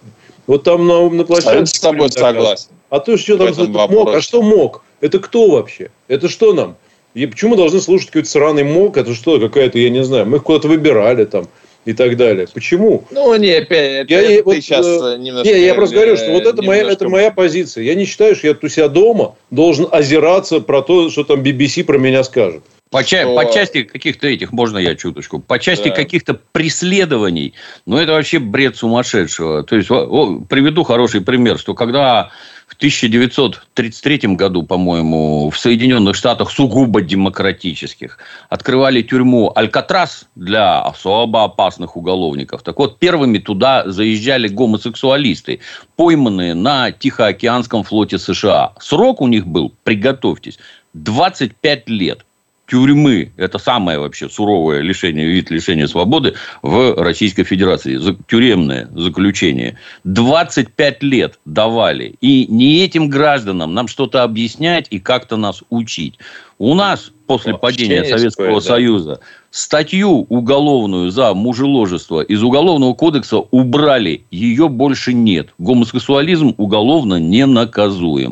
Вот 0.45 0.63
там 0.63 0.85
на, 0.85 1.09
на 1.09 1.23
площадке... 1.23 1.59
А 1.59 1.65
с 1.65 1.79
тобой 1.79 2.11
согласен. 2.11 2.74
А 2.89 2.99
то, 2.99 3.17
что 3.17 3.37
там 3.37 3.71
мог, 3.91 4.13
а 4.13 4.21
что 4.21 4.41
мог? 4.41 4.83
Это 5.01 5.19
кто 5.19 5.49
вообще? 5.49 5.89
Это 6.07 6.29
что 6.29 6.53
нам? 6.53 6.77
И 7.13 7.25
почему 7.25 7.51
мы 7.51 7.57
должны 7.57 7.79
слушать 7.79 8.07
какой-то 8.07 8.29
сраный 8.29 8.63
мог? 8.63 8.97
Это 8.97 9.13
что, 9.13 9.39
какая-то, 9.39 9.79
я 9.79 9.89
не 9.89 10.03
знаю, 10.03 10.25
мы 10.25 10.37
их 10.37 10.43
куда-то 10.43 10.67
выбирали 10.67 11.25
там 11.25 11.47
и 11.85 11.93
так 11.93 12.17
далее. 12.17 12.47
Почему? 12.53 13.03
Ну, 13.11 13.35
не, 13.35 13.51
опять, 13.51 14.09
я, 14.09 14.21
это 14.21 14.43
вот, 14.43 14.55
ты 14.55 14.61
сейчас 14.61 14.85
э, 14.85 15.17
немножко... 15.17 15.47
Не, 15.47 15.65
я 15.65 15.75
просто 15.75 15.95
говорю, 15.95 16.17
что 16.17 16.31
вот 16.31 16.45
это 16.45 16.61
моя, 16.61 16.89
это 16.89 17.07
моя 17.07 17.31
позиция. 17.31 17.83
Я 17.83 17.95
не 17.95 18.05
считаю, 18.05 18.35
что 18.35 18.47
я 18.47 18.57
у 18.59 18.67
себя 18.67 18.89
дома 18.89 19.35
должен 19.51 19.87
озираться 19.89 20.59
про 20.59 20.81
то, 20.81 21.09
что 21.09 21.23
там 21.23 21.41
BBC 21.41 21.83
про 21.83 21.97
меня 21.97 22.23
скажет. 22.23 22.63
По, 22.91 23.03
что... 23.03 23.35
по 23.35 23.51
части 23.51 23.83
каких-то 23.83 24.27
этих, 24.27 24.51
можно 24.51 24.77
я 24.77 24.95
чуточку, 24.95 25.39
по 25.39 25.57
части 25.59 25.89
да. 25.89 25.95
каких-то 25.95 26.35
преследований, 26.51 27.53
ну, 27.85 27.97
это 27.97 28.13
вообще 28.13 28.39
бред 28.39 28.77
сумасшедшего. 28.77 29.63
То 29.63 29.75
есть, 29.75 29.89
о, 29.89 30.39
приведу 30.47 30.83
хороший 30.83 31.21
пример, 31.21 31.57
что 31.57 31.73
когда 31.73 32.29
в 32.67 32.75
1933 32.75 34.35
году, 34.35 34.63
по-моему, 34.63 35.49
в 35.49 35.57
Соединенных 35.57 36.15
Штатах 36.15 36.51
сугубо 36.51 37.01
демократических 37.01 38.19
открывали 38.49 39.01
тюрьму 39.01 39.51
Алькатрас 39.55 40.27
для 40.35 40.79
особо 40.81 41.43
опасных 41.43 41.97
уголовников. 41.97 42.63
Так 42.63 42.77
вот, 42.77 42.99
первыми 42.99 43.39
туда 43.39 43.89
заезжали 43.89 44.47
гомосексуалисты, 44.47 45.59
пойманные 45.95 46.53
на 46.53 46.91
Тихоокеанском 46.91 47.83
флоте 47.83 48.19
США. 48.19 48.73
Срок 48.79 49.21
у 49.21 49.27
них 49.27 49.47
был, 49.47 49.73
приготовьтесь, 49.83 50.59
25 50.93 51.89
лет 51.89 52.25
тюрьмы. 52.67 53.31
Это 53.37 53.57
самое 53.57 53.99
вообще 53.99 54.29
суровое 54.29 54.81
лишение, 54.81 55.27
вид 55.27 55.49
лишения 55.49 55.87
свободы 55.87 56.35
в 56.61 56.95
Российской 57.01 57.43
Федерации. 57.43 57.99
Тюремное 58.27 58.89
заключение. 58.95 59.77
25 60.03 61.03
лет 61.03 61.39
давали. 61.45 62.15
И 62.21 62.47
не 62.47 62.83
этим 62.83 63.09
гражданам 63.09 63.73
нам 63.73 63.87
что-то 63.87 64.23
объяснять 64.23 64.87
и 64.89 64.99
как-то 64.99 65.37
нас 65.37 65.63
учить. 65.69 66.17
У 66.57 66.73
нас 66.73 67.11
после 67.27 67.53
О, 67.53 67.57
падения 67.57 68.05
Советского 68.05 68.47
такое, 68.47 68.61
Союза 68.61 69.15
да. 69.15 69.19
статью 69.51 70.25
уголовную 70.29 71.11
за 71.11 71.33
мужеложество 71.33 72.21
из 72.21 72.41
Уголовного 72.41 72.93
кодекса 72.93 73.39
убрали. 73.39 74.23
Ее 74.31 74.69
больше 74.69 75.13
нет. 75.13 75.49
Гомосексуализм 75.57 76.55
уголовно 76.57 77.15
не 77.19 77.45
наказуем. 77.45 78.31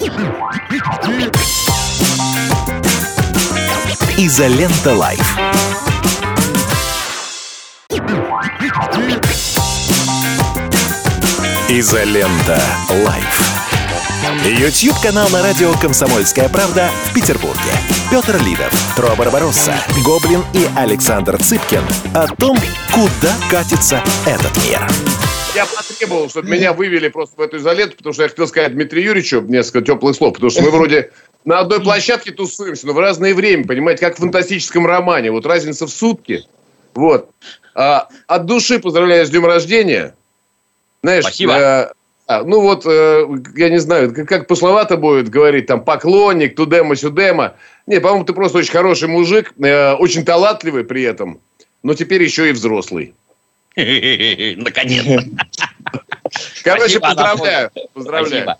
Изолента 4.15 4.93
Live. 4.93 5.37
Изолента 11.67 12.61
Live. 13.03 13.41
YouTube 14.45 14.95
канал 15.01 15.27
на 15.29 15.41
радио 15.41 15.73
«Комсомольская 15.81 16.47
правда» 16.47 16.91
в 17.05 17.13
Петербурге. 17.15 17.57
Петр 18.11 18.39
Лидов, 18.43 18.71
Тро 18.95 19.15
Барбаросса, 19.15 19.73
Гоблин 20.05 20.43
и 20.53 20.67
Александр 20.77 21.41
Цыпкин 21.41 21.83
о 22.13 22.27
том, 22.35 22.55
куда 22.91 23.33
катится 23.49 24.03
этот 24.27 24.55
мир. 24.63 24.79
Я 25.55 25.65
потребовал, 25.65 26.29
чтобы 26.29 26.49
меня 26.49 26.73
вывели 26.73 27.07
просто 27.07 27.35
в 27.35 27.41
эту 27.41 27.57
изоленту, 27.57 27.97
потому 27.97 28.13
что 28.13 28.23
я 28.23 28.29
хотел 28.29 28.47
сказать 28.47 28.73
Дмитрию 28.73 29.07
Юрьевичу 29.07 29.41
несколько 29.41 29.81
теплых 29.81 30.15
слов, 30.15 30.33
потому 30.33 30.51
что 30.51 30.61
мы 30.61 30.69
вроде 30.69 31.11
на 31.45 31.59
одной 31.59 31.81
площадке 31.81 32.31
тусуемся, 32.31 32.87
но 32.87 32.93
в 32.93 32.99
разное 32.99 33.33
время, 33.33 33.65
понимаете, 33.65 34.05
как 34.05 34.15
в 34.15 34.19
фантастическом 34.19 34.85
романе. 34.85 35.31
Вот 35.31 35.45
разница 35.45 35.87
в 35.87 35.89
сутки. 35.89 36.43
Вот. 36.93 37.29
А, 37.75 38.07
от 38.27 38.45
души 38.45 38.79
поздравляю 38.79 39.25
с 39.25 39.29
днем 39.29 39.45
рождения. 39.45 40.15
Знаешь, 41.01 41.23
Спасибо. 41.23 41.53
Э, 41.53 41.91
А, 42.25 42.43
ну 42.43 42.61
вот, 42.61 42.85
э, 42.85 43.27
я 43.57 43.69
не 43.69 43.79
знаю, 43.79 44.13
как, 44.13 44.27
как 44.29 44.47
пошловато 44.47 44.95
будет 44.95 45.27
говорить, 45.27 45.65
там, 45.65 45.83
поклонник, 45.83 46.55
тудема-сюдема. 46.55 47.55
Не, 47.85 47.99
по-моему, 47.99 48.23
ты 48.23 48.33
просто 48.33 48.59
очень 48.59 48.71
хороший 48.71 49.09
мужик, 49.09 49.53
э, 49.61 49.93
очень 49.93 50.23
талантливый 50.23 50.85
при 50.85 51.03
этом, 51.03 51.41
но 51.83 51.93
теперь 51.93 52.23
еще 52.23 52.49
и 52.49 52.53
взрослый. 52.53 53.13
Наконец-то. 53.75 55.25
Короче, 56.63 56.99
поздравляю. 56.99 57.71
Поздравляю. 57.93 58.55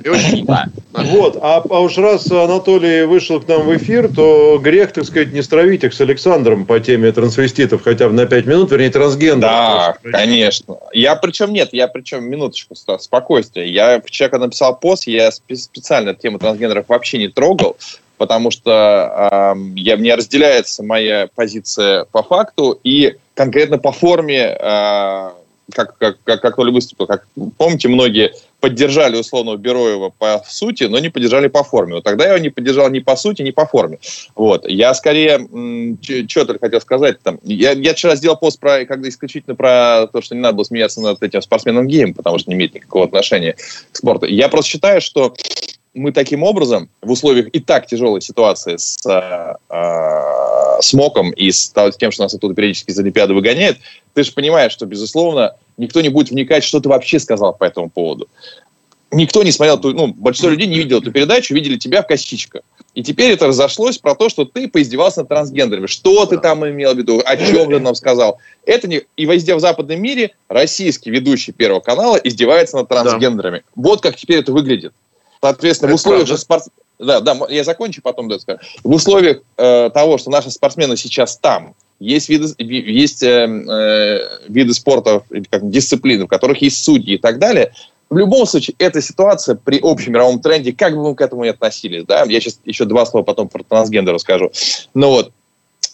Спасибо. 0.00 0.66
Вот, 0.92 1.38
а, 1.40 1.62
а 1.68 1.80
уж 1.80 1.96
раз 1.98 2.30
Анатолий 2.30 3.04
вышел 3.04 3.40
к 3.40 3.48
нам 3.48 3.62
в 3.62 3.76
эфир, 3.76 4.12
то 4.14 4.58
грех, 4.62 4.92
так 4.92 5.04
сказать, 5.04 5.32
не 5.32 5.42
стравить 5.42 5.82
их 5.84 5.94
с 5.94 6.00
Александром 6.00 6.66
по 6.66 6.78
теме 6.78 7.10
трансвеститов 7.12 7.82
хотя 7.82 8.08
бы 8.08 8.14
на 8.14 8.26
5 8.26 8.46
минут, 8.46 8.70
вернее, 8.70 8.90
трансгендеров. 8.90 9.42
Да, 9.42 9.96
конечно. 10.02 10.76
Я 10.92 11.16
причем 11.16 11.52
нет, 11.52 11.70
я 11.72 11.88
причем, 11.88 12.24
минуточку, 12.24 12.74
спокойствие. 12.74 13.72
Я 13.72 14.00
когда 14.18 14.46
написал 14.46 14.76
пост, 14.78 15.06
я 15.06 15.30
специально 15.30 16.14
тему 16.14 16.38
трансгендеров 16.38 16.86
вообще 16.88 17.18
не 17.18 17.28
трогал, 17.28 17.76
потому 18.18 18.50
что 18.50 19.54
э, 19.54 19.58
я, 19.76 19.96
мне 19.96 20.14
разделяется 20.14 20.82
моя 20.82 21.28
позиция 21.34 22.04
по 22.06 22.22
факту 22.22 22.78
и 22.84 23.16
конкретно 23.34 23.78
по 23.78 23.92
форме 23.92 24.56
э, 24.58 25.30
как, 25.72 25.96
как, 25.98 26.18
как, 26.24 26.40
как 26.40 26.56
Толя 26.56 26.72
выступил. 26.72 27.06
Как, 27.06 27.26
помните, 27.56 27.88
многие 27.88 28.32
поддержали 28.60 29.16
условного 29.16 29.56
Бероева 29.56 30.10
по 30.16 30.42
сути, 30.46 30.84
но 30.84 30.98
не 30.98 31.10
поддержали 31.10 31.48
по 31.48 31.62
форме. 31.62 31.94
Вот 31.94 32.04
тогда 32.04 32.24
я 32.24 32.30
его 32.34 32.42
не 32.42 32.50
поддержал 32.50 32.88
ни 32.90 33.00
по 33.00 33.16
сути, 33.16 33.42
ни 33.42 33.50
по 33.50 33.66
форме. 33.66 33.98
Вот. 34.34 34.68
Я 34.68 34.94
скорее, 34.94 35.46
что 36.28 36.44
только 36.46 36.66
хотел 36.66 36.80
сказать, 36.80 37.20
там, 37.22 37.38
я, 37.42 37.72
я 37.72 37.92
вчера 37.94 38.16
сделал 38.16 38.36
пост 38.36 38.58
про, 38.58 38.84
когда 38.84 39.08
исключительно 39.08 39.54
про 39.54 40.06
то, 40.12 40.20
что 40.22 40.34
не 40.34 40.40
надо 40.40 40.56
было 40.56 40.64
смеяться 40.64 41.00
над 41.00 41.22
этим 41.22 41.42
спортсменом 41.42 41.86
геем, 41.86 42.14
потому 42.14 42.38
что 42.38 42.50
не 42.50 42.56
имеет 42.56 42.74
никакого 42.74 43.04
отношения 43.04 43.56
к 43.92 43.96
спорту. 43.96 44.26
Я 44.26 44.48
просто 44.48 44.70
считаю, 44.70 45.00
что 45.00 45.34
мы 45.94 46.12
таким 46.12 46.42
образом 46.42 46.88
в 47.02 47.10
условиях 47.10 47.48
и 47.52 47.60
так 47.60 47.86
тяжелой 47.86 48.20
ситуации 48.20 48.76
с, 48.76 48.98
э, 49.06 49.54
с 50.80 50.92
МОКом 50.92 51.30
и 51.30 51.50
с 51.50 51.72
тем, 51.98 52.12
что 52.12 52.22
нас 52.22 52.34
оттуда 52.34 52.54
периодически 52.54 52.90
из 52.90 52.98
Олимпиады 52.98 53.34
выгоняет, 53.34 53.78
ты 54.12 54.22
же 54.24 54.32
понимаешь, 54.32 54.72
что, 54.72 54.86
безусловно, 54.86 55.56
никто 55.76 56.00
не 56.00 56.08
будет 56.08 56.30
вникать, 56.30 56.64
что 56.64 56.80
ты 56.80 56.88
вообще 56.88 57.18
сказал 57.18 57.54
по 57.54 57.64
этому 57.64 57.90
поводу. 57.90 58.28
Никто 59.10 59.42
не 59.42 59.52
смотрел, 59.52 59.78
ну, 59.92 60.08
большинство 60.08 60.50
людей 60.50 60.66
не 60.66 60.78
видел 60.78 60.98
эту 60.98 61.12
передачу, 61.12 61.54
видели 61.54 61.76
тебя 61.76 62.02
в 62.02 62.06
косичках. 62.06 62.62
И 62.94 63.02
теперь 63.02 63.32
это 63.32 63.48
разошлось 63.48 63.98
про 63.98 64.14
то, 64.14 64.28
что 64.28 64.44
ты 64.44 64.68
поиздевался 64.68 65.20
над 65.20 65.28
трансгендерами. 65.28 65.86
Что 65.86 66.26
ты 66.26 66.38
там 66.38 66.68
имел 66.68 66.94
в 66.94 66.98
виду? 66.98 67.22
О 67.24 67.36
чем 67.36 67.68
ты 67.68 67.78
нам 67.80 67.94
сказал? 67.94 68.38
Это 68.66 68.88
не... 68.88 69.02
И 69.16 69.24
везде 69.24 69.54
в 69.54 69.60
западном 69.60 70.00
мире 70.00 70.34
российский 70.48 71.10
ведущий 71.10 71.52
Первого 71.52 71.80
канала 71.80 72.16
издевается 72.16 72.76
над 72.76 72.88
трансгендерами. 72.88 73.58
Да. 73.58 73.64
Вот 73.74 74.00
как 74.00 74.16
теперь 74.16 74.38
это 74.38 74.52
выглядит. 74.52 74.92
Соответственно, 75.40 75.88
это 75.88 75.96
в 75.96 76.00
условиях 76.00 76.26
же 76.26 76.38
спорт... 76.38 76.64
Да, 76.98 77.20
да, 77.20 77.36
я 77.48 77.64
закончу, 77.64 78.02
потом 78.02 78.28
да, 78.28 78.38
скажу. 78.38 78.58
В 78.82 78.94
условиях 78.94 79.38
э, 79.56 79.90
того, 79.92 80.18
что 80.18 80.30
наши 80.30 80.50
спортсмены 80.50 80.96
сейчас 80.96 81.36
там, 81.36 81.74
есть 81.98 82.28
виды, 82.28 82.48
есть 82.58 83.22
э, 83.22 83.46
э, 83.46 84.18
виды 84.48 84.74
спорта, 84.74 85.22
как 85.50 85.68
дисциплины, 85.70 86.24
в 86.24 86.28
которых 86.28 86.62
есть 86.62 86.82
судьи 86.84 87.14
и 87.14 87.18
так 87.18 87.38
далее. 87.38 87.72
В 88.10 88.16
любом 88.18 88.46
случае, 88.46 88.76
эта 88.78 89.00
ситуация 89.00 89.56
при 89.56 89.80
общем 89.82 90.12
мировом 90.12 90.40
тренде, 90.40 90.72
как 90.72 90.94
бы 90.94 91.02
мы 91.02 91.14
к 91.14 91.20
этому 91.20 91.44
ни 91.44 91.48
относились, 91.48 92.04
да, 92.04 92.24
я 92.24 92.40
сейчас 92.40 92.60
еще 92.64 92.84
два 92.84 93.06
слова 93.06 93.24
потом 93.24 93.48
про 93.48 93.62
трансгендер 93.64 94.14
расскажу. 94.14 94.52
Но 94.92 95.10
вот, 95.10 95.32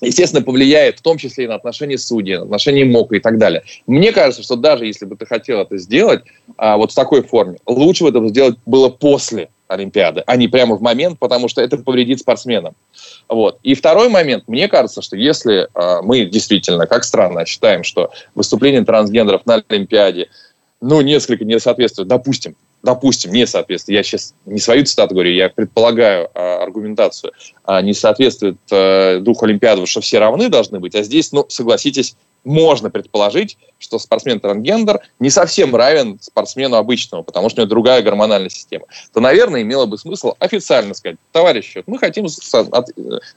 естественно, 0.00 0.42
повлияет 0.42 0.98
в 0.98 1.02
том 1.02 1.16
числе 1.16 1.44
и 1.44 1.48
на 1.48 1.54
отношения 1.54 1.96
судей, 1.96 2.36
на 2.36 2.42
отношения 2.42 2.84
МОКа 2.84 3.16
и 3.16 3.20
так 3.20 3.38
далее. 3.38 3.62
Мне 3.86 4.12
кажется, 4.12 4.42
что 4.42 4.56
даже 4.56 4.86
если 4.86 5.06
бы 5.06 5.16
ты 5.16 5.24
хотел 5.24 5.60
это 5.60 5.78
сделать 5.78 6.22
а, 6.58 6.76
вот 6.76 6.92
в 6.92 6.94
такой 6.94 7.22
форме, 7.22 7.58
лучше 7.64 8.04
бы 8.04 8.10
это 8.10 8.26
сделать 8.28 8.56
было 8.66 8.88
после 8.88 9.48
Олимпиады, 9.70 10.22
а 10.26 10.36
не 10.36 10.48
прямо 10.48 10.76
в 10.76 10.82
момент, 10.82 11.18
потому 11.18 11.48
что 11.48 11.62
это 11.62 11.78
повредит 11.78 12.20
спортсменам. 12.20 12.74
Вот. 13.28 13.58
И 13.62 13.74
второй 13.74 14.08
момент, 14.08 14.44
мне 14.48 14.68
кажется, 14.68 15.00
что 15.00 15.16
если 15.16 15.68
а, 15.74 16.02
мы 16.02 16.24
действительно, 16.24 16.86
как 16.86 17.04
страна, 17.04 17.44
считаем, 17.44 17.84
что 17.84 18.10
выступление 18.34 18.84
трансгендеров 18.84 19.46
на 19.46 19.62
Олимпиаде 19.68 20.28
ну, 20.80 21.00
несколько 21.02 21.44
не 21.44 21.60
соответствует, 21.60 22.08
допустим, 22.08 22.56
допустим, 22.82 23.32
не 23.32 23.46
соответствует, 23.46 23.98
я 23.98 24.02
сейчас 24.02 24.34
не 24.46 24.58
свою 24.58 24.84
цитату 24.84 25.14
говорю, 25.14 25.30
я 25.30 25.48
предполагаю 25.50 26.28
а, 26.34 26.62
аргументацию, 26.62 27.32
а, 27.64 27.80
не 27.82 27.92
соответствует 27.92 28.56
а, 28.72 29.20
духу 29.20 29.44
Олимпиады, 29.44 29.86
что 29.86 30.00
все 30.00 30.18
равны 30.18 30.48
должны 30.48 30.80
быть, 30.80 30.94
а 30.94 31.02
здесь, 31.02 31.32
ну, 31.32 31.46
согласитесь, 31.48 32.16
можно 32.44 32.90
предположить, 32.90 33.58
что 33.78 33.98
спортсмен-трансгендер 33.98 35.00
не 35.18 35.30
совсем 35.30 35.74
равен 35.74 36.18
спортсмену 36.20 36.76
обычному, 36.76 37.24
потому 37.24 37.48
что 37.48 37.60
у 37.60 37.64
него 37.64 37.70
другая 37.70 38.02
гормональная 38.02 38.50
система, 38.50 38.86
то, 39.12 39.20
наверное, 39.20 39.62
имело 39.62 39.86
бы 39.86 39.98
смысл 39.98 40.34
официально 40.38 40.94
сказать, 40.94 41.18
товарищи, 41.32 41.82
мы 41.86 41.98
хотим 41.98 42.26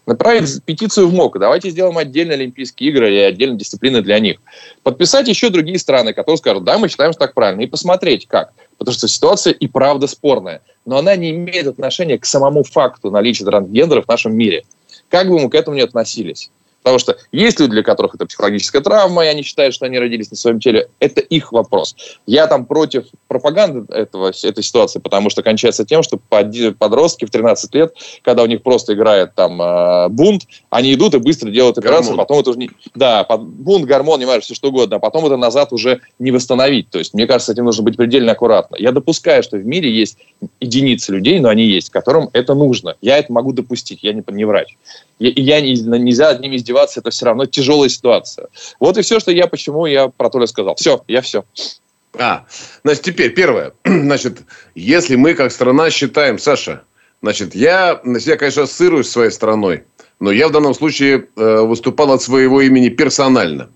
направить 0.05 0.63
петицию 0.63 1.07
в 1.07 1.13
МОК, 1.13 1.39
давайте 1.39 1.69
сделаем 1.69 1.97
отдельные 1.97 2.35
Олимпийские 2.35 2.89
игры 2.89 3.13
и 3.13 3.19
отдельные 3.19 3.57
дисциплины 3.57 4.01
для 4.01 4.19
них. 4.19 4.39
Подписать 4.83 5.27
еще 5.27 5.49
другие 5.49 5.79
страны, 5.79 6.13
которые 6.13 6.37
скажут, 6.37 6.63
да, 6.63 6.77
мы 6.77 6.89
считаем, 6.89 7.13
что 7.13 7.19
так 7.19 7.33
правильно, 7.33 7.61
и 7.61 7.67
посмотреть, 7.67 8.27
как. 8.27 8.53
Потому 8.77 8.95
что 8.95 9.07
ситуация 9.07 9.53
и 9.53 9.67
правда 9.67 10.07
спорная. 10.07 10.61
Но 10.85 10.97
она 10.97 11.15
не 11.15 11.31
имеет 11.31 11.67
отношения 11.67 12.17
к 12.17 12.25
самому 12.25 12.63
факту 12.63 13.11
наличия 13.11 13.45
трансгендеров 13.45 14.05
в 14.05 14.09
нашем 14.09 14.35
мире. 14.35 14.65
Как 15.09 15.29
бы 15.29 15.39
мы 15.39 15.49
к 15.49 15.55
этому 15.55 15.77
ни 15.77 15.81
относились. 15.81 16.49
Потому 16.83 16.99
что 16.99 17.17
есть 17.31 17.59
люди, 17.59 17.71
для 17.71 17.83
которых 17.83 18.15
это 18.15 18.25
психологическая 18.25 18.81
травма, 18.81 19.25
и 19.25 19.27
они 19.27 19.41
считают, 19.41 19.73
что 19.73 19.85
они 19.85 19.97
родились 19.97 20.29
на 20.29 20.37
своем 20.37 20.59
теле. 20.59 20.89
Это 20.99 21.21
их 21.21 21.51
вопрос. 21.51 21.95
Я 22.25 22.47
там 22.47 22.65
против 22.65 23.05
пропаганды 23.27 23.91
этого, 23.93 24.31
этой 24.43 24.63
ситуации, 24.63 24.99
потому 24.99 25.29
что 25.29 25.41
кончается 25.41 25.85
тем, 25.85 26.03
что 26.03 26.17
подростки 26.17 27.25
в 27.25 27.31
13 27.31 27.73
лет, 27.75 27.95
когда 28.21 28.43
у 28.43 28.45
них 28.45 28.61
просто 28.61 28.93
играет 28.93 29.33
там 29.33 29.61
э, 29.61 30.09
бунт, 30.09 30.43
они 30.69 30.93
идут 30.93 31.15
и 31.15 31.19
быстро 31.19 31.49
делают 31.49 31.77
операцию, 31.77 32.11
гормон. 32.11 32.25
потом 32.25 32.39
это 32.39 32.49
уже 32.49 32.59
не... 32.59 32.69
Да, 32.95 33.23
бунт, 33.23 33.85
гормон, 33.85 34.19
не 34.19 34.25
знаю, 34.25 34.41
все 34.41 34.53
что 34.53 34.69
угодно, 34.69 34.97
а 34.97 34.99
потом 34.99 35.25
это 35.25 35.37
назад 35.37 35.71
уже 35.71 36.01
не 36.19 36.31
восстановить. 36.31 36.89
То 36.89 36.99
есть, 36.99 37.13
мне 37.13 37.27
кажется, 37.27 37.53
этим 37.53 37.65
нужно 37.65 37.83
быть 37.83 37.97
предельно 37.97 38.33
аккуратно. 38.33 38.75
Я 38.77 38.91
допускаю, 38.91 39.41
что 39.43 39.57
в 39.57 39.65
мире 39.65 39.91
есть 39.91 40.17
единицы 40.59 41.13
людей, 41.13 41.39
но 41.39 41.49
они 41.49 41.63
есть, 41.63 41.89
которым 41.89 42.29
это 42.33 42.53
нужно. 42.53 42.95
Я 43.01 43.17
это 43.17 43.31
могу 43.31 43.53
допустить, 43.53 43.99
я 44.03 44.13
не, 44.13 44.23
не 44.31 44.45
врач. 44.45 44.75
Я, 45.19 45.31
я 45.35 45.61
не, 45.61 45.73
нельзя 45.73 46.33
над 46.33 46.41
ними 46.41 46.57
издеваться, 46.73 46.99
это 46.99 47.09
все 47.11 47.25
равно 47.25 47.45
тяжелая 47.45 47.89
ситуация. 47.89 48.47
Вот 48.79 48.97
и 48.97 49.01
все, 49.01 49.19
что 49.19 49.31
я, 49.31 49.47
почему 49.47 49.85
я 49.85 50.07
про 50.07 50.29
Толя 50.29 50.47
сказал. 50.47 50.75
Все, 50.75 51.03
я 51.07 51.21
все. 51.21 51.45
А, 52.17 52.45
значит, 52.83 53.03
теперь 53.03 53.33
первое. 53.33 53.73
Значит, 53.85 54.43
если 54.75 55.15
мы 55.15 55.33
как 55.33 55.51
страна 55.51 55.89
считаем, 55.89 56.37
Саша, 56.37 56.83
значит, 57.23 57.55
я, 57.55 58.01
я, 58.03 58.35
конечно, 58.37 58.63
ассоциируюсь 58.63 59.09
своей 59.09 59.31
страной, 59.31 59.83
но 60.19 60.31
я 60.31 60.47
в 60.47 60.51
данном 60.51 60.75
случае 60.75 61.25
э, 61.35 61.61
выступал 61.61 62.11
от 62.11 62.21
своего 62.21 62.61
имени 62.61 62.89
персонально. 62.89 63.71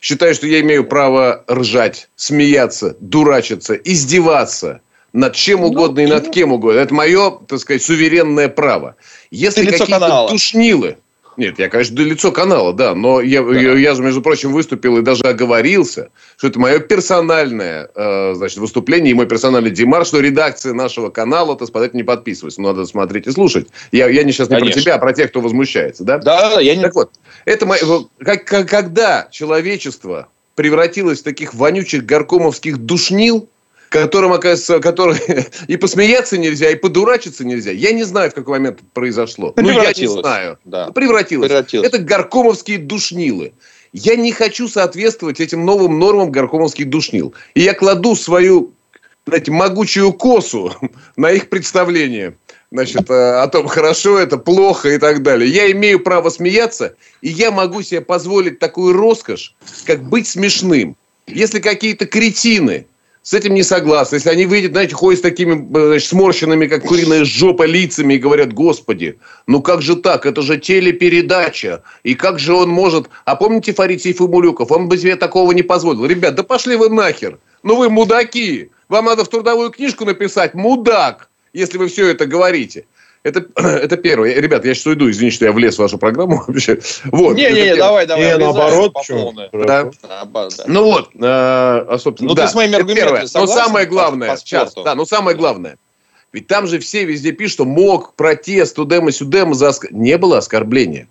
Считаю, 0.00 0.34
что 0.34 0.46
я 0.46 0.60
имею 0.60 0.84
право 0.84 1.44
ржать, 1.50 2.08
смеяться, 2.14 2.96
дурачиться, 3.00 3.74
издеваться 3.74 4.80
над 5.12 5.34
чем 5.34 5.62
ну, 5.62 5.68
угодно 5.68 6.02
ну, 6.02 6.08
и 6.08 6.10
над 6.10 6.30
кем 6.30 6.52
угодно. 6.52 6.78
Это 6.78 6.94
мое, 6.94 7.38
так 7.48 7.58
сказать, 7.58 7.82
суверенное 7.82 8.48
право. 8.48 8.94
Если 9.32 9.66
какие-то 9.66 10.28
душнилы, 10.30 10.96
нет, 11.36 11.58
я, 11.58 11.68
конечно, 11.68 11.96
до 11.96 12.02
лицо 12.02 12.32
канала, 12.32 12.72
да, 12.72 12.94
но 12.94 13.20
я, 13.20 13.42
да. 13.42 13.58
я, 13.58 13.72
я 13.74 13.94
же, 13.94 14.02
между 14.02 14.22
прочим, 14.22 14.52
выступил 14.52 14.98
и 14.98 15.02
даже 15.02 15.22
оговорился, 15.24 16.10
что 16.36 16.48
это 16.48 16.58
мое 16.58 16.78
персональное 16.80 17.90
э, 17.94 18.34
значит, 18.34 18.58
выступление 18.58 19.12
и 19.12 19.14
мой 19.14 19.26
персональный 19.26 19.70
демар, 19.70 20.04
что 20.04 20.20
редакция 20.20 20.74
нашего 20.74 21.10
канала, 21.10 21.56
так 21.56 21.68
сказать, 21.68 21.94
не 21.94 22.02
подписывается. 22.02 22.60
Надо 22.60 22.84
смотреть 22.84 23.26
и 23.26 23.30
слушать. 23.32 23.68
Я, 23.92 24.08
я 24.08 24.22
не 24.22 24.32
сейчас 24.32 24.48
не 24.48 24.56
конечно. 24.56 24.74
про 24.74 24.82
тебя, 24.82 24.94
а 24.94 24.98
про 24.98 25.12
тех, 25.12 25.30
кто 25.30 25.40
возмущается, 25.40 26.04
да? 26.04 26.18
Да, 26.18 26.54
да, 26.54 26.60
я 26.60 26.74
не... 26.74 26.82
Так 26.82 26.94
вот, 26.94 27.10
это 27.44 27.66
мое, 27.66 27.80
как, 28.18 28.44
как, 28.44 28.68
когда 28.68 29.28
человечество 29.30 30.28
превратилось 30.56 31.20
в 31.20 31.24
таких 31.24 31.54
вонючих 31.54 32.04
горкомовских 32.04 32.78
душнил, 32.78 33.48
которым, 33.90 34.32
оказывается, 34.32 34.80
который 34.80 35.18
и 35.66 35.76
посмеяться 35.76 36.38
нельзя, 36.38 36.70
и 36.70 36.76
подурачиться 36.76 37.44
нельзя. 37.44 37.72
Я 37.72 37.92
не 37.92 38.04
знаю, 38.04 38.30
в 38.30 38.34
какой 38.34 38.58
момент 38.58 38.78
это 38.78 38.86
произошло. 38.94 39.52
Ну, 39.56 39.70
я 39.70 39.92
не 39.92 40.06
знаю. 40.06 40.58
Да. 40.64 40.86
Ну, 40.86 40.92
превратилось. 40.92 41.48
превратилось. 41.48 41.86
Это 41.86 41.98
горкомовские 41.98 42.78
душнилы. 42.78 43.52
Я 43.92 44.14
не 44.16 44.32
хочу 44.32 44.68
соответствовать 44.68 45.40
этим 45.40 45.66
новым 45.66 45.98
нормам 45.98 46.30
горкомовских 46.30 46.88
душнил. 46.88 47.34
И 47.54 47.60
я 47.60 47.74
кладу 47.74 48.14
свою 48.14 48.72
знаете, 49.26 49.50
могучую 49.50 50.12
косу 50.12 50.72
на 51.16 51.30
их 51.32 51.50
представление 51.50 52.34
значит, 52.70 53.10
э, 53.10 53.40
о 53.40 53.48
том, 53.48 53.66
хорошо 53.66 54.18
это, 54.18 54.38
плохо 54.38 54.90
и 54.90 54.98
так 54.98 55.22
далее. 55.22 55.50
Я 55.50 55.70
имею 55.72 56.00
право 56.00 56.30
смеяться, 56.30 56.94
и 57.20 57.28
я 57.28 57.50
могу 57.50 57.82
себе 57.82 58.00
позволить 58.00 58.60
такую 58.60 58.92
роскошь, 58.94 59.54
как 59.84 60.02
быть 60.02 60.28
смешным. 60.28 60.96
Если 61.26 61.58
какие-то 61.58 62.06
кретины 62.06 62.86
с 63.22 63.34
этим 63.34 63.54
не 63.54 63.62
согласны. 63.62 64.16
Если 64.16 64.30
они 64.30 64.46
выйдут, 64.46 64.72
знаете, 64.72 64.94
ходят 64.94 65.20
с 65.20 65.22
такими 65.22 65.66
значит, 65.70 66.08
сморщенными, 66.08 66.66
как 66.66 66.82
куриная 66.84 67.24
жопа, 67.24 67.64
лицами 67.64 68.14
и 68.14 68.18
говорят, 68.18 68.52
господи, 68.52 69.18
ну 69.46 69.60
как 69.60 69.82
же 69.82 69.96
так, 69.96 70.24
это 70.24 70.40
же 70.42 70.58
телепередача, 70.58 71.82
и 72.02 72.14
как 72.14 72.38
же 72.38 72.54
он 72.54 72.70
может... 72.70 73.10
А 73.26 73.36
помните 73.36 73.74
Фарид 73.74 74.02
Сейфумулюков? 74.02 74.70
Он 74.72 74.88
бы 74.88 74.96
себе 74.96 75.16
такого 75.16 75.52
не 75.52 75.62
позволил. 75.62 76.06
Ребят, 76.06 76.34
да 76.34 76.42
пошли 76.42 76.76
вы 76.76 76.88
нахер, 76.88 77.38
ну 77.62 77.76
вы 77.76 77.90
мудаки, 77.90 78.70
Вам 78.88 79.04
надо 79.04 79.24
в 79.24 79.28
трудовую 79.28 79.70
книжку 79.70 80.04
написать 80.04 80.54
«мудак», 80.54 81.28
если 81.52 81.78
вы 81.78 81.88
все 81.88 82.08
это 82.08 82.26
говорите. 82.26 82.86
Это, 83.22 83.46
это 83.56 83.96
первое. 83.96 84.34
Ребят, 84.34 84.64
я 84.64 84.74
сейчас 84.74 84.86
уйду, 84.86 85.10
извините, 85.10 85.36
что 85.36 85.44
я 85.46 85.52
влез 85.52 85.76
в 85.76 85.78
вашу 85.78 85.98
программу 85.98 86.42
вообще. 86.48 86.78
Вот, 87.06 87.36
Не-не-не, 87.36 87.76
давай, 87.76 88.06
давай. 88.06 88.24
Не, 88.24 88.38
наоборот. 88.38 88.94
Да. 89.52 89.90
Наоборот, 90.08 90.54
да. 90.56 90.64
Ну 90.66 90.84
вот, 90.84 91.10
э, 91.14 91.18
а, 91.22 91.96
собственно, 91.98 92.30
Ну, 92.30 92.34
да, 92.34 92.46
ты 92.46 92.52
с 92.52 92.54
моими 92.54 92.70
это 92.70 92.78
аргументами 92.78 93.06
первое. 93.06 93.20
Но 93.22 93.26
согласен 93.28 93.64
самое 93.64 93.86
главное, 93.86 94.30
по 94.30 94.36
сейчас, 94.36 94.74
да, 94.74 94.94
но 94.94 95.04
самое 95.04 95.36
главное, 95.36 95.76
ведь 96.32 96.46
там 96.46 96.66
же 96.66 96.78
все 96.78 97.04
везде 97.04 97.32
пишут, 97.32 97.54
что 97.54 97.64
мог, 97.64 98.14
протест, 98.14 98.76
тудема, 98.76 99.12
сюдема, 99.12 99.54
за 99.54 99.68
оск- 99.68 99.88
не 99.90 100.16
было 100.16 100.38
оскорбления. 100.38 101.08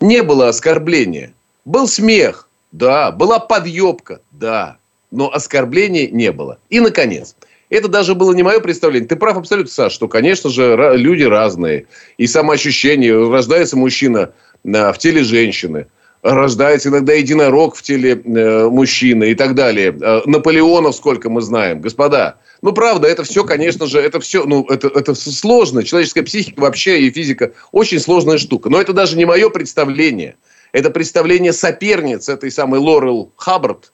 Не 0.00 0.22
было 0.22 0.48
оскорбления. 0.48 1.32
Был 1.64 1.86
смех, 1.88 2.48
да, 2.72 3.10
была 3.12 3.38
подъебка, 3.38 4.20
да, 4.32 4.78
но 5.10 5.32
оскорблений 5.32 6.08
не 6.08 6.32
было. 6.32 6.58
И, 6.70 6.80
наконец, 6.80 7.36
это 7.68 7.88
даже 7.88 8.14
было 8.14 8.32
не 8.32 8.42
мое 8.42 8.60
представление. 8.60 9.08
Ты 9.08 9.16
прав 9.16 9.36
абсолютно, 9.36 9.72
Саш, 9.72 9.92
что, 9.92 10.08
конечно 10.08 10.50
же, 10.50 10.92
люди 10.94 11.24
разные. 11.24 11.86
И 12.16 12.26
самоощущение. 12.26 13.28
Рождается 13.28 13.76
мужчина 13.76 14.32
а, 14.64 14.92
в 14.92 14.98
теле 14.98 15.24
женщины. 15.24 15.86
Рождается 16.22 16.88
иногда 16.88 17.12
единорог 17.12 17.76
в 17.76 17.82
теле 17.82 18.20
э, 18.24 18.68
мужчины 18.68 19.30
и 19.30 19.34
так 19.34 19.54
далее. 19.54 19.96
Э, 20.00 20.22
Наполеонов 20.26 20.96
сколько 20.96 21.30
мы 21.30 21.40
знаем. 21.40 21.80
Господа, 21.80 22.38
ну, 22.62 22.72
правда, 22.72 23.06
это 23.06 23.22
все, 23.22 23.44
конечно 23.44 23.86
же, 23.86 24.00
это 24.00 24.18
все, 24.18 24.44
ну, 24.44 24.64
это, 24.64 24.88
это 24.88 25.14
сложно. 25.14 25.84
Человеческая 25.84 26.22
психика 26.22 26.60
вообще 26.60 27.02
и 27.02 27.12
физика 27.12 27.52
очень 27.70 28.00
сложная 28.00 28.38
штука. 28.38 28.70
Но 28.70 28.80
это 28.80 28.92
даже 28.92 29.16
не 29.16 29.24
мое 29.24 29.50
представление. 29.50 30.36
Это 30.72 30.90
представление 30.90 31.52
соперниц 31.52 32.28
этой 32.28 32.50
самой 32.50 32.80
Лорел 32.80 33.30
Хаббард 33.36 33.92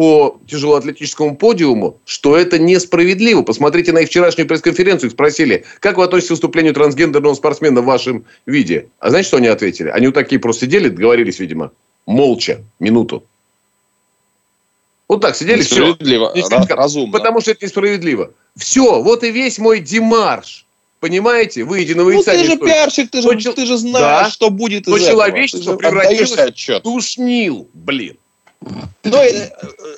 по 0.00 0.40
тяжелоатлетическому 0.48 1.36
подиуму, 1.36 1.98
что 2.06 2.34
это 2.34 2.58
несправедливо. 2.58 3.42
Посмотрите 3.42 3.92
на 3.92 3.98
их 3.98 4.08
вчерашнюю 4.08 4.48
пресс-конференцию. 4.48 5.08
Их 5.08 5.12
спросили, 5.12 5.66
как 5.78 5.98
вы 5.98 6.04
относитесь 6.04 6.28
к 6.28 6.30
выступлению 6.30 6.72
трансгендерного 6.72 7.34
спортсмена 7.34 7.82
в 7.82 7.84
вашем 7.84 8.24
виде? 8.46 8.88
А 8.98 9.10
знаете, 9.10 9.28
что 9.28 9.36
они 9.36 9.48
ответили? 9.48 9.90
Они 9.90 10.06
вот 10.06 10.14
такие 10.14 10.38
просто 10.40 10.64
сидели, 10.64 10.88
договорились, 10.88 11.38
видимо, 11.38 11.72
молча, 12.06 12.62
минуту. 12.78 13.24
Вот 15.06 15.20
так 15.20 15.36
сидели, 15.36 15.60
все. 15.60 15.88
Несправедливо, 15.88 16.32
ра- 16.34 16.74
разумно. 16.74 17.12
Потому 17.12 17.42
что 17.42 17.50
это 17.50 17.66
несправедливо. 17.66 18.32
Все, 18.56 19.02
вот 19.02 19.22
и 19.22 19.30
весь 19.30 19.58
мой 19.58 19.80
демарш. 19.80 20.64
Понимаете? 21.00 21.62
На 21.66 21.74
Ну, 21.96 22.04
выйца. 22.04 22.30
ты 22.32 22.44
же 22.44 22.56
пиарщик, 22.56 23.10
ты 23.10 23.20
же, 23.20 23.28
Ну, 23.28 23.38
чел- 23.38 23.52
ты 23.52 23.66
же 23.66 23.76
знаешь, 23.76 24.28
Да. 24.28 24.30
что 24.30 24.48
будет 24.48 24.86
Но 24.86 24.96
из 24.96 25.02
этого. 25.02 25.16
человечество 25.16 25.72
Ты 25.74 25.78
превратилось 25.78 26.38
отчет. 26.38 26.82
Душнил, 26.84 27.68
блин. 27.74 28.16
Ну, 28.62 29.16
э, 29.16 29.50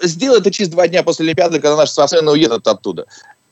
сделай 0.02 0.38
это 0.38 0.50
через 0.50 0.70
два 0.70 0.86
дня 0.88 1.02
после 1.02 1.24
Олимпиады, 1.26 1.60
когда 1.60 1.76
наши 1.76 1.92
спортсмены 1.92 2.30
уедут 2.32 2.66
оттуда. 2.66 3.06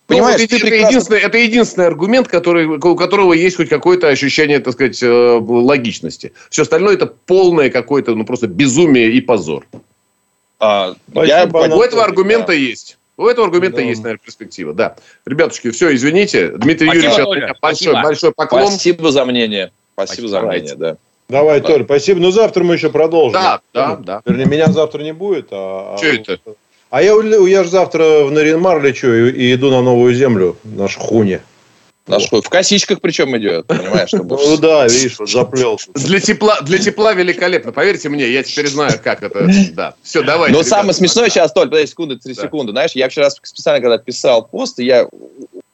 Понимаешь, 0.06 0.38
Ну, 0.38 0.42
вот 0.44 0.50
ты 0.50 0.56
это, 0.56 0.66
прекрасно- 0.66 0.88
единственный, 0.88 1.20
это 1.20 1.38
единственный 1.38 1.86
аргумент, 1.86 2.28
который, 2.28 2.66
у 2.66 2.96
которого 2.96 3.32
есть 3.32 3.56
хоть 3.56 3.68
какое-то 3.68 4.08
ощущение, 4.08 4.58
так 4.60 4.74
сказать, 4.74 5.00
э, 5.02 5.08
логичности. 5.08 6.32
Все 6.50 6.62
остальное 6.62 6.94
это 6.94 7.06
полное 7.06 7.70
какое-то, 7.70 8.14
ну, 8.14 8.24
просто 8.24 8.46
безумие 8.48 9.12
и 9.12 9.20
позор. 9.20 9.66
А, 10.58 10.94
Спасибо, 11.10 11.26
я. 11.66 11.74
У 11.76 11.80
этого 11.82 12.04
аргумента 12.04 12.52
есть. 12.52 12.98
У 13.16 13.26
этого 13.26 13.46
аргумента 13.46 13.76
Да. 13.78 13.82
есть, 13.82 14.02
наверное, 14.02 14.22
перспектива. 14.24 14.72
Да. 14.74 14.96
Ребятушки, 15.26 15.70
все, 15.70 15.94
извините. 15.94 16.48
Дмитрий 16.56 16.86
Спасибо, 16.88 16.94
Юрьевич, 16.94 17.18
от 17.18 17.24
Толя, 17.26 17.40
меня 17.40 17.54
большой, 17.60 17.76
спасибо. 17.76 18.02
большой 18.02 18.32
поклон. 18.32 18.68
Спасибо 18.68 19.12
за 19.12 19.24
мнение. 19.24 19.72
Спасибо 19.94 20.28
за 20.28 20.40
Давайте. 20.40 20.74
мнение, 20.74 20.76
да. 20.92 20.96
Давай, 21.30 21.60
Толь, 21.60 21.84
спасибо. 21.84 22.20
Ну, 22.20 22.30
завтра 22.30 22.64
мы 22.64 22.74
еще 22.74 22.90
продолжим. 22.90 23.32
Да, 23.32 23.60
да, 23.72 23.96
да. 23.96 24.22
Вернее, 24.24 24.46
меня 24.46 24.66
завтра 24.66 25.02
не 25.02 25.12
будет. 25.12 25.48
А, 25.50 25.96
Чё 25.98 26.14
это? 26.14 26.38
А 26.90 27.02
я, 27.02 27.14
я 27.14 27.62
же 27.62 27.70
завтра 27.70 28.24
в 28.24 28.32
Наринмар 28.32 28.82
лечу 28.82 29.12
и, 29.12 29.30
и 29.30 29.54
иду 29.54 29.70
на 29.70 29.80
новую 29.80 30.12
землю, 30.12 30.56
на 30.64 30.88
Шхуне. 30.88 31.40
Наш 32.06 32.28
хуй 32.28 32.42
в 32.42 32.48
косичках 32.48 33.00
причем 33.00 33.36
идет, 33.38 33.66
понимаешь, 33.66 34.08
чтобы... 34.08 34.36
Ну 34.36 34.56
да, 34.56 34.86
видишь, 34.88 35.18
вот 35.18 35.30
заплелся. 35.30 35.90
Для 35.94 36.18
тепла, 36.18 36.60
для 36.62 36.78
тепла 36.78 37.12
великолепно. 37.12 37.70
Поверьте 37.70 38.08
мне, 38.08 38.28
я 38.28 38.42
теперь 38.42 38.66
знаю, 38.66 38.94
как 39.02 39.22
это. 39.22 39.48
Да. 39.72 39.94
Все, 40.02 40.22
давайте. 40.22 40.52
Но 40.52 40.60
ребята. 40.60 40.76
самое 40.76 40.94
смешное 40.94 41.28
сейчас, 41.28 41.52
Толь, 41.52 41.68
подожди 41.68 41.86
секунду, 41.88 42.18
три 42.18 42.34
Да. 42.34 42.42
секунды. 42.42 42.72
Знаешь, 42.72 42.92
я 42.94 43.08
вчера 43.08 43.30
специально, 43.30 43.80
когда 43.80 43.98
писал 43.98 44.44
пост, 44.46 44.80
я 44.80 45.08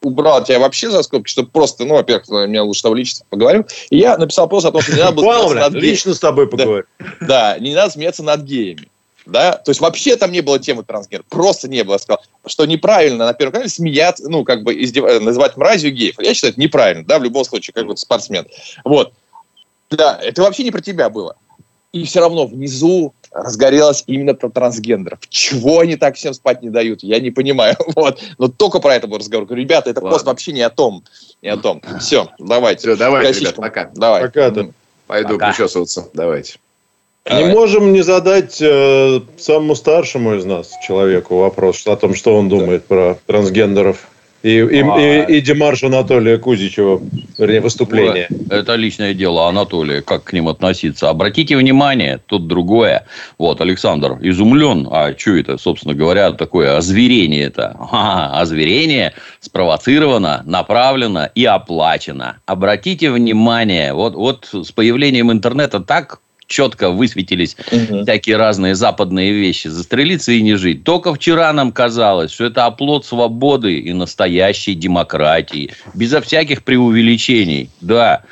убрал 0.06 0.44
тебя 0.44 0.58
вообще 0.58 0.90
за 0.90 1.02
скобки, 1.02 1.28
чтобы 1.28 1.50
просто, 1.50 1.84
ну, 1.84 1.94
во-первых, 1.94 2.28
меня 2.48 2.62
лучше 2.62 2.82
того 2.82 2.94
лично 2.94 3.24
поговорил. 3.28 3.66
И 3.90 3.98
я 3.98 4.16
написал 4.16 4.48
пост 4.48 4.66
о 4.66 4.72
том, 4.72 4.80
что 4.80 4.92
не 4.92 5.00
надо 5.00 5.16
было 5.16 5.48
блядь, 5.48 5.64
над 5.64 5.72
геями. 5.72 5.86
лично 5.86 6.14
с 6.14 6.20
тобой 6.20 6.46
поговорю. 6.48 6.84
Да, 7.20 7.58
не 7.58 7.74
надо 7.74 7.92
смеяться 7.92 8.22
над 8.22 8.42
геями. 8.42 8.88
Да, 9.26 9.54
то 9.54 9.70
есть 9.70 9.80
вообще 9.80 10.14
там 10.14 10.30
не 10.30 10.40
было 10.40 10.60
темы 10.60 10.84
трансгендер, 10.84 11.26
просто 11.28 11.68
не 11.68 11.82
было. 11.82 11.94
Я 11.94 11.98
сказал, 11.98 12.22
что 12.46 12.64
неправильно 12.64 13.26
на 13.26 13.34
первом 13.34 13.54
канале 13.54 13.68
смеяться, 13.68 14.28
ну, 14.28 14.44
как 14.44 14.62
бы 14.62 14.72
издев... 14.80 15.04
э, 15.04 15.18
называть 15.18 15.56
мразью 15.56 15.92
геев. 15.92 16.14
Я 16.20 16.32
считаю, 16.32 16.52
это 16.52 16.60
неправильно, 16.60 17.04
да, 17.04 17.18
в 17.18 17.24
любом 17.24 17.44
случае, 17.44 17.74
как 17.74 17.86
вот 17.86 17.98
спортсмен. 17.98 18.46
Вот. 18.84 19.12
Да, 19.90 20.16
это 20.22 20.42
вообще 20.42 20.62
не 20.62 20.70
про 20.70 20.80
тебя 20.80 21.10
было. 21.10 21.34
И 21.92 22.04
все 22.04 22.20
равно 22.20 22.46
внизу 22.46 23.14
разгорелось 23.36 24.04
именно 24.06 24.34
про 24.34 24.48
трансгендеров. 24.48 25.20
Чего 25.28 25.80
они 25.80 25.96
так 25.96 26.16
всем 26.16 26.34
спать 26.34 26.62
не 26.62 26.70
дают, 26.70 27.02
я 27.02 27.20
не 27.20 27.30
понимаю. 27.30 27.76
Вот. 27.96 28.20
Но 28.38 28.48
только 28.48 28.78
про 28.78 28.94
это 28.94 29.06
был 29.06 29.18
разговор. 29.18 29.46
Говорю, 29.46 29.62
ребята, 29.62 29.90
это 29.90 30.00
Ладно. 30.00 30.10
пост 30.10 30.26
вообще 30.26 30.52
не 30.52 30.60
о 30.60 30.70
том. 30.70 31.02
Не 31.40 31.48
о 31.48 31.56
том. 31.56 31.80
Все, 31.98 32.28
давайте. 32.38 32.80
Все, 32.80 32.96
давайте, 32.96 33.40
ребят, 33.40 33.56
пока. 33.56 33.90
Давай. 33.94 34.22
Пока-то. 34.22 34.70
Пойду 35.06 35.34
Пока. 35.34 35.50
причесываться. 35.50 36.08
Давайте. 36.12 36.58
Не 37.30 37.44
можем 37.46 37.92
не 37.92 38.02
задать 38.02 38.58
э, 38.60 39.20
самому 39.38 39.74
старшему 39.74 40.36
из 40.36 40.44
нас 40.44 40.72
человеку 40.86 41.38
вопрос 41.38 41.86
о 41.86 41.96
том, 41.96 42.14
что 42.14 42.36
он 42.36 42.48
думает 42.48 42.84
про 42.84 43.18
трансгендеров. 43.26 44.08
И, 44.42 44.58
и, 44.58 44.82
А. 44.82 45.24
и, 45.28 45.38
и 45.38 45.40
демарш 45.40 45.82
Анатолия 45.82 46.38
Кузичева, 46.38 47.00
вернее, 47.38 47.60
выступление. 47.60 48.28
Это 48.50 48.74
личное 48.76 49.14
дело 49.14 49.48
Анатолия, 49.48 50.02
как 50.02 50.24
к 50.24 50.32
ним 50.32 50.48
относиться. 50.48 51.08
Обратите 51.10 51.56
внимание, 51.56 52.20
тут 52.26 52.46
другое. 52.46 53.06
Вот, 53.38 53.60
Александр 53.60 54.18
изумлен. 54.20 54.88
А 54.90 55.14
что 55.16 55.36
это, 55.36 55.58
собственно 55.58 55.94
говоря, 55.94 56.32
такое 56.32 56.76
озверение 56.76 57.44
это? 57.44 57.76
Ага, 57.78 58.38
озверение 58.40 59.14
спровоцировано, 59.40 60.42
направлено 60.46 61.28
и 61.34 61.44
оплачено. 61.44 62.38
Обратите 62.46 63.10
внимание, 63.10 63.94
вот, 63.94 64.14
вот 64.14 64.48
с 64.52 64.70
появлением 64.70 65.32
интернета 65.32 65.80
так 65.80 66.20
четко 66.46 66.90
высветились 66.90 67.56
Мгм. 67.72 68.02
всякие 68.02 68.36
разные 68.36 68.74
западные 68.74 69.32
вещи. 69.32 69.68
Застрелиться 69.68 70.32
и 70.32 70.42
не 70.42 70.54
жить. 70.54 70.84
Только 70.84 71.14
вчера 71.14 71.52
нам 71.52 71.72
казалось, 71.72 72.32
что 72.32 72.44
это 72.44 72.66
оплот 72.66 73.04
свободы 73.06 73.78
и 73.78 73.92
настоящей 73.92 74.74
демократии. 74.74 75.72
Безо 75.94 76.20
всяких 76.20 76.62
преувеличений. 76.62 77.70
Да. 77.80 78.22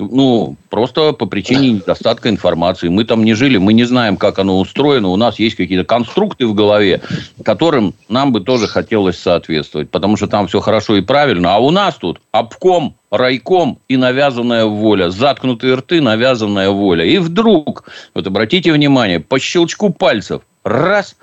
Ну, 0.00 0.56
просто 0.70 1.12
по 1.12 1.26
причине 1.26 1.70
недостатка 1.70 2.28
информации. 2.28 2.88
Мы 2.88 3.04
там 3.04 3.24
не 3.24 3.34
жили, 3.34 3.58
мы 3.58 3.72
не 3.72 3.84
знаем, 3.84 4.16
как 4.16 4.40
оно 4.40 4.58
устроено. 4.58 5.08
У 5.10 5.16
нас 5.16 5.38
есть 5.38 5.54
какие-то 5.54 5.84
конструкты 5.84 6.48
в 6.48 6.54
голове, 6.54 7.00
которым 7.44 7.94
нам 8.08 8.32
бы 8.32 8.40
тоже 8.40 8.66
хотелось 8.66 9.16
соответствовать. 9.18 9.90
Потому 9.90 10.16
что 10.16 10.26
там 10.26 10.48
все 10.48 10.58
хорошо 10.60 10.96
и 10.96 11.00
правильно. 11.00 11.54
А 11.54 11.58
у 11.58 11.70
нас 11.70 11.94
тут 11.94 12.20
обком, 12.32 12.96
райком 13.16 13.78
и 13.88 13.96
навязанная 13.96 14.64
воля. 14.64 15.10
Заткнутые 15.10 15.74
рты, 15.74 16.00
навязанная 16.00 16.70
воля. 16.70 17.04
И 17.04 17.18
вдруг, 17.18 17.84
вот 18.14 18.26
обратите 18.26 18.72
внимание, 18.72 19.20
по 19.20 19.38
щелчку 19.38 19.90
пальцев, 19.90 20.42
раз, 20.64 21.16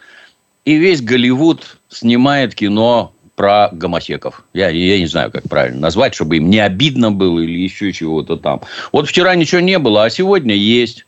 и 0.65 0.75
весь 0.75 1.01
Голливуд 1.01 1.79
снимает 1.89 2.55
кино 2.55 3.13
про 3.35 3.69
гомосеков. 3.71 4.43
Я, 4.53 4.69
я 4.69 4.99
не 4.99 5.07
знаю, 5.07 5.31
как 5.31 5.43
правильно 5.49 5.79
назвать, 5.79 6.13
чтобы 6.13 6.37
им 6.37 6.49
не 6.49 6.59
обидно 6.59 7.11
было 7.11 7.39
или 7.39 7.59
еще 7.59 7.91
чего-то 7.91 8.37
там. 8.37 8.61
Вот 8.91 9.09
вчера 9.09 9.35
ничего 9.35 9.61
не 9.61 9.79
было, 9.79 10.03
а 10.03 10.09
сегодня 10.09 10.53
есть. 10.53 11.05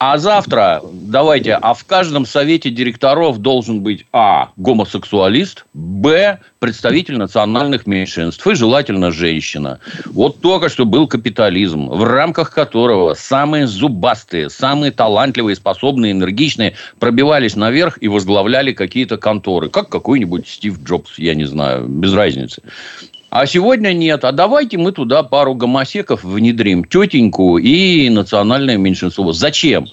А 0.00 0.16
завтра, 0.16 0.80
давайте, 0.92 1.54
а 1.54 1.74
в 1.74 1.84
каждом 1.84 2.24
совете 2.24 2.70
директоров 2.70 3.38
должен 3.38 3.80
быть 3.80 4.06
А. 4.12 4.50
Гомосексуалист, 4.56 5.64
Б. 5.74 6.38
Представитель 6.60 7.16
национальных 7.16 7.84
меньшинств 7.84 8.46
и 8.46 8.54
желательно 8.54 9.10
женщина. 9.10 9.80
Вот 10.06 10.40
только 10.40 10.68
что 10.68 10.84
был 10.84 11.08
капитализм, 11.08 11.88
в 11.88 12.04
рамках 12.04 12.52
которого 12.52 13.14
самые 13.14 13.66
зубастые, 13.66 14.50
самые 14.50 14.92
талантливые, 14.92 15.56
способные, 15.56 16.12
энергичные 16.12 16.74
пробивались 17.00 17.56
наверх 17.56 17.98
и 18.00 18.06
возглавляли 18.06 18.72
какие-то 18.72 19.16
конторы. 19.16 19.68
Как 19.68 19.88
какой-нибудь 19.88 20.46
Стив 20.46 20.80
Джобс, 20.80 21.18
я 21.18 21.34
не 21.34 21.44
знаю, 21.44 21.88
без 21.88 22.14
разницы. 22.14 22.62
А 23.30 23.46
сегодня 23.46 23.92
нет. 23.92 24.24
А 24.24 24.32
давайте 24.32 24.78
мы 24.78 24.92
туда 24.92 25.22
пару 25.22 25.54
гомосеков 25.54 26.24
внедрим. 26.24 26.84
Тетеньку 26.84 27.58
и 27.58 28.08
национальное 28.08 28.78
меньшинство. 28.78 29.32
Зачем? 29.32 29.86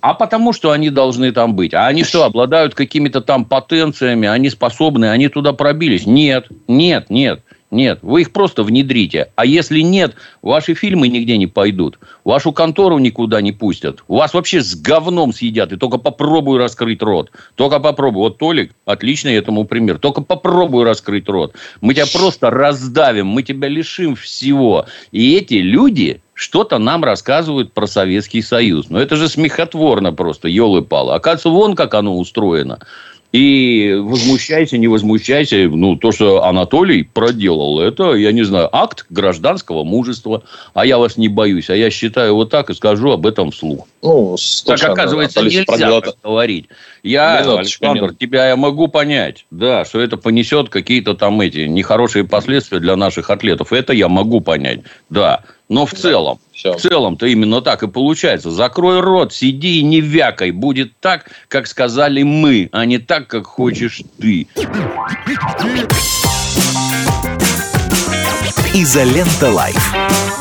А 0.00 0.14
потому, 0.14 0.52
что 0.52 0.72
они 0.72 0.90
должны 0.90 1.32
там 1.32 1.54
быть. 1.54 1.74
А 1.74 1.86
они 1.86 2.04
что, 2.04 2.24
обладают 2.24 2.74
какими-то 2.74 3.20
там 3.20 3.44
потенциями? 3.44 4.28
Они 4.28 4.50
способны? 4.50 5.10
Они 5.10 5.28
туда 5.28 5.52
пробились? 5.52 6.06
Нет, 6.06 6.48
нет, 6.68 7.08
нет. 7.08 7.40
Нет. 7.72 7.98
Вы 8.02 8.22
их 8.22 8.32
просто 8.32 8.62
внедрите. 8.62 9.30
А 9.34 9.44
если 9.46 9.80
нет, 9.80 10.14
ваши 10.42 10.74
фильмы 10.74 11.08
нигде 11.08 11.36
не 11.38 11.46
пойдут. 11.46 11.98
Вашу 12.24 12.52
контору 12.52 12.98
никуда 12.98 13.40
не 13.40 13.52
пустят. 13.52 14.04
Вас 14.08 14.34
вообще 14.34 14.60
с 14.60 14.74
говном 14.74 15.32
съедят. 15.32 15.72
И 15.72 15.76
только 15.76 15.98
попробуй 15.98 16.58
раскрыть 16.58 17.02
рот. 17.02 17.30
Только 17.54 17.80
попробуй. 17.80 18.20
Вот 18.20 18.38
Толик 18.38 18.72
отличный 18.84 19.34
этому 19.34 19.64
пример. 19.64 19.98
Только 19.98 20.20
попробуй 20.20 20.84
раскрыть 20.84 21.28
рот. 21.28 21.54
Мы 21.80 21.94
тебя 21.94 22.06
просто 22.06 22.50
раздавим. 22.50 23.26
Мы 23.26 23.42
тебя 23.42 23.68
лишим 23.68 24.14
всего. 24.14 24.86
И 25.10 25.34
эти 25.36 25.54
люди 25.54 26.20
что-то 26.34 26.78
нам 26.78 27.04
рассказывают 27.04 27.72
про 27.72 27.86
Советский 27.86 28.42
Союз. 28.42 28.90
Но 28.90 29.00
это 29.00 29.16
же 29.16 29.28
смехотворно 29.28 30.12
просто, 30.12 30.48
елы-палы. 30.48 31.14
Оказывается, 31.14 31.50
вон 31.50 31.76
как 31.76 31.94
оно 31.94 32.18
устроено. 32.18 32.80
И 33.32 33.96
возмущайся, 33.98 34.76
не 34.76 34.88
возмущайся. 34.88 35.66
Ну, 35.68 35.96
то, 35.96 36.12
что 36.12 36.44
Анатолий 36.44 37.02
проделал, 37.02 37.80
это, 37.80 38.12
я 38.12 38.30
не 38.30 38.42
знаю, 38.42 38.68
акт 38.70 39.06
гражданского 39.08 39.84
мужества. 39.84 40.42
А 40.74 40.84
я 40.84 40.98
вас 40.98 41.16
не 41.16 41.28
боюсь. 41.28 41.70
А 41.70 41.74
я 41.74 41.90
считаю 41.90 42.34
вот 42.34 42.50
так 42.50 42.68
и 42.68 42.74
скажу 42.74 43.10
об 43.10 43.26
этом 43.26 43.50
вслух. 43.50 43.86
Ну, 44.02 44.36
так, 44.66 44.84
оказывается, 44.84 45.40
Анатолий 45.40 45.64
нельзя 45.66 46.00
так 46.02 46.16
говорить. 46.22 46.66
Я, 47.02 47.40
Минуточку, 47.40 47.86
Александр, 47.86 48.02
минут. 48.02 48.18
тебя 48.18 48.48
я 48.48 48.56
могу 48.56 48.88
понять. 48.88 49.46
Да, 49.50 49.86
что 49.86 50.00
это 50.00 50.18
понесет 50.18 50.68
какие-то 50.68 51.14
там 51.14 51.40
эти 51.40 51.60
нехорошие 51.60 52.24
последствия 52.24 52.80
для 52.80 52.96
наших 52.96 53.30
атлетов. 53.30 53.72
Это 53.72 53.94
я 53.94 54.08
могу 54.08 54.42
понять. 54.42 54.80
Да. 55.08 55.42
Но 55.70 55.86
в 55.86 55.94
целом, 55.94 56.38
все. 56.62 56.78
в 56.78 56.80
целом-то 56.80 57.26
именно 57.26 57.60
так 57.60 57.82
и 57.82 57.88
получается. 57.88 58.50
Закрой 58.50 59.00
рот, 59.00 59.32
сиди 59.32 59.80
и 59.80 59.82
не 59.82 60.00
вякай. 60.00 60.50
Будет 60.50 60.92
так, 61.00 61.30
как 61.48 61.66
сказали 61.66 62.22
мы, 62.22 62.68
а 62.72 62.84
не 62.84 62.98
так, 62.98 63.26
как 63.26 63.46
хочешь 63.46 64.02
ты. 64.18 64.46
Изолента 68.74 69.50
Лайф. 69.50 70.31